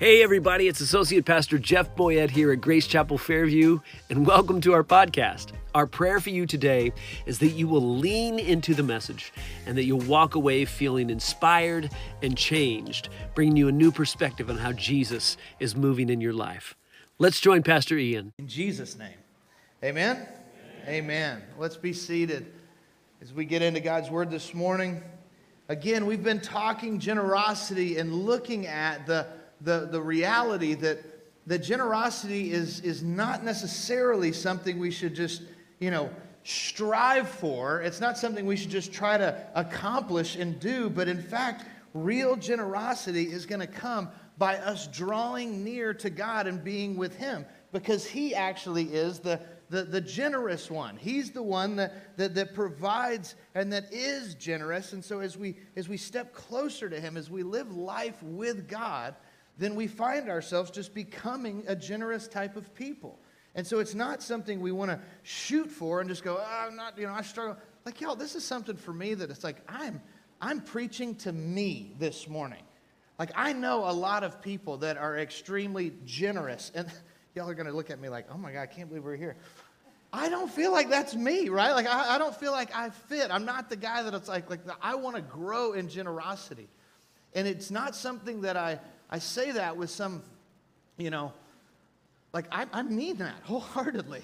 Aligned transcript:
Hey, 0.00 0.22
everybody, 0.22 0.66
it's 0.66 0.80
Associate 0.80 1.22
Pastor 1.22 1.58
Jeff 1.58 1.94
Boyette 1.94 2.30
here 2.30 2.52
at 2.52 2.62
Grace 2.62 2.86
Chapel 2.86 3.18
Fairview, 3.18 3.80
and 4.08 4.26
welcome 4.26 4.58
to 4.62 4.72
our 4.72 4.82
podcast. 4.82 5.52
Our 5.74 5.86
prayer 5.86 6.20
for 6.20 6.30
you 6.30 6.46
today 6.46 6.94
is 7.26 7.38
that 7.40 7.48
you 7.48 7.68
will 7.68 7.98
lean 7.98 8.38
into 8.38 8.72
the 8.72 8.82
message 8.82 9.30
and 9.66 9.76
that 9.76 9.84
you'll 9.84 10.00
walk 10.00 10.36
away 10.36 10.64
feeling 10.64 11.10
inspired 11.10 11.90
and 12.22 12.34
changed, 12.34 13.10
bringing 13.34 13.58
you 13.58 13.68
a 13.68 13.72
new 13.72 13.92
perspective 13.92 14.48
on 14.48 14.56
how 14.56 14.72
Jesus 14.72 15.36
is 15.58 15.76
moving 15.76 16.08
in 16.08 16.22
your 16.22 16.32
life. 16.32 16.74
Let's 17.18 17.38
join 17.38 17.62
Pastor 17.62 17.98
Ian. 17.98 18.32
In 18.38 18.48
Jesus' 18.48 18.96
name. 18.96 19.18
Amen? 19.84 20.16
Amen. 20.16 20.94
Amen. 21.04 21.42
Let's 21.58 21.76
be 21.76 21.92
seated 21.92 22.50
as 23.20 23.34
we 23.34 23.44
get 23.44 23.60
into 23.60 23.80
God's 23.80 24.08
word 24.08 24.30
this 24.30 24.54
morning. 24.54 25.02
Again, 25.68 26.06
we've 26.06 26.24
been 26.24 26.40
talking 26.40 26.98
generosity 26.98 27.98
and 27.98 28.14
looking 28.14 28.66
at 28.66 29.06
the 29.06 29.26
the, 29.60 29.88
the 29.90 30.00
reality 30.00 30.74
that, 30.74 30.98
that 31.46 31.58
generosity 31.58 32.52
is, 32.52 32.80
is 32.80 33.02
not 33.02 33.44
necessarily 33.44 34.32
something 34.32 34.78
we 34.78 34.90
should 34.90 35.14
just, 35.14 35.42
you 35.78 35.90
know, 35.90 36.10
strive 36.44 37.28
for. 37.28 37.80
It's 37.82 38.00
not 38.00 38.16
something 38.16 38.46
we 38.46 38.56
should 38.56 38.70
just 38.70 38.92
try 38.92 39.18
to 39.18 39.46
accomplish 39.54 40.36
and 40.36 40.58
do, 40.58 40.88
but 40.88 41.08
in 41.08 41.22
fact, 41.22 41.66
real 41.94 42.36
generosity 42.36 43.24
is 43.24 43.46
going 43.46 43.60
to 43.60 43.66
come 43.66 44.08
by 44.38 44.56
us 44.56 44.86
drawing 44.86 45.62
near 45.62 45.92
to 45.92 46.08
God 46.08 46.46
and 46.46 46.64
being 46.64 46.96
with 46.96 47.16
Him 47.16 47.44
because 47.72 48.06
He 48.06 48.34
actually 48.34 48.84
is 48.84 49.18
the, 49.18 49.40
the, 49.68 49.84
the 49.84 50.00
generous 50.00 50.70
one. 50.70 50.96
He's 50.96 51.30
the 51.30 51.42
one 51.42 51.76
that, 51.76 52.16
that, 52.16 52.34
that 52.34 52.54
provides 52.54 53.34
and 53.54 53.72
that 53.72 53.92
is 53.92 54.34
generous. 54.34 54.94
And 54.94 55.04
so 55.04 55.20
as 55.20 55.36
we, 55.36 55.56
as 55.76 55.88
we 55.88 55.98
step 55.98 56.32
closer 56.32 56.88
to 56.88 56.98
Him, 56.98 57.16
as 57.16 57.28
we 57.28 57.42
live 57.42 57.76
life 57.76 58.22
with 58.22 58.66
God, 58.66 59.14
then 59.60 59.74
we 59.74 59.86
find 59.86 60.30
ourselves 60.30 60.70
just 60.70 60.94
becoming 60.94 61.64
a 61.68 61.76
generous 61.76 62.26
type 62.26 62.56
of 62.56 62.74
people. 62.74 63.18
And 63.54 63.66
so 63.66 63.78
it's 63.78 63.94
not 63.94 64.22
something 64.22 64.58
we 64.58 64.72
want 64.72 64.90
to 64.90 64.98
shoot 65.22 65.70
for 65.70 66.00
and 66.00 66.08
just 66.08 66.24
go, 66.24 66.38
oh, 66.40 66.66
I'm 66.66 66.76
not, 66.76 66.96
you 66.96 67.06
know, 67.06 67.12
I 67.12 67.20
struggle. 67.20 67.58
Like, 67.84 68.00
y'all, 68.00 68.16
this 68.16 68.34
is 68.34 68.42
something 68.42 68.76
for 68.76 68.94
me 68.94 69.12
that 69.12 69.30
it's 69.30 69.44
like, 69.44 69.56
I'm, 69.68 70.00
I'm 70.40 70.62
preaching 70.62 71.14
to 71.16 71.32
me 71.32 71.92
this 71.98 72.26
morning. 72.26 72.62
Like, 73.18 73.32
I 73.36 73.52
know 73.52 73.84
a 73.84 73.92
lot 73.92 74.24
of 74.24 74.40
people 74.40 74.78
that 74.78 74.96
are 74.96 75.18
extremely 75.18 75.92
generous. 76.06 76.72
And 76.74 76.90
y'all 77.34 77.50
are 77.50 77.54
going 77.54 77.66
to 77.66 77.72
look 77.72 77.90
at 77.90 78.00
me 78.00 78.08
like, 78.08 78.28
oh 78.32 78.38
my 78.38 78.52
God, 78.52 78.62
I 78.62 78.66
can't 78.66 78.88
believe 78.88 79.04
we're 79.04 79.16
here. 79.16 79.36
I 80.10 80.30
don't 80.30 80.50
feel 80.50 80.72
like 80.72 80.88
that's 80.88 81.14
me, 81.14 81.50
right? 81.50 81.72
Like, 81.72 81.86
I, 81.86 82.14
I 82.14 82.18
don't 82.18 82.34
feel 82.34 82.52
like 82.52 82.74
I 82.74 82.88
fit. 82.88 83.30
I'm 83.30 83.44
not 83.44 83.68
the 83.68 83.76
guy 83.76 84.02
that 84.04 84.14
it's 84.14 84.28
like, 84.28 84.48
like 84.48 84.60
I 84.80 84.94
want 84.94 85.16
to 85.16 85.22
grow 85.22 85.74
in 85.74 85.90
generosity. 85.90 86.68
And 87.34 87.46
it's 87.46 87.70
not 87.70 87.94
something 87.94 88.40
that 88.40 88.56
I, 88.56 88.80
I 89.10 89.18
say 89.18 89.52
that 89.52 89.76
with 89.76 89.90
some, 89.90 90.22
you 90.96 91.10
know, 91.10 91.32
like 92.32 92.46
I, 92.52 92.66
I 92.72 92.82
mean 92.82 93.16
that 93.18 93.34
wholeheartedly. 93.42 94.22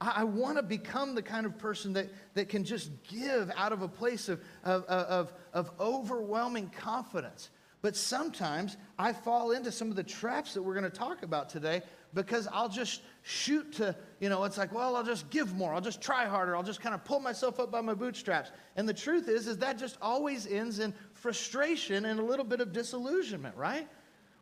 I, 0.00 0.12
I 0.18 0.24
want 0.24 0.56
to 0.56 0.62
become 0.62 1.14
the 1.14 1.22
kind 1.22 1.44
of 1.44 1.58
person 1.58 1.92
that, 1.94 2.08
that 2.34 2.48
can 2.48 2.64
just 2.64 2.90
give 3.08 3.50
out 3.56 3.72
of 3.72 3.82
a 3.82 3.88
place 3.88 4.28
of, 4.28 4.40
of, 4.64 4.84
of, 4.84 5.32
of 5.52 5.70
overwhelming 5.80 6.70
confidence. 6.70 7.50
But 7.82 7.96
sometimes 7.96 8.76
I 8.98 9.12
fall 9.12 9.52
into 9.52 9.72
some 9.72 9.90
of 9.90 9.96
the 9.96 10.02
traps 10.02 10.54
that 10.54 10.62
we're 10.62 10.74
going 10.74 10.90
to 10.90 10.96
talk 10.96 11.22
about 11.22 11.48
today 11.48 11.82
because 12.12 12.46
I'll 12.52 12.68
just 12.68 13.02
shoot 13.22 13.72
to, 13.74 13.96
you 14.20 14.28
know, 14.28 14.44
it's 14.44 14.58
like, 14.58 14.72
well, 14.72 14.96
I'll 14.96 15.04
just 15.04 15.30
give 15.30 15.54
more. 15.54 15.72
I'll 15.72 15.80
just 15.80 16.02
try 16.02 16.26
harder. 16.26 16.56
I'll 16.56 16.62
just 16.62 16.80
kind 16.80 16.94
of 16.94 17.04
pull 17.04 17.20
myself 17.20 17.58
up 17.58 17.70
by 17.70 17.80
my 17.80 17.94
bootstraps. 17.94 18.50
And 18.76 18.88
the 18.88 18.94
truth 18.94 19.28
is, 19.28 19.46
is 19.46 19.58
that 19.58 19.78
just 19.78 19.96
always 20.02 20.46
ends 20.46 20.78
in 20.78 20.92
frustration 21.14 22.04
and 22.04 22.20
a 22.20 22.22
little 22.22 22.44
bit 22.44 22.60
of 22.60 22.72
disillusionment, 22.72 23.56
right? 23.56 23.88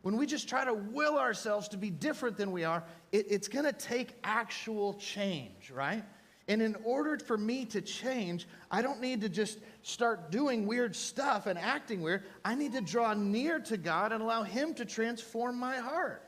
When 0.02 0.16
we 0.16 0.26
just 0.26 0.48
try 0.48 0.64
to 0.64 0.74
will 0.74 1.18
ourselves 1.18 1.68
to 1.68 1.76
be 1.76 1.90
different 1.90 2.36
than 2.36 2.52
we 2.52 2.64
are, 2.64 2.84
it, 3.12 3.26
it's 3.30 3.48
going 3.48 3.64
to 3.64 3.72
take 3.72 4.14
actual 4.22 4.94
change, 4.94 5.70
right? 5.70 6.04
And 6.48 6.62
in 6.62 6.76
order 6.84 7.18
for 7.18 7.36
me 7.36 7.66
to 7.66 7.82
change, 7.82 8.48
I 8.70 8.80
don't 8.80 9.00
need 9.00 9.20
to 9.20 9.28
just 9.28 9.58
start 9.82 10.30
doing 10.30 10.66
weird 10.66 10.96
stuff 10.96 11.46
and 11.46 11.58
acting 11.58 12.00
weird. 12.00 12.24
I 12.44 12.54
need 12.54 12.72
to 12.72 12.80
draw 12.80 13.12
near 13.12 13.60
to 13.60 13.76
God 13.76 14.12
and 14.12 14.22
allow 14.22 14.44
Him 14.44 14.72
to 14.74 14.86
transform 14.86 15.58
my 15.58 15.76
heart. 15.76 16.22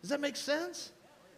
Does 0.00 0.10
that 0.10 0.20
make 0.20 0.36
sense? 0.36 0.92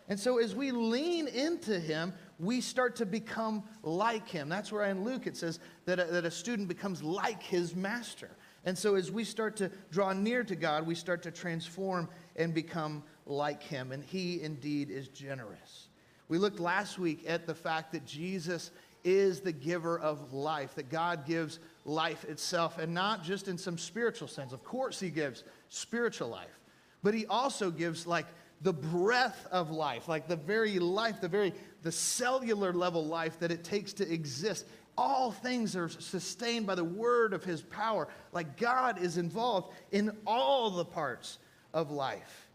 And 0.08 0.18
so 0.18 0.38
as 0.38 0.54
we 0.54 0.70
lean 0.70 1.26
into 1.26 1.80
Him, 1.80 2.12
we 2.38 2.60
start 2.60 2.96
to 2.96 3.06
become 3.06 3.64
like 3.82 4.28
Him. 4.28 4.48
That's 4.48 4.70
where 4.70 4.84
in 4.84 5.02
Luke 5.02 5.26
it 5.26 5.36
says 5.36 5.58
that 5.86 5.98
a, 5.98 6.04
that 6.04 6.24
a 6.24 6.30
student 6.30 6.68
becomes 6.68 7.02
like 7.02 7.42
his 7.42 7.74
master. 7.74 8.30
And 8.64 8.76
so, 8.76 8.96
as 8.96 9.10
we 9.10 9.24
start 9.24 9.56
to 9.56 9.70
draw 9.90 10.12
near 10.12 10.42
to 10.44 10.56
God, 10.56 10.86
we 10.86 10.94
start 10.94 11.22
to 11.22 11.30
transform 11.30 12.08
and 12.36 12.52
become 12.52 13.02
like 13.26 13.62
Him. 13.62 13.92
And 13.92 14.02
He 14.02 14.42
indeed 14.42 14.90
is 14.90 15.08
generous. 15.08 15.88
We 16.28 16.38
looked 16.38 16.60
last 16.60 16.98
week 16.98 17.24
at 17.26 17.46
the 17.46 17.54
fact 17.54 17.92
that 17.92 18.04
Jesus 18.04 18.70
is 19.04 19.40
the 19.40 19.52
giver 19.52 19.98
of 19.98 20.32
life, 20.32 20.74
that 20.74 20.90
God 20.90 21.24
gives 21.24 21.60
life 21.84 22.24
itself, 22.24 22.78
and 22.78 22.92
not 22.92 23.22
just 23.22 23.48
in 23.48 23.56
some 23.56 23.78
spiritual 23.78 24.28
sense. 24.28 24.52
Of 24.52 24.64
course, 24.64 25.00
He 25.00 25.10
gives 25.10 25.44
spiritual 25.68 26.28
life, 26.28 26.58
but 27.02 27.14
He 27.14 27.26
also 27.26 27.70
gives 27.70 28.06
like 28.06 28.26
the 28.60 28.72
breath 28.72 29.46
of 29.52 29.70
life, 29.70 30.08
like 30.08 30.26
the 30.26 30.36
very 30.36 30.78
life, 30.78 31.20
the 31.20 31.28
very 31.28 31.54
the 31.82 31.92
cellular 31.92 32.72
level 32.72 33.04
life 33.04 33.38
that 33.38 33.52
it 33.52 33.62
takes 33.62 33.92
to 33.94 34.12
exist 34.12 34.66
all 34.98 35.30
things 35.30 35.76
are 35.76 35.88
sustained 35.88 36.66
by 36.66 36.74
the 36.74 36.84
word 36.84 37.32
of 37.32 37.44
his 37.44 37.62
power. 37.62 38.08
Like 38.32 38.56
God 38.56 39.00
is 39.00 39.16
involved 39.16 39.72
in 39.92 40.10
all 40.26 40.70
the 40.70 40.84
parts 40.84 41.38
of 41.72 41.92
life. 41.92 42.48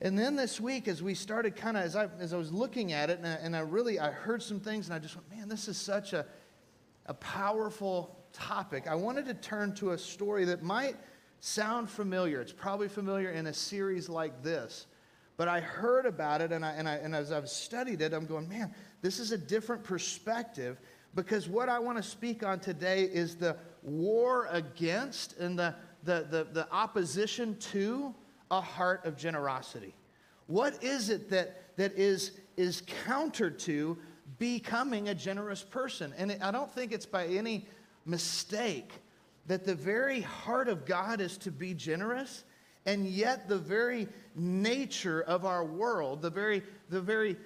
And 0.00 0.16
then 0.16 0.36
this 0.36 0.60
week, 0.60 0.86
as 0.86 1.02
we 1.02 1.14
started 1.14 1.56
kind 1.56 1.76
of, 1.76 1.82
as 1.82 1.96
I, 1.96 2.08
as 2.20 2.32
I 2.32 2.36
was 2.36 2.52
looking 2.52 2.92
at 2.92 3.10
it, 3.10 3.18
and 3.18 3.26
I, 3.26 3.32
and 3.32 3.56
I 3.56 3.60
really, 3.60 3.98
I 3.98 4.12
heard 4.12 4.42
some 4.42 4.60
things, 4.60 4.86
and 4.86 4.94
I 4.94 4.98
just 5.00 5.16
went, 5.16 5.28
man, 5.34 5.48
this 5.48 5.68
is 5.68 5.76
such 5.76 6.12
a, 6.12 6.24
a 7.06 7.14
powerful 7.14 8.16
topic. 8.32 8.86
I 8.86 8.94
wanted 8.94 9.24
to 9.26 9.34
turn 9.34 9.74
to 9.76 9.90
a 9.90 9.98
story 9.98 10.44
that 10.44 10.62
might 10.62 10.96
sound 11.40 11.90
familiar. 11.90 12.40
It's 12.40 12.52
probably 12.52 12.88
familiar 12.88 13.30
in 13.30 13.46
a 13.46 13.54
series 13.54 14.08
like 14.08 14.42
this. 14.42 14.86
But 15.36 15.48
I 15.48 15.60
heard 15.60 16.06
about 16.06 16.42
it, 16.42 16.52
and, 16.52 16.64
I, 16.64 16.72
and, 16.72 16.88
I, 16.88 16.94
and 16.96 17.14
as 17.14 17.32
I've 17.32 17.48
studied 17.48 18.02
it, 18.02 18.12
I'm 18.12 18.26
going, 18.26 18.48
man, 18.48 18.72
this 19.02 19.18
is 19.18 19.32
a 19.32 19.38
different 19.38 19.82
perspective 19.82 20.78
because 21.16 21.48
what 21.48 21.68
I 21.68 21.78
want 21.78 21.96
to 21.96 22.02
speak 22.02 22.44
on 22.44 22.60
today 22.60 23.04
is 23.04 23.34
the 23.34 23.56
war 23.82 24.46
against 24.52 25.38
and 25.38 25.58
the, 25.58 25.74
the, 26.04 26.26
the, 26.30 26.46
the, 26.52 26.70
opposition 26.70 27.56
to 27.72 28.14
a 28.50 28.60
heart 28.60 29.04
of 29.06 29.16
generosity. 29.16 29.94
What 30.46 30.84
is 30.84 31.08
it 31.08 31.30
that, 31.30 31.76
that 31.76 31.94
is, 31.94 32.32
is 32.56 32.82
counter 33.04 33.50
to 33.50 33.96
becoming 34.38 35.08
a 35.08 35.14
generous 35.14 35.62
person? 35.62 36.12
And 36.18 36.36
I 36.42 36.50
don't 36.50 36.70
think 36.70 36.92
it's 36.92 37.06
by 37.06 37.26
any 37.26 37.66
mistake 38.04 38.92
that 39.46 39.64
the 39.64 39.74
very 39.74 40.20
heart 40.20 40.68
of 40.68 40.84
God 40.84 41.20
is 41.20 41.38
to 41.38 41.50
be 41.50 41.72
generous, 41.72 42.44
and 42.84 43.06
yet 43.06 43.48
the 43.48 43.58
very 43.58 44.08
nature 44.34 45.22
of 45.22 45.44
our 45.44 45.64
world, 45.64 46.22
the 46.22 46.30
very, 46.30 46.62
the 46.90 47.00
very 47.00 47.36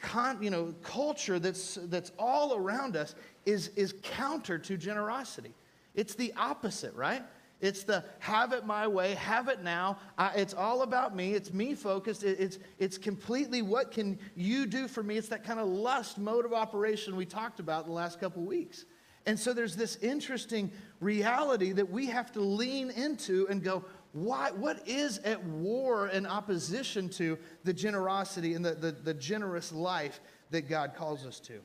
con, 0.00 0.42
you 0.42 0.50
know, 0.50 0.74
culture 0.82 1.38
that's, 1.38 1.78
that's 1.84 2.12
all 2.18 2.56
around 2.56 2.96
us 2.96 3.14
is, 3.46 3.68
is 3.76 3.94
counter 4.02 4.58
to 4.58 4.76
generosity. 4.76 5.54
It's 5.94 6.14
the 6.14 6.32
opposite, 6.36 6.94
right? 6.94 7.22
It's 7.60 7.82
the 7.82 8.04
have 8.20 8.52
it 8.52 8.64
my 8.64 8.86
way, 8.86 9.14
have 9.14 9.48
it 9.48 9.62
now. 9.62 9.98
I, 10.16 10.28
it's 10.36 10.54
all 10.54 10.82
about 10.82 11.16
me. 11.16 11.34
It's 11.34 11.52
me 11.52 11.74
focused. 11.74 12.22
It, 12.22 12.38
it's, 12.38 12.58
it's 12.78 12.96
completely 12.96 13.62
what 13.62 13.90
can 13.90 14.18
you 14.36 14.64
do 14.66 14.86
for 14.86 15.02
me. 15.02 15.16
It's 15.16 15.28
that 15.28 15.44
kind 15.44 15.58
of 15.58 15.66
lust 15.66 16.18
mode 16.18 16.44
of 16.44 16.52
operation 16.52 17.16
we 17.16 17.26
talked 17.26 17.58
about 17.58 17.84
in 17.84 17.90
the 17.90 17.96
last 17.96 18.20
couple 18.20 18.42
weeks. 18.42 18.84
And 19.26 19.38
so 19.38 19.52
there's 19.52 19.76
this 19.76 19.96
interesting 19.96 20.70
reality 21.00 21.72
that 21.72 21.90
we 21.90 22.06
have 22.06 22.32
to 22.32 22.40
lean 22.40 22.90
into 22.90 23.46
and 23.50 23.62
go, 23.62 23.84
why, 24.12 24.50
what 24.50 24.86
is 24.88 25.18
at 25.18 25.42
war 25.44 26.06
and 26.06 26.26
opposition 26.26 27.08
to 27.10 27.38
the 27.64 27.72
generosity 27.72 28.54
and 28.54 28.64
the, 28.64 28.74
the, 28.74 28.92
the 28.92 29.14
generous 29.14 29.72
life 29.72 30.20
that 30.50 30.68
God 30.68 30.94
calls 30.96 31.26
us 31.26 31.40
to? 31.40 31.60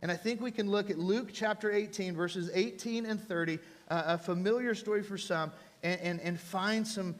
And 0.00 0.10
I 0.10 0.16
think 0.16 0.40
we 0.40 0.50
can 0.50 0.68
look 0.68 0.90
at 0.90 0.98
Luke 0.98 1.30
chapter 1.32 1.70
18, 1.70 2.14
verses 2.14 2.50
18 2.52 3.06
and 3.06 3.20
30, 3.20 3.58
uh, 3.88 4.02
a 4.06 4.18
familiar 4.18 4.74
story 4.74 5.02
for 5.02 5.16
some, 5.16 5.52
and, 5.82 6.00
and, 6.00 6.20
and 6.20 6.40
find 6.40 6.86
some, 6.86 7.14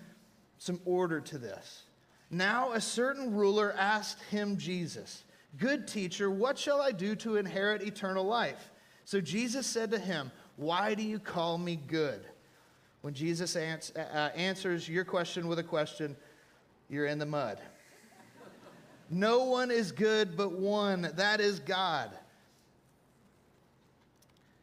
some 0.58 0.80
order 0.84 1.20
to 1.20 1.38
this. 1.38 1.84
Now, 2.30 2.72
a 2.72 2.80
certain 2.80 3.34
ruler 3.34 3.74
asked 3.78 4.22
him, 4.24 4.56
Jesus, 4.56 5.24
Good 5.58 5.86
teacher, 5.86 6.30
what 6.30 6.58
shall 6.58 6.80
I 6.80 6.92
do 6.92 7.14
to 7.16 7.36
inherit 7.36 7.82
eternal 7.82 8.24
life? 8.24 8.70
So 9.04 9.20
Jesus 9.20 9.66
said 9.66 9.90
to 9.90 9.98
him, 9.98 10.32
Why 10.56 10.94
do 10.94 11.02
you 11.02 11.18
call 11.18 11.58
me 11.58 11.76
good? 11.76 12.24
When 13.02 13.14
Jesus 13.14 13.56
ans- 13.56 13.92
uh, 13.94 14.30
answers 14.34 14.88
your 14.88 15.04
question 15.04 15.48
with 15.48 15.58
a 15.58 15.62
question, 15.62 16.16
you're 16.88 17.06
in 17.06 17.18
the 17.18 17.26
mud. 17.26 17.60
no 19.10 19.44
one 19.44 19.70
is 19.70 19.92
good 19.92 20.36
but 20.36 20.52
one, 20.52 21.12
that 21.16 21.40
is 21.40 21.60
God. 21.60 22.10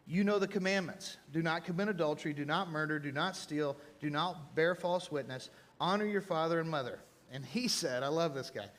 You 0.08 0.24
know 0.24 0.40
the 0.40 0.48
commandments 0.48 1.18
do 1.32 1.44
not 1.44 1.66
commit 1.66 1.88
adultery, 1.88 2.34
do 2.34 2.46
not 2.46 2.72
murder, 2.72 2.98
do 2.98 3.12
not 3.12 3.36
steal, 3.36 3.78
do 4.00 4.10
not 4.10 4.56
bear 4.56 4.74
false 4.74 5.12
witness, 5.12 5.52
honor 5.80 6.06
your 6.06 6.22
father 6.22 6.60
and 6.60 6.70
mother. 6.70 7.00
And 7.32 7.46
he 7.46 7.68
said, 7.68 8.02
I 8.02 8.08
love 8.08 8.34
this 8.34 8.50
guy. 8.50 8.70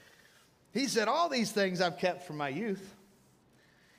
He 0.73 0.87
said, 0.87 1.07
All 1.07 1.29
these 1.29 1.53
things 1.53 1.81
I've 1.81 1.99
kept 1.99 2.27
from 2.27 2.37
my 2.37 2.49
youth. 2.49 2.95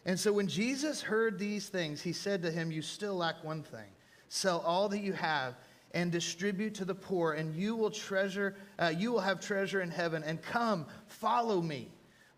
And 0.06 0.20
so 0.20 0.34
when 0.34 0.48
Jesus 0.48 1.02
heard 1.02 1.38
these 1.38 1.70
things, 1.70 2.02
he 2.02 2.12
said 2.12 2.42
to 2.42 2.52
him, 2.52 2.72
You 2.72 2.82
still 2.82 3.16
lack 3.16 3.44
one 3.44 3.64
thing. 3.64 3.90
Sell 4.34 4.60
all 4.62 4.88
that 4.88 5.02
you 5.02 5.12
have 5.12 5.56
and 5.94 6.10
distribute 6.10 6.74
to 6.76 6.86
the 6.86 6.96
poor, 6.96 7.34
and 7.34 7.54
you 7.54 7.76
will 7.76 7.92
treasure, 7.92 8.56
uh, 8.80 8.88
you 8.88 9.12
will 9.12 9.20
have 9.20 9.42
treasure 9.42 9.82
in 9.82 9.92
heaven. 9.92 10.24
And 10.24 10.42
come, 10.42 10.86
follow 11.08 11.62
me. 11.62 11.90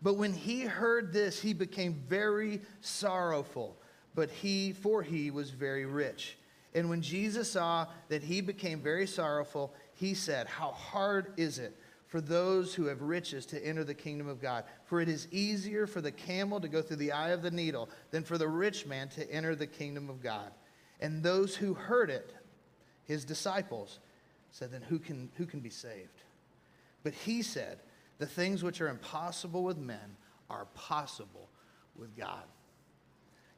But 0.02 0.16
when 0.16 0.32
he 0.32 0.62
heard 0.62 1.12
this, 1.12 1.40
he 1.40 1.52
became 1.52 2.02
very 2.08 2.60
sorrowful. 2.80 3.76
But 4.16 4.28
he, 4.28 4.72
for 4.72 5.04
he 5.04 5.30
was 5.30 5.50
very 5.50 5.86
rich. 5.86 6.36
And 6.74 6.90
when 6.90 7.00
Jesus 7.00 7.52
saw 7.52 7.86
that 8.08 8.24
he 8.24 8.40
became 8.40 8.80
very 8.80 9.06
sorrowful, 9.06 9.72
he 9.92 10.14
said, 10.14 10.48
How 10.48 10.72
hard 10.72 11.32
is 11.36 11.60
it 11.60 11.78
for 12.08 12.20
those 12.20 12.74
who 12.74 12.86
have 12.86 13.02
riches 13.02 13.46
to 13.46 13.64
enter 13.64 13.84
the 13.84 13.94
kingdom 13.94 14.26
of 14.26 14.42
God? 14.42 14.64
For 14.86 15.00
it 15.00 15.08
is 15.08 15.28
easier 15.30 15.86
for 15.86 16.00
the 16.00 16.10
camel 16.10 16.60
to 16.60 16.66
go 16.66 16.82
through 16.82 16.96
the 16.96 17.12
eye 17.12 17.30
of 17.30 17.42
the 17.42 17.52
needle 17.52 17.88
than 18.10 18.24
for 18.24 18.36
the 18.36 18.48
rich 18.48 18.84
man 18.84 19.10
to 19.10 19.30
enter 19.30 19.54
the 19.54 19.68
kingdom 19.68 20.10
of 20.10 20.20
God. 20.20 20.50
And 21.04 21.22
those 21.22 21.54
who 21.54 21.74
heard 21.74 22.08
it, 22.08 22.32
his 23.04 23.26
disciples, 23.26 23.98
said, 24.50 24.72
Then 24.72 24.80
who 24.80 24.98
can, 24.98 25.30
who 25.36 25.44
can 25.44 25.60
be 25.60 25.68
saved? 25.68 26.22
But 27.02 27.12
he 27.12 27.42
said, 27.42 27.80
The 28.16 28.24
things 28.24 28.62
which 28.62 28.80
are 28.80 28.88
impossible 28.88 29.62
with 29.62 29.76
men 29.76 30.16
are 30.48 30.64
possible 30.74 31.50
with 31.94 32.16
God. 32.16 32.44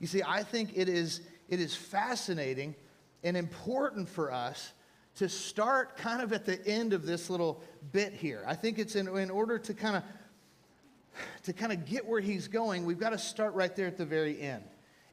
You 0.01 0.09
see, 0.09 0.25
I 0.27 0.43
think 0.43 0.73
it 0.75 0.89
is, 0.89 1.21
it 1.49 1.61
is 1.61 1.77
fascinating 1.77 2.75
and 3.23 3.37
important 3.37 4.09
for 4.09 4.33
us 4.33 4.73
to 5.15 5.29
start 5.29 5.97
kind 5.97 6.23
of 6.23 6.33
at 6.33 6.47
the 6.47 6.67
end 6.67 6.93
of 6.93 7.07
this 7.07 7.31
little 7.31 7.63
bit 7.93 8.13
here. 8.13 8.43
I 8.45 8.57
think 8.57 8.81
it's 8.81 8.97
in, 8.97 9.07
in 9.07 9.31
order 9.31 9.57
to 9.57 9.73
kind 9.73 9.95
of 9.95 10.03
to 11.45 11.53
kind 11.53 11.73
of 11.73 11.87
get 11.87 12.05
where 12.05 12.21
he's 12.21 12.49
going, 12.49 12.85
we've 12.85 12.99
got 12.99 13.11
to 13.11 13.19
start 13.19 13.55
right 13.55 13.77
there 13.77 13.87
at 13.87 13.97
the 13.97 14.05
very 14.05 14.41
end. 14.41 14.65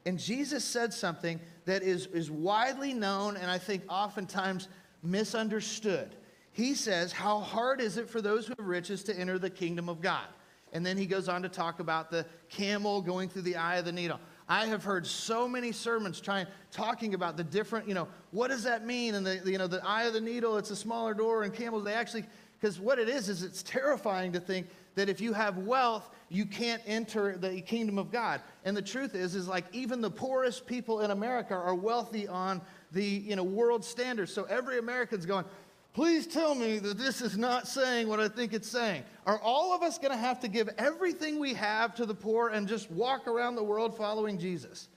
And 0.06 0.18
Jesus 0.18 0.64
said 0.64 0.92
something 0.92 1.40
that 1.64 1.82
is, 1.82 2.06
is 2.06 2.30
widely 2.30 2.92
known 2.92 3.36
and 3.36 3.50
I 3.50 3.58
think 3.58 3.82
oftentimes 3.88 4.68
misunderstood. 5.02 6.14
He 6.52 6.74
says, 6.74 7.12
How 7.12 7.40
hard 7.40 7.80
is 7.80 7.96
it 7.96 8.08
for 8.08 8.20
those 8.20 8.46
who 8.46 8.54
have 8.58 8.66
riches 8.66 9.02
to 9.04 9.18
enter 9.18 9.38
the 9.38 9.50
kingdom 9.50 9.88
of 9.88 10.00
God? 10.00 10.26
And 10.72 10.84
then 10.84 10.96
he 10.96 11.06
goes 11.06 11.28
on 11.28 11.42
to 11.42 11.48
talk 11.48 11.80
about 11.80 12.10
the 12.10 12.26
camel 12.48 13.00
going 13.00 13.28
through 13.28 13.42
the 13.42 13.56
eye 13.56 13.76
of 13.76 13.84
the 13.84 13.92
needle. 13.92 14.18
I 14.48 14.66
have 14.66 14.84
heard 14.84 15.06
so 15.06 15.48
many 15.48 15.72
sermons 15.72 16.20
trying 16.20 16.46
talking 16.70 17.14
about 17.14 17.36
the 17.36 17.44
different, 17.44 17.88
you 17.88 17.94
know, 17.94 18.08
what 18.30 18.48
does 18.48 18.64
that 18.64 18.84
mean? 18.84 19.14
And 19.14 19.24
the, 19.24 19.40
you 19.46 19.56
know, 19.56 19.66
the 19.66 19.84
eye 19.86 20.04
of 20.04 20.12
the 20.12 20.20
needle, 20.20 20.58
it's 20.58 20.70
a 20.70 20.76
smaller 20.76 21.14
door, 21.14 21.44
and 21.44 21.54
camels, 21.54 21.84
they 21.84 21.94
actually, 21.94 22.24
because 22.60 22.78
what 22.78 22.98
it 22.98 23.08
is 23.08 23.28
is 23.28 23.42
it's 23.42 23.62
terrifying 23.62 24.32
to 24.32 24.40
think 24.40 24.66
that 24.94 25.08
if 25.08 25.20
you 25.20 25.32
have 25.32 25.58
wealth, 25.58 26.08
you 26.28 26.46
can't 26.46 26.82
enter 26.86 27.36
the 27.36 27.60
kingdom 27.60 27.98
of 27.98 28.10
God. 28.10 28.40
And 28.64 28.76
the 28.76 28.82
truth 28.82 29.14
is, 29.14 29.34
is 29.34 29.48
like 29.48 29.64
even 29.72 30.00
the 30.00 30.10
poorest 30.10 30.66
people 30.66 31.00
in 31.00 31.10
America 31.10 31.54
are 31.54 31.74
wealthy 31.74 32.28
on 32.28 32.60
the 32.92 33.04
you 33.04 33.36
know 33.36 33.44
world 33.44 33.84
standards. 33.84 34.32
So 34.32 34.44
every 34.44 34.78
American's 34.78 35.26
going, 35.26 35.44
Please 35.94 36.26
tell 36.26 36.56
me 36.56 36.80
that 36.80 36.98
this 36.98 37.22
is 37.22 37.38
not 37.38 37.68
saying 37.68 38.08
what 38.08 38.18
I 38.18 38.26
think 38.26 38.52
it's 38.52 38.68
saying. 38.68 39.04
Are 39.26 39.38
all 39.38 39.72
of 39.72 39.82
us 39.82 39.96
going 39.96 40.10
to 40.10 40.18
have 40.18 40.40
to 40.40 40.48
give 40.48 40.68
everything 40.76 41.38
we 41.38 41.54
have 41.54 41.94
to 41.94 42.04
the 42.04 42.14
poor 42.14 42.48
and 42.48 42.66
just 42.66 42.90
walk 42.90 43.28
around 43.28 43.54
the 43.54 43.62
world 43.62 43.96
following 43.96 44.36
Jesus? 44.36 44.88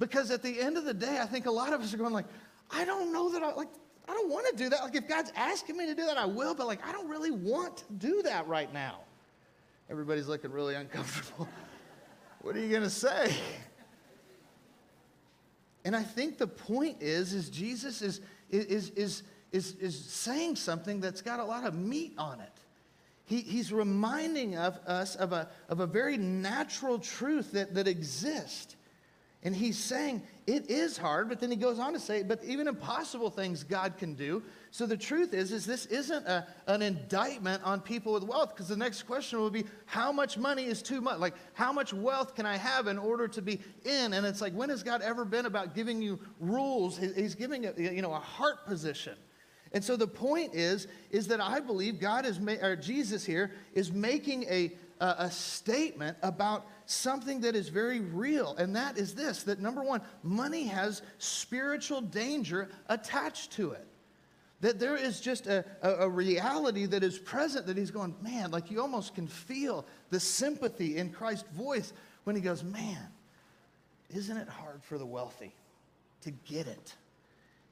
Because 0.00 0.32
at 0.32 0.42
the 0.42 0.60
end 0.60 0.76
of 0.76 0.84
the 0.84 0.92
day, 0.92 1.20
I 1.20 1.26
think 1.26 1.46
a 1.46 1.50
lot 1.52 1.72
of 1.72 1.80
us 1.80 1.94
are 1.94 1.98
going 1.98 2.12
like, 2.12 2.26
I 2.68 2.84
don't 2.84 3.12
know 3.12 3.30
that 3.30 3.44
I 3.44 3.52
like 3.54 3.68
I 4.08 4.12
don't 4.12 4.30
want 4.30 4.46
to 4.48 4.56
do 4.56 4.68
that. 4.70 4.82
Like 4.82 4.96
if 4.96 5.06
God's 5.06 5.30
asking 5.36 5.76
me 5.76 5.86
to 5.86 5.94
do 5.94 6.06
that, 6.06 6.18
I 6.18 6.24
will, 6.24 6.54
but 6.54 6.66
like 6.66 6.84
I 6.84 6.90
don't 6.90 7.08
really 7.08 7.30
want 7.30 7.78
to 7.78 7.84
do 7.98 8.22
that 8.22 8.48
right 8.48 8.72
now. 8.72 9.00
Everybody's 9.90 10.28
looking 10.28 10.52
really 10.52 10.74
uncomfortable. 10.74 11.48
what 12.42 12.56
are 12.56 12.60
you 12.60 12.68
going 12.68 12.82
to 12.82 12.90
say? 12.90 13.34
And 15.84 15.96
I 15.96 16.02
think 16.02 16.38
the 16.38 16.46
point 16.46 16.98
is 17.00 17.32
is 17.32 17.48
Jesus 17.48 18.02
is 18.02 18.20
is 18.50 18.90
is 18.90 19.22
is, 19.52 19.74
is 19.76 19.98
saying 19.98 20.56
something 20.56 21.00
that's 21.00 21.22
got 21.22 21.40
a 21.40 21.44
lot 21.44 21.64
of 21.64 21.74
meat 21.74 22.12
on 22.18 22.40
it. 22.40 22.52
He, 23.24 23.40
he's 23.40 23.72
reminding 23.72 24.56
of 24.56 24.78
us 24.86 25.16
of 25.16 25.32
a, 25.32 25.48
of 25.68 25.80
a 25.80 25.86
very 25.86 26.16
natural 26.16 26.98
truth 26.98 27.52
that, 27.52 27.74
that 27.74 27.86
exists. 27.86 28.76
And 29.44 29.54
he's 29.54 29.78
saying 29.78 30.22
it 30.48 30.68
is 30.68 30.98
hard, 30.98 31.28
but 31.28 31.38
then 31.38 31.48
he 31.50 31.56
goes 31.56 31.78
on 31.78 31.92
to 31.92 32.00
say, 32.00 32.24
but 32.24 32.42
even 32.42 32.66
impossible 32.66 33.30
things 33.30 33.62
God 33.62 33.96
can 33.96 34.14
do. 34.14 34.42
So 34.72 34.84
the 34.84 34.96
truth 34.96 35.32
is, 35.32 35.52
is 35.52 35.64
this 35.64 35.86
isn't 35.86 36.26
a, 36.26 36.44
an 36.66 36.82
indictment 36.82 37.62
on 37.62 37.80
people 37.80 38.12
with 38.14 38.24
wealth, 38.24 38.54
because 38.54 38.66
the 38.66 38.76
next 38.76 39.04
question 39.04 39.38
will 39.38 39.50
be, 39.50 39.64
how 39.86 40.10
much 40.10 40.38
money 40.38 40.64
is 40.64 40.82
too 40.82 41.00
much? 41.00 41.20
Like, 41.20 41.34
how 41.54 41.72
much 41.72 41.94
wealth 41.94 42.34
can 42.34 42.46
I 42.46 42.56
have 42.56 42.88
in 42.88 42.98
order 42.98 43.28
to 43.28 43.40
be 43.40 43.60
in? 43.84 44.12
And 44.12 44.26
it's 44.26 44.40
like, 44.40 44.54
when 44.54 44.70
has 44.70 44.82
God 44.82 45.02
ever 45.02 45.24
been 45.24 45.46
about 45.46 45.72
giving 45.72 46.02
you 46.02 46.18
rules? 46.40 46.98
He's 46.98 47.36
giving 47.36 47.66
a, 47.66 47.72
you 47.76 48.02
know, 48.02 48.12
a 48.12 48.18
heart 48.18 48.66
position. 48.66 49.16
And 49.72 49.84
so 49.84 49.96
the 49.96 50.08
point 50.08 50.54
is, 50.54 50.88
is 51.10 51.28
that 51.28 51.40
I 51.40 51.60
believe 51.60 52.00
God 52.00 52.26
is, 52.26 52.40
ma- 52.40 52.56
or 52.60 52.74
Jesus 52.74 53.24
here 53.24 53.52
is 53.72 53.92
making 53.92 54.44
a, 54.44 54.72
a, 54.98 55.14
a 55.18 55.30
statement 55.30 56.16
about 56.22 56.66
something 56.88 57.42
that 57.42 57.54
is 57.54 57.68
very 57.68 58.00
real. 58.00 58.56
And 58.56 58.74
that 58.74 58.96
is 58.96 59.14
this, 59.14 59.42
that 59.44 59.60
number 59.60 59.82
one, 59.82 60.00
money 60.22 60.64
has 60.64 61.02
spiritual 61.18 62.00
danger 62.00 62.70
attached 62.88 63.52
to 63.52 63.72
it. 63.72 63.86
That 64.62 64.80
there 64.80 64.96
is 64.96 65.20
just 65.20 65.46
a, 65.46 65.64
a, 65.82 66.06
a, 66.06 66.08
reality 66.08 66.86
that 66.86 67.04
is 67.04 67.18
present 67.18 67.66
that 67.66 67.76
he's 67.76 67.92
going, 67.92 68.16
man, 68.22 68.50
like 68.50 68.70
you 68.70 68.80
almost 68.80 69.14
can 69.14 69.28
feel 69.28 69.86
the 70.10 70.18
sympathy 70.18 70.96
in 70.96 71.10
Christ's 71.10 71.48
voice 71.52 71.92
when 72.24 72.34
he 72.34 72.42
goes, 72.42 72.64
man, 72.64 73.06
isn't 74.12 74.36
it 74.36 74.48
hard 74.48 74.82
for 74.82 74.98
the 74.98 75.06
wealthy 75.06 75.54
to 76.22 76.30
get 76.30 76.66
it? 76.66 76.94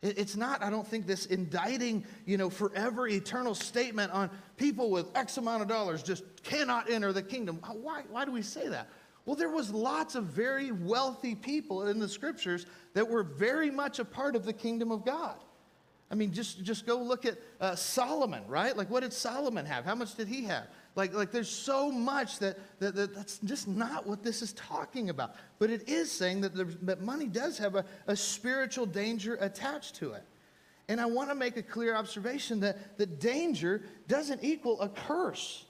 It's 0.02 0.36
not, 0.36 0.62
I 0.62 0.69
don't 0.69 0.86
think, 0.86 1.06
this 1.06 1.26
indicting, 1.26 2.04
you 2.26 2.36
know, 2.36 2.50
forever 2.50 3.08
eternal 3.08 3.54
statement 3.54 4.12
on 4.12 4.30
people 4.58 4.90
with 4.90 5.08
X 5.16 5.38
amount 5.38 5.62
of 5.62 5.69
dollars 5.69 6.02
just 6.02 6.22
cannot 6.44 6.90
enter 6.90 7.12
the 7.12 7.22
kingdom. 7.22 7.58
Why, 7.82 8.02
why 8.10 8.26
do 8.26 8.30
we 8.30 8.42
say 8.42 8.69
that? 8.69 8.88
Well, 9.26 9.37
there 9.37 9.50
was 9.50 9.73
lots 9.73 10.14
of 10.14 10.25
very 10.25 10.70
wealthy 10.70 11.34
people 11.34 11.88
in 11.88 11.99
the 11.99 12.08
scriptures 12.08 12.64
that 12.94 13.06
were 13.06 13.25
very 13.25 13.70
much 13.70 13.99
a 13.99 14.05
part 14.05 14.37
of 14.37 14.46
the 14.46 14.52
kingdom 14.52 14.93
of 14.93 15.05
God. 15.05 15.37
I 16.11 16.14
mean, 16.14 16.32
just, 16.32 16.62
just 16.62 16.87
go 16.87 16.96
look 16.96 17.26
at 17.26 17.37
uh, 17.61 17.75
Solomon, 17.75 18.44
right? 18.46 18.76
Like, 18.76 18.88
what 18.88 19.00
did 19.00 19.12
Solomon 19.12 19.67
have? 19.67 19.84
How 19.84 19.96
much 19.96 20.15
did 20.15 20.29
he 20.29 20.44
have? 20.44 20.69
Like, 20.94 21.12
like 21.12 21.32
there's 21.32 21.50
so 21.50 21.91
much 21.91 22.39
that, 22.39 22.56
that, 22.79 22.94
that 22.94 23.15
that's 23.15 23.39
just 23.39 23.67
not 23.67 24.06
what 24.06 24.22
this 24.22 24.41
is 24.41 24.53
talking 24.53 25.10
about. 25.10 25.34
But 25.58 25.70
it 25.70 25.89
is 25.89 26.10
saying 26.10 26.43
that, 26.43 26.86
that 26.86 27.03
money 27.03 27.27
does 27.27 27.58
have 27.58 27.74
a, 27.74 27.84
a 28.06 28.15
spiritual 28.15 28.86
danger 28.86 29.36
attached 29.41 29.96
to 29.96 30.12
it. 30.12 30.22
And 30.89 31.00
I 31.00 31.06
want 31.06 31.31
to 31.31 31.34
make 31.34 31.56
a 31.56 31.62
clear 31.62 31.96
observation 31.96 32.60
that, 32.60 32.96
that 32.98 33.19
danger 33.19 33.82
doesn't 34.06 34.44
equal 34.44 34.81
a 34.81 34.89
curse. 34.89 35.66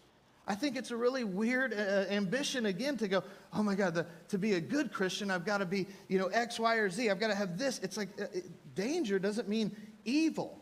I 0.49 0.55
think 0.55 0.77
it's 0.77 0.93
a 0.93 0.97
really 0.97 1.25
weird 1.25 1.73
uh, 1.73 2.05
ambition 2.09 2.67
again 2.67 2.97
to 2.99 3.09
go, 3.09 3.25
oh 3.53 3.63
my 3.63 3.75
God, 3.75 3.95
the, 3.95 4.07
to 4.29 4.39
be 4.39 4.55
a 4.55 4.61
good 4.61 4.93
Christian, 4.93 5.31
I've 5.31 5.45
got 5.45 5.59
to 5.59 5.67
be, 5.67 5.87
you 6.09 6.19
know, 6.19 6.27
X, 6.27 6.61
Y, 6.61 6.77
or 6.77 6.89
Z. 6.89 7.11
I've 7.11 7.19
got 7.19 7.29
to 7.29 7.35
have 7.35 7.59
this. 7.59 7.81
It's 7.83 7.97
like 7.97 8.09
uh, 8.21 8.27
danger 8.75 9.19
doesn't 9.19 9.49
mean 9.49 9.75
evil. 10.05 10.61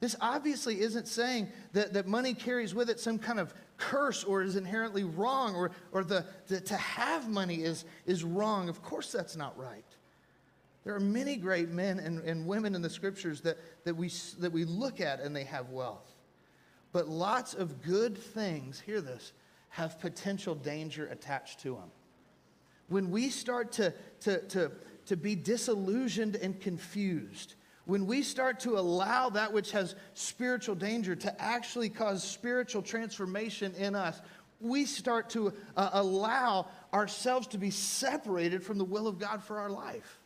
This 0.00 0.16
obviously 0.20 0.80
isn't 0.80 1.06
saying 1.06 1.48
that, 1.72 1.92
that 1.92 2.08
money 2.08 2.34
carries 2.34 2.74
with 2.74 2.90
it 2.90 2.98
some 2.98 3.18
kind 3.18 3.38
of 3.38 3.54
curse 3.76 4.24
or 4.24 4.42
is 4.42 4.56
inherently 4.56 5.04
wrong 5.04 5.54
or, 5.54 5.70
or 5.92 6.02
the, 6.02 6.24
the, 6.48 6.60
to 6.62 6.76
have 6.76 7.28
money 7.28 7.56
is, 7.62 7.84
is 8.06 8.24
wrong. 8.24 8.68
Of 8.68 8.82
course, 8.82 9.12
that's 9.12 9.36
not 9.36 9.56
right. 9.58 9.84
There 10.84 10.94
are 10.94 11.00
many 11.00 11.36
great 11.36 11.68
men 11.68 12.00
and, 12.00 12.20
and 12.24 12.46
women 12.46 12.74
in 12.74 12.82
the 12.82 12.90
scriptures 12.90 13.42
that, 13.42 13.58
that, 13.84 13.94
we, 13.94 14.10
that 14.38 14.50
we 14.50 14.64
look 14.64 15.00
at 15.00 15.20
and 15.20 15.36
they 15.36 15.44
have 15.44 15.68
wealth. 15.68 16.09
But 16.92 17.08
lots 17.08 17.54
of 17.54 17.82
good 17.82 18.18
things, 18.18 18.80
hear 18.80 19.00
this, 19.00 19.32
have 19.68 20.00
potential 20.00 20.54
danger 20.54 21.06
attached 21.06 21.60
to 21.60 21.74
them. 21.74 21.90
When 22.88 23.10
we 23.10 23.28
start 23.28 23.72
to, 23.72 23.94
to, 24.20 24.40
to, 24.48 24.72
to 25.06 25.16
be 25.16 25.36
disillusioned 25.36 26.34
and 26.36 26.60
confused, 26.60 27.54
when 27.84 28.06
we 28.06 28.22
start 28.22 28.60
to 28.60 28.78
allow 28.78 29.30
that 29.30 29.52
which 29.52 29.70
has 29.70 29.94
spiritual 30.14 30.74
danger 30.74 31.14
to 31.16 31.40
actually 31.40 31.88
cause 31.88 32.22
spiritual 32.22 32.82
transformation 32.82 33.74
in 33.74 33.94
us, 33.94 34.20
we 34.60 34.84
start 34.84 35.30
to 35.30 35.52
uh, 35.76 35.90
allow 35.94 36.66
ourselves 36.92 37.46
to 37.48 37.58
be 37.58 37.70
separated 37.70 38.62
from 38.62 38.78
the 38.78 38.84
will 38.84 39.06
of 39.06 39.18
God 39.18 39.42
for 39.42 39.58
our 39.58 39.70
life. 39.70 40.18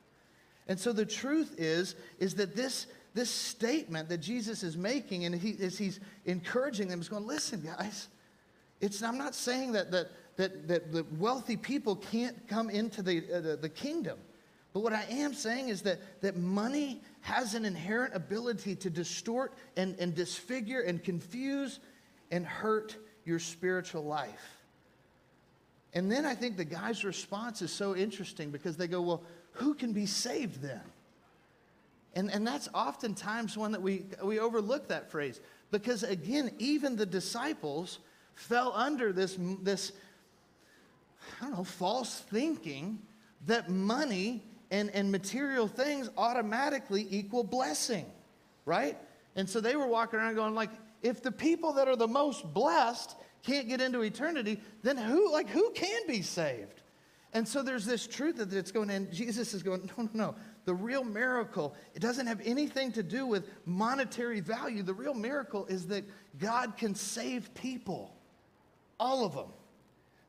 And 0.67 0.79
so 0.79 0.93
the 0.93 1.07
truth 1.07 1.55
is, 1.59 1.95
is 2.19 2.35
that 2.37 2.57
this, 2.57 2.87
this 3.15 3.31
statement 3.31 4.09
that 4.09 4.19
Jesus 4.19 4.63
is 4.63 4.77
making, 4.77 5.25
and 5.25 5.35
he, 5.35 5.57
as 5.65 5.79
he's 5.79 6.01
encouraging 6.25 6.89
them, 6.89 6.99
he's 6.99 7.09
going, 7.09 7.27
listen, 7.27 7.61
guys, 7.61 8.09
it's, 8.81 9.03
I'm 9.03 9.17
not 9.17 9.35
saying 9.35 9.73
that, 9.73 9.93
that, 9.93 10.11
that, 10.37 10.69
that 10.69 10.93
the 10.93 11.07
wealthy 11.17 11.57
people 11.57 11.95
can't 11.97 12.47
come 12.49 12.69
into 12.69 13.03
the, 13.03 13.25
uh, 13.33 13.41
the, 13.41 13.57
the 13.57 13.69
kingdom. 13.69 14.19
But 14.73 14.81
what 14.81 14.93
I 14.93 15.05
am 15.09 15.33
saying 15.33 15.69
is 15.69 15.83
that, 15.83 16.01
that 16.23 16.37
money 16.37 17.01
has 17.21 17.55
an 17.55 17.65
inherent 17.65 18.15
ability 18.17 18.75
to 18.77 18.91
distort 18.91 19.55
and, 19.77 19.95
and 20.01 20.13
disfigure 20.13 20.81
and 20.81 21.03
confuse 21.03 21.79
and 22.33 22.45
hurt 22.45 22.97
your 23.25 23.39
spiritual 23.39 24.05
life. 24.05 24.59
And 25.95 26.11
then 26.11 26.27
I 26.27 26.35
think 26.35 26.57
the 26.57 26.65
guy's 26.65 27.05
response 27.05 27.63
is 27.63 27.73
so 27.73 27.95
interesting 27.95 28.51
because 28.51 28.77
they 28.77 28.89
go, 28.89 29.01
Well, 29.01 29.23
who 29.53 29.75
can 29.75 29.93
be 29.93 30.07
saved 30.07 30.61
then? 30.61 30.81
And, 32.15 32.31
and 32.31 32.47
that's 32.47 32.69
oftentimes 32.75 33.57
one 33.57 33.73
that 33.73 33.83
we, 33.83 34.07
we 34.23 34.39
overlook 34.39 34.89
that 34.89 35.11
phrase 35.11 35.41
because, 35.71 36.05
again, 36.05 36.53
even 36.59 36.97
the 36.97 37.07
disciples 37.07 37.99
fell 38.35 38.73
under 38.75 39.13
this, 39.13 39.37
this, 39.63 39.93
I 41.41 41.47
don't 41.47 41.57
know, 41.57 41.65
false 41.65 42.21
thinking 42.31 43.01
that 43.47 43.69
money 43.69 44.45
and, 44.71 44.91
and 44.91 45.11
material 45.11 45.67
things 45.67 46.09
automatically 46.17 47.07
equal 47.11 47.45
blessing, 47.45 48.07
right? 48.65 48.97
And 49.37 49.49
so 49.49 49.61
they 49.61 49.77
were 49.77 49.87
walking 49.87 50.21
around 50.21 50.37
going, 50.37 50.55
like, 50.55 50.71
if 51.03 51.23
the 51.23 51.33
people 51.33 51.73
that 51.75 51.89
are 51.89 51.97
the 51.97 52.09
most 52.09 52.53
blessed 52.55 53.17
can't 53.43 53.69
get 53.69 53.81
into 53.81 54.01
eternity, 54.03 54.61
then 54.83 54.97
who, 54.97 55.31
like, 55.33 55.49
who 55.49 55.71
can 55.73 56.07
be 56.07 56.23
saved? 56.23 56.81
And 57.33 57.47
so 57.47 57.63
there's 57.63 57.85
this 57.85 58.07
truth 58.07 58.37
that 58.37 58.53
it's 58.53 58.71
going, 58.71 58.91
and 58.91 59.13
Jesus 59.13 59.55
is 59.55 59.63
going, 59.63 59.91
no, 59.99 60.05
no, 60.05 60.11
no. 60.13 60.35
The 60.65 60.75
real 60.75 61.05
miracle, 61.05 61.75
it 61.95 62.01
doesn't 62.01 62.27
have 62.27 62.41
anything 62.45 62.93
to 62.93 63.03
do 63.03 63.27
with 63.27 63.49
monetary 63.67 64.41
value. 64.41 64.83
The 64.83 64.95
real 64.95 65.15
miracle 65.15 65.67
is 65.67 65.87
that 65.89 66.05
God 66.39 66.77
can 66.77 66.95
save 66.95 67.53
people, 67.55 68.15
all 68.99 69.25
of 69.25 69.35
them. 69.35 69.53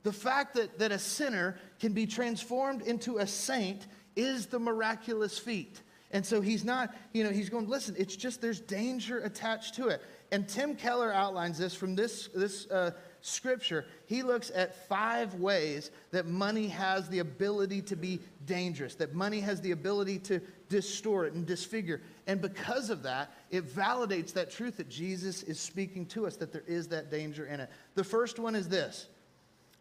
The 0.03 0.13
fact 0.13 0.55
that, 0.55 0.77
that 0.79 0.91
a 0.91 0.99
sinner 0.99 1.57
can 1.79 1.93
be 1.93 2.05
transformed 2.05 2.81
into 2.81 3.17
a 3.17 3.27
saint 3.27 3.87
is 4.15 4.45
the 4.47 4.59
miraculous 4.59 5.37
feat. 5.39 5.81
And 6.11 6.25
so 6.25 6.41
he's 6.41 6.63
not, 6.63 6.95
you 7.13 7.23
know, 7.23 7.31
he's 7.31 7.49
going, 7.49 7.67
listen, 7.67 7.95
it's 7.97 8.15
just 8.15 8.41
there's 8.41 8.61
danger 8.61 9.19
attached 9.19 9.75
to 9.75 9.87
it. 9.87 10.01
And 10.31 10.47
Tim 10.47 10.75
Keller 10.75 11.11
outlines 11.11 11.57
this 11.57 11.73
from 11.73 11.95
this, 11.95 12.29
this 12.35 12.69
uh, 12.69 12.91
scripture. 13.25 13.85
He 14.05 14.21
looks 14.21 14.51
at 14.53 14.87
five 14.87 15.33
ways 15.35 15.89
that 16.11 16.27
money 16.27 16.67
has 16.67 17.09
the 17.09 17.19
ability 17.19 17.81
to 17.83 17.95
be 17.95 18.19
dangerous, 18.45 18.93
that 18.95 19.15
money 19.15 19.39
has 19.39 19.59
the 19.61 19.71
ability 19.71 20.19
to 20.19 20.39
distort 20.69 21.33
and 21.33 21.45
disfigure. 21.45 22.01
And 22.27 22.39
because 22.39 22.89
of 22.89 23.01
that, 23.03 23.31
it 23.49 23.67
validates 23.67 24.31
that 24.33 24.51
truth 24.51 24.77
that 24.77 24.89
Jesus 24.89 25.41
is 25.43 25.59
speaking 25.59 26.05
to 26.07 26.27
us, 26.27 26.35
that 26.37 26.51
there 26.51 26.63
is 26.67 26.87
that 26.89 27.09
danger 27.09 27.47
in 27.47 27.59
it. 27.59 27.69
The 27.95 28.03
first 28.03 28.37
one 28.37 28.53
is 28.53 28.69
this 28.69 29.07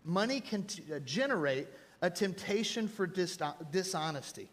money 0.05 0.41
can 0.41 0.65
t- 0.65 0.83
uh, 0.95 0.99
generate 1.01 1.69
a 2.03 2.11
temptation 2.11 2.89
for 2.89 3.07
dis- 3.07 3.39
dishonesty. 3.71 4.49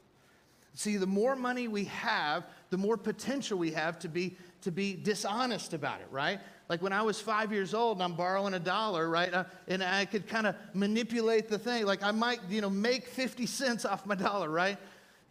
See, 0.73 0.97
the 0.97 1.07
more 1.07 1.35
money 1.35 1.67
we 1.67 1.85
have, 1.85 2.45
the 2.69 2.77
more 2.77 2.95
potential 2.95 3.57
we 3.57 3.71
have 3.71 3.99
to 3.99 4.07
be, 4.07 4.37
to 4.61 4.71
be 4.71 4.95
dishonest 4.95 5.73
about 5.73 5.99
it, 5.99 6.07
right? 6.11 6.39
Like 6.71 6.81
when 6.81 6.93
I 6.93 7.01
was 7.01 7.19
five 7.19 7.51
years 7.51 7.73
old 7.73 7.97
and 7.97 8.03
I'm 8.03 8.13
borrowing 8.13 8.53
a 8.53 8.59
dollar, 8.59 9.09
right? 9.09 9.33
Uh, 9.33 9.43
and 9.67 9.83
I 9.83 10.05
could 10.05 10.25
kind 10.25 10.47
of 10.47 10.55
manipulate 10.73 11.49
the 11.49 11.59
thing. 11.59 11.85
Like 11.85 12.01
I 12.01 12.11
might, 12.11 12.39
you 12.49 12.61
know, 12.61 12.69
make 12.69 13.07
50 13.07 13.45
cents 13.45 13.83
off 13.83 14.05
my 14.05 14.15
dollar, 14.15 14.49
right? 14.49 14.77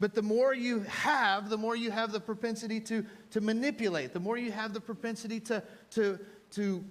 But 0.00 0.14
the 0.14 0.20
more 0.20 0.52
you 0.52 0.80
have, 0.80 1.48
the 1.48 1.56
more 1.56 1.74
you 1.74 1.90
have 1.92 2.12
the 2.12 2.20
propensity 2.20 2.78
to, 2.80 3.06
to 3.30 3.40
manipulate, 3.40 4.12
the 4.12 4.20
more 4.20 4.36
you 4.36 4.52
have 4.52 4.74
the 4.74 4.82
propensity 4.82 5.40
to, 5.40 5.62
to, 5.92 6.18
to, 6.50 6.84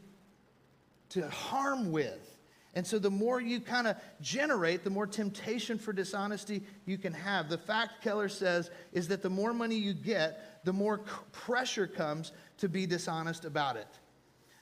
to 1.10 1.29
harm 1.29 1.91
with. 1.91 2.39
And 2.74 2.88
so 2.88 2.98
the 2.98 3.12
more 3.12 3.39
you 3.39 3.60
kind 3.60 3.86
of 3.86 3.98
generate, 4.20 4.84
the 4.84 4.89
more 4.89 5.06
temptation 5.06 5.77
for 5.77 5.94
dishonesty 5.94 6.63
you 6.88 6.98
can 6.98 7.13
have. 7.13 7.50
The 7.50 7.60
fact, 7.60 8.01
Keller 8.01 8.29
says, 8.29 8.72
is 8.94 9.10
that 9.10 9.22
the 9.22 9.29
more 9.29 9.53
money 9.53 9.75
you 9.75 9.94
get, 9.94 10.65
the 10.65 10.74
more 10.74 11.01
pressure 11.32 11.86
comes 11.86 12.32
to 12.58 12.68
be 12.68 12.88
dishonest 12.88 13.46
about 13.46 13.75
it. 13.75 14.00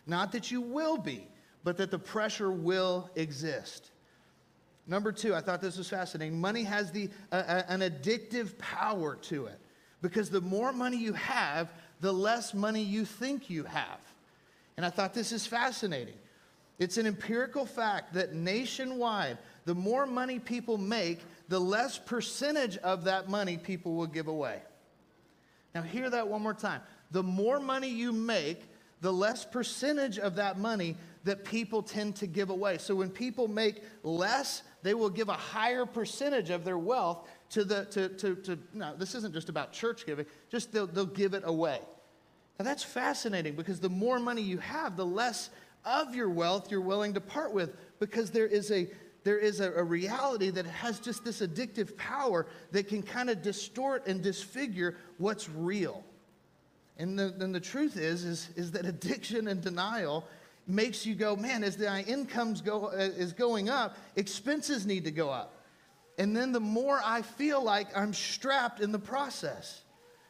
Not 0.08 0.32
that 0.32 0.50
you 0.50 0.62
will 0.62 0.98
be, 0.98 1.28
but 1.64 1.78
that 1.78 1.92
the 1.92 2.00
pressure 2.00 2.52
will 2.52 3.10
exist. 3.16 3.92
Number 4.88 5.12
two, 5.12 5.36
I 5.36 5.42
thought 5.42 5.62
this 5.62 5.78
was 5.78 5.90
fascinating. 5.90 6.40
Money 6.40 6.64
has 6.64 6.92
the, 6.92 7.10
uh, 7.32 7.64
an 7.68 7.82
addictive 7.82 8.58
power 8.58 9.18
to 9.24 9.48
it 9.48 9.60
because 10.02 10.30
the 10.30 10.42
more 10.42 10.72
money 10.72 10.98
you 10.98 11.14
have, 11.14 11.70
the 12.00 12.14
less 12.14 12.54
money 12.54 12.82
you 12.82 13.04
think 13.04 13.50
you 13.50 13.66
have. 13.66 14.00
And 14.78 14.86
I 14.86 14.90
thought 14.90 15.14
this 15.14 15.32
is 15.32 15.46
fascinating 15.46 16.16
it's 16.80 16.98
an 16.98 17.08
empirical 17.08 17.66
fact 17.66 18.14
that 18.14 18.34
nationwide, 18.34 19.38
the 19.66 19.74
more 19.74 20.06
money 20.06 20.40
people 20.40 20.78
make, 20.78 21.22
the 21.50 21.60
less 21.60 21.98
percentage 21.98 22.78
of 22.78 23.06
that 23.06 23.30
money 23.30 23.58
people 23.58 23.96
will 23.96 24.08
give 24.08 24.28
away. 24.28 24.62
Now, 25.74 25.82
hear 25.82 26.10
that 26.10 26.28
one 26.28 26.42
more 26.42 26.54
time. 26.54 26.82
The 27.12 27.24
more 27.24 27.60
money 27.60 27.90
you 27.90 28.12
make, 28.12 28.62
the 29.02 29.14
less 29.14 29.46
percentage 29.46 30.18
of 30.18 30.36
that 30.36 30.58
money 30.58 30.96
that 31.24 31.44
people 31.44 31.84
tend 31.84 32.16
to 32.16 32.28
give 32.28 32.50
away. 32.50 32.78
So 32.78 32.96
when 32.96 33.10
people 33.10 33.48
make 33.48 33.84
less, 34.04 34.64
they 34.82 34.94
will 34.94 35.10
give 35.10 35.30
a 35.30 35.34
higher 35.34 35.86
percentage 35.86 36.50
of 36.50 36.64
their 36.64 36.78
wealth 36.78 37.28
to 37.52 37.64
the, 37.64 37.86
to, 37.86 38.10
to, 38.10 38.36
to 38.36 38.60
no, 38.74 38.96
this 38.96 39.14
isn't 39.16 39.34
just 39.34 39.50
about 39.50 39.72
church 39.72 40.06
giving, 40.06 40.26
just 40.50 40.72
they'll, 40.72 40.88
they'll 40.88 41.06
give 41.06 41.34
it 41.34 41.44
away. 41.46 41.80
Now 42.60 42.66
that's 42.66 42.84
fascinating 42.84 43.56
because 43.56 43.80
the 43.80 43.90
more 43.90 44.20
money 44.20 44.42
you 44.42 44.58
have, 44.58 44.98
the 44.98 45.06
less 45.06 45.50
of 45.86 46.16
your 46.16 46.30
wealth 46.30 46.72
you're 46.72 46.82
willing 46.82 47.14
to 47.14 47.22
part 47.22 47.54
with 47.54 47.76
because 48.00 48.32
there 48.32 48.48
is 48.48 48.72
a 48.72 48.88
there 49.24 49.38
is 49.38 49.60
a, 49.60 49.74
a 49.74 49.84
reality 49.84 50.50
that 50.52 50.66
has 50.66 51.02
just 51.02 51.26
this 51.26 51.42
addictive 51.42 51.98
power 51.98 52.48
that 52.72 52.88
can 52.88 53.04
kind 53.04 53.30
of 53.30 53.42
distort 53.42 54.08
and 54.08 54.22
disfigure 54.22 54.96
what's 55.18 55.50
real. 55.50 56.06
And 56.98 57.18
the, 57.18 57.34
then 57.36 57.52
the 57.52 57.60
truth 57.60 57.96
is, 57.96 58.26
is, 58.26 58.50
is 58.56 58.72
that 58.72 58.86
addiction 58.86 59.48
and 59.48 59.62
denial 59.62 60.28
makes 60.68 61.06
you 61.06 61.16
go, 61.16 61.36
man, 61.36 61.64
as 61.64 61.78
the 61.78 62.04
incomes 62.06 62.62
go, 62.62 62.88
uh, 62.88 62.96
is 62.96 63.34
going 63.34 63.70
up, 63.70 63.98
expenses 64.16 64.86
need 64.86 65.06
to 65.06 65.12
go 65.12 65.30
up. 65.30 65.54
And 66.18 66.36
then 66.36 66.52
the 66.52 66.60
more 66.60 67.00
I 67.04 67.22
feel 67.22 67.64
like 67.64 67.96
I'm 67.96 68.14
strapped 68.14 68.82
in 68.82 68.92
the 68.92 69.00
process. 69.00 69.82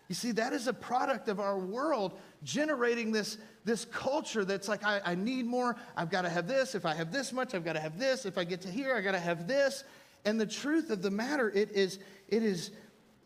You 0.09 0.15
see, 0.15 0.31
that 0.33 0.53
is 0.53 0.67
a 0.67 0.73
product 0.73 1.27
of 1.27 1.39
our 1.39 1.57
world 1.57 2.19
generating 2.43 3.11
this, 3.11 3.37
this 3.65 3.85
culture 3.85 4.45
that's 4.45 4.67
like, 4.67 4.85
I, 4.85 5.01
I 5.03 5.15
need 5.15 5.45
more. 5.45 5.75
I've 5.95 6.09
got 6.09 6.21
to 6.21 6.29
have 6.29 6.47
this. 6.47 6.75
If 6.75 6.85
I 6.85 6.93
have 6.93 7.11
this 7.11 7.33
much, 7.33 7.53
I've 7.53 7.65
got 7.65 7.73
to 7.73 7.79
have 7.79 7.97
this. 7.97 8.25
If 8.25 8.37
I 8.37 8.43
get 8.43 8.61
to 8.61 8.71
here, 8.71 8.95
I 8.95 9.01
got 9.01 9.13
to 9.13 9.19
have 9.19 9.47
this. 9.47 9.83
And 10.25 10.39
the 10.39 10.45
truth 10.45 10.89
of 10.89 11.01
the 11.01 11.11
matter, 11.11 11.49
it 11.49 11.71
is, 11.71 11.99
it 12.27 12.43
is, 12.43 12.71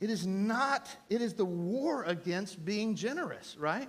it 0.02 0.10
is 0.10 0.26
not, 0.26 0.90
it 1.10 1.22
is 1.22 1.36
the 1.36 1.46
war 1.46 2.04
against 2.04 2.66
being 2.66 2.96
generous, 2.96 3.56
right? 3.58 3.88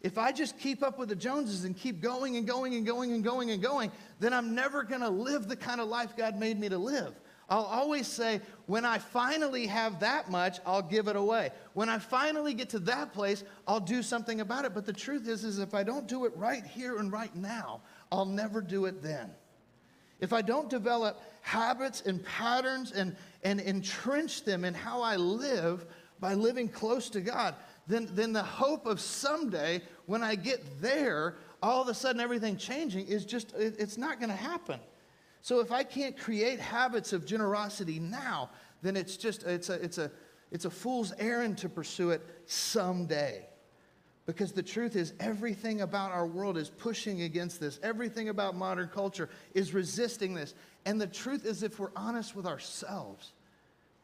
If 0.00 0.16
I 0.16 0.32
just 0.32 0.58
keep 0.58 0.82
up 0.82 0.98
with 0.98 1.10
the 1.10 1.16
Joneses 1.16 1.64
and 1.64 1.76
keep 1.76 2.00
going 2.00 2.36
and 2.36 2.46
going 2.46 2.74
and 2.74 2.86
going 2.86 3.12
and 3.12 3.22
going 3.22 3.50
and 3.50 3.62
going, 3.62 3.92
then 4.20 4.32
I'm 4.32 4.54
never 4.54 4.84
going 4.84 5.02
to 5.02 5.10
live 5.10 5.48
the 5.48 5.56
kind 5.56 5.80
of 5.80 5.88
life 5.88 6.16
God 6.16 6.38
made 6.38 6.58
me 6.58 6.68
to 6.70 6.78
live. 6.78 7.20
I'll 7.50 7.64
always 7.64 8.06
say, 8.06 8.40
when 8.66 8.84
I 8.84 8.98
finally 8.98 9.66
have 9.66 10.00
that 10.00 10.30
much, 10.30 10.60
I'll 10.64 10.82
give 10.82 11.08
it 11.08 11.16
away. 11.16 11.50
When 11.74 11.88
I 11.88 11.98
finally 11.98 12.54
get 12.54 12.70
to 12.70 12.78
that 12.80 13.12
place, 13.12 13.42
I'll 13.66 13.80
do 13.80 14.04
something 14.04 14.40
about 14.40 14.64
it. 14.64 14.72
But 14.72 14.86
the 14.86 14.92
truth 14.92 15.26
is, 15.28 15.42
is 15.42 15.58
if 15.58 15.74
I 15.74 15.82
don't 15.82 16.06
do 16.06 16.26
it 16.26 16.32
right 16.36 16.64
here 16.64 16.98
and 16.98 17.10
right 17.10 17.34
now, 17.34 17.80
I'll 18.12 18.24
never 18.24 18.60
do 18.60 18.84
it 18.84 19.02
then. 19.02 19.32
If 20.20 20.32
I 20.32 20.42
don't 20.42 20.68
develop 20.68 21.20
habits 21.42 22.02
and 22.04 22.24
patterns 22.24 22.92
and, 22.92 23.16
and 23.42 23.60
entrench 23.60 24.44
them 24.44 24.64
in 24.64 24.74
how 24.74 25.02
I 25.02 25.16
live 25.16 25.86
by 26.20 26.34
living 26.34 26.68
close 26.68 27.08
to 27.10 27.20
God, 27.20 27.54
then, 27.86 28.08
then 28.12 28.32
the 28.32 28.42
hope 28.42 28.86
of 28.86 29.00
someday 29.00 29.82
when 30.06 30.22
I 30.22 30.34
get 30.34 30.80
there, 30.80 31.36
all 31.62 31.82
of 31.82 31.88
a 31.88 31.94
sudden 31.94 32.20
everything 32.20 32.56
changing 32.56 33.06
is 33.06 33.24
just, 33.24 33.54
it, 33.54 33.76
it's 33.78 33.96
not 33.96 34.20
going 34.20 34.30
to 34.30 34.36
happen. 34.36 34.78
So 35.42 35.60
if 35.60 35.72
I 35.72 35.82
can't 35.82 36.18
create 36.18 36.60
habits 36.60 37.12
of 37.12 37.24
generosity 37.24 37.98
now, 37.98 38.50
then 38.82 38.96
it's 38.96 39.16
just 39.16 39.42
it's 39.44 39.68
a 39.68 39.74
it's 39.74 39.98
a 39.98 40.10
it's 40.50 40.64
a 40.64 40.70
fool's 40.70 41.12
errand 41.18 41.58
to 41.58 41.68
pursue 41.68 42.10
it 42.10 42.22
someday. 42.46 43.46
Because 44.32 44.52
the 44.52 44.62
truth 44.62 44.96
is, 44.96 45.12
everything 45.18 45.80
about 45.80 46.12
our 46.12 46.26
world 46.26 46.56
is 46.56 46.68
pushing 46.68 47.22
against 47.22 47.58
this. 47.58 47.80
Everything 47.82 48.28
about 48.28 48.54
modern 48.54 48.88
culture 48.88 49.28
is 49.54 49.74
resisting 49.74 50.34
this. 50.34 50.54
And 50.86 51.00
the 51.00 51.06
truth 51.06 51.44
is, 51.44 51.62
if 51.62 51.78
we're 51.80 51.90
honest 51.96 52.36
with 52.36 52.46
ourselves, 52.46 53.32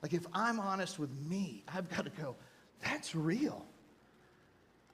like 0.03 0.13
if 0.13 0.27
I'm 0.33 0.59
honest 0.59 0.99
with 0.99 1.11
me, 1.29 1.63
I've 1.73 1.89
got 1.89 2.05
to 2.05 2.11
go, 2.11 2.35
that's 2.83 3.15
real. 3.15 3.65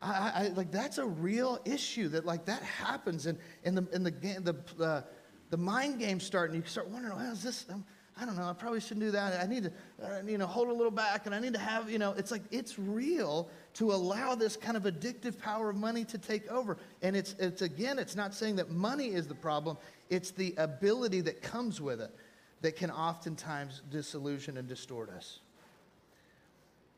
I, 0.02 0.32
I, 0.34 0.48
like 0.48 0.70
that's 0.70 0.98
a 0.98 1.06
real 1.06 1.60
issue 1.64 2.08
that 2.08 2.26
like 2.26 2.44
that 2.46 2.62
happens 2.62 3.26
and 3.26 3.38
in 3.62 3.76
the 3.76 3.86
in 3.92 4.02
the 4.02 4.10
the 4.40 4.84
uh, 4.84 5.02
the 5.50 5.56
mind 5.56 5.98
games 5.98 6.24
start, 6.24 6.50
and 6.50 6.62
you 6.62 6.68
start 6.68 6.88
wondering, 6.88 7.14
well, 7.14 7.30
is 7.30 7.42
this, 7.42 7.66
um, 7.70 7.84
I 8.21 8.26
don't 8.26 8.37
know, 8.37 8.49
I 8.49 8.52
probably 8.52 8.81
shouldn't 8.81 9.00
do 9.00 9.11
that. 9.12 9.40
I 9.40 9.47
need 9.47 9.64
to, 9.64 9.73
uh, 10.04 10.21
you 10.26 10.37
know, 10.37 10.47
hold 10.47 10.69
a 10.69 10.73
little 10.73 10.90
back, 10.90 11.25
and 11.26 11.35
I 11.35 11.40
need 11.40 11.54
to 11.54 11.59
have, 11.59 11.90
you 11.90 11.99
know, 11.99 12.12
it's 12.12 12.31
like, 12.31 12.42
it's 12.50 12.78
real 12.78 13.49
to 13.75 13.92
allow 13.92 14.35
this 14.35 14.57
kind 14.57 14.76
of 14.76 14.83
addictive 14.83 15.38
power 15.38 15.71
of 15.71 15.76
money 15.76 16.04
to 16.04 16.19
take 16.19 16.50
over. 16.50 16.76
And 17.00 17.16
it's, 17.16 17.35
it's 17.38 17.62
again, 17.62 17.99
it's 17.99 18.14
not 18.14 18.35
saying 18.35 18.57
that 18.57 18.71
money 18.71 19.09
is 19.09 19.26
the 19.26 19.35
problem, 19.35 19.78
it's 20.11 20.31
the 20.31 20.54
ability 20.59 21.23
that 21.23 21.42
comes 21.42 21.81
with 21.81 22.00
it 22.00 22.14
that 22.61 22.76
can 22.76 22.90
oftentimes 22.90 23.83
disillusion 23.90 24.57
and 24.59 24.69
distort 24.69 25.09
us. 25.11 25.40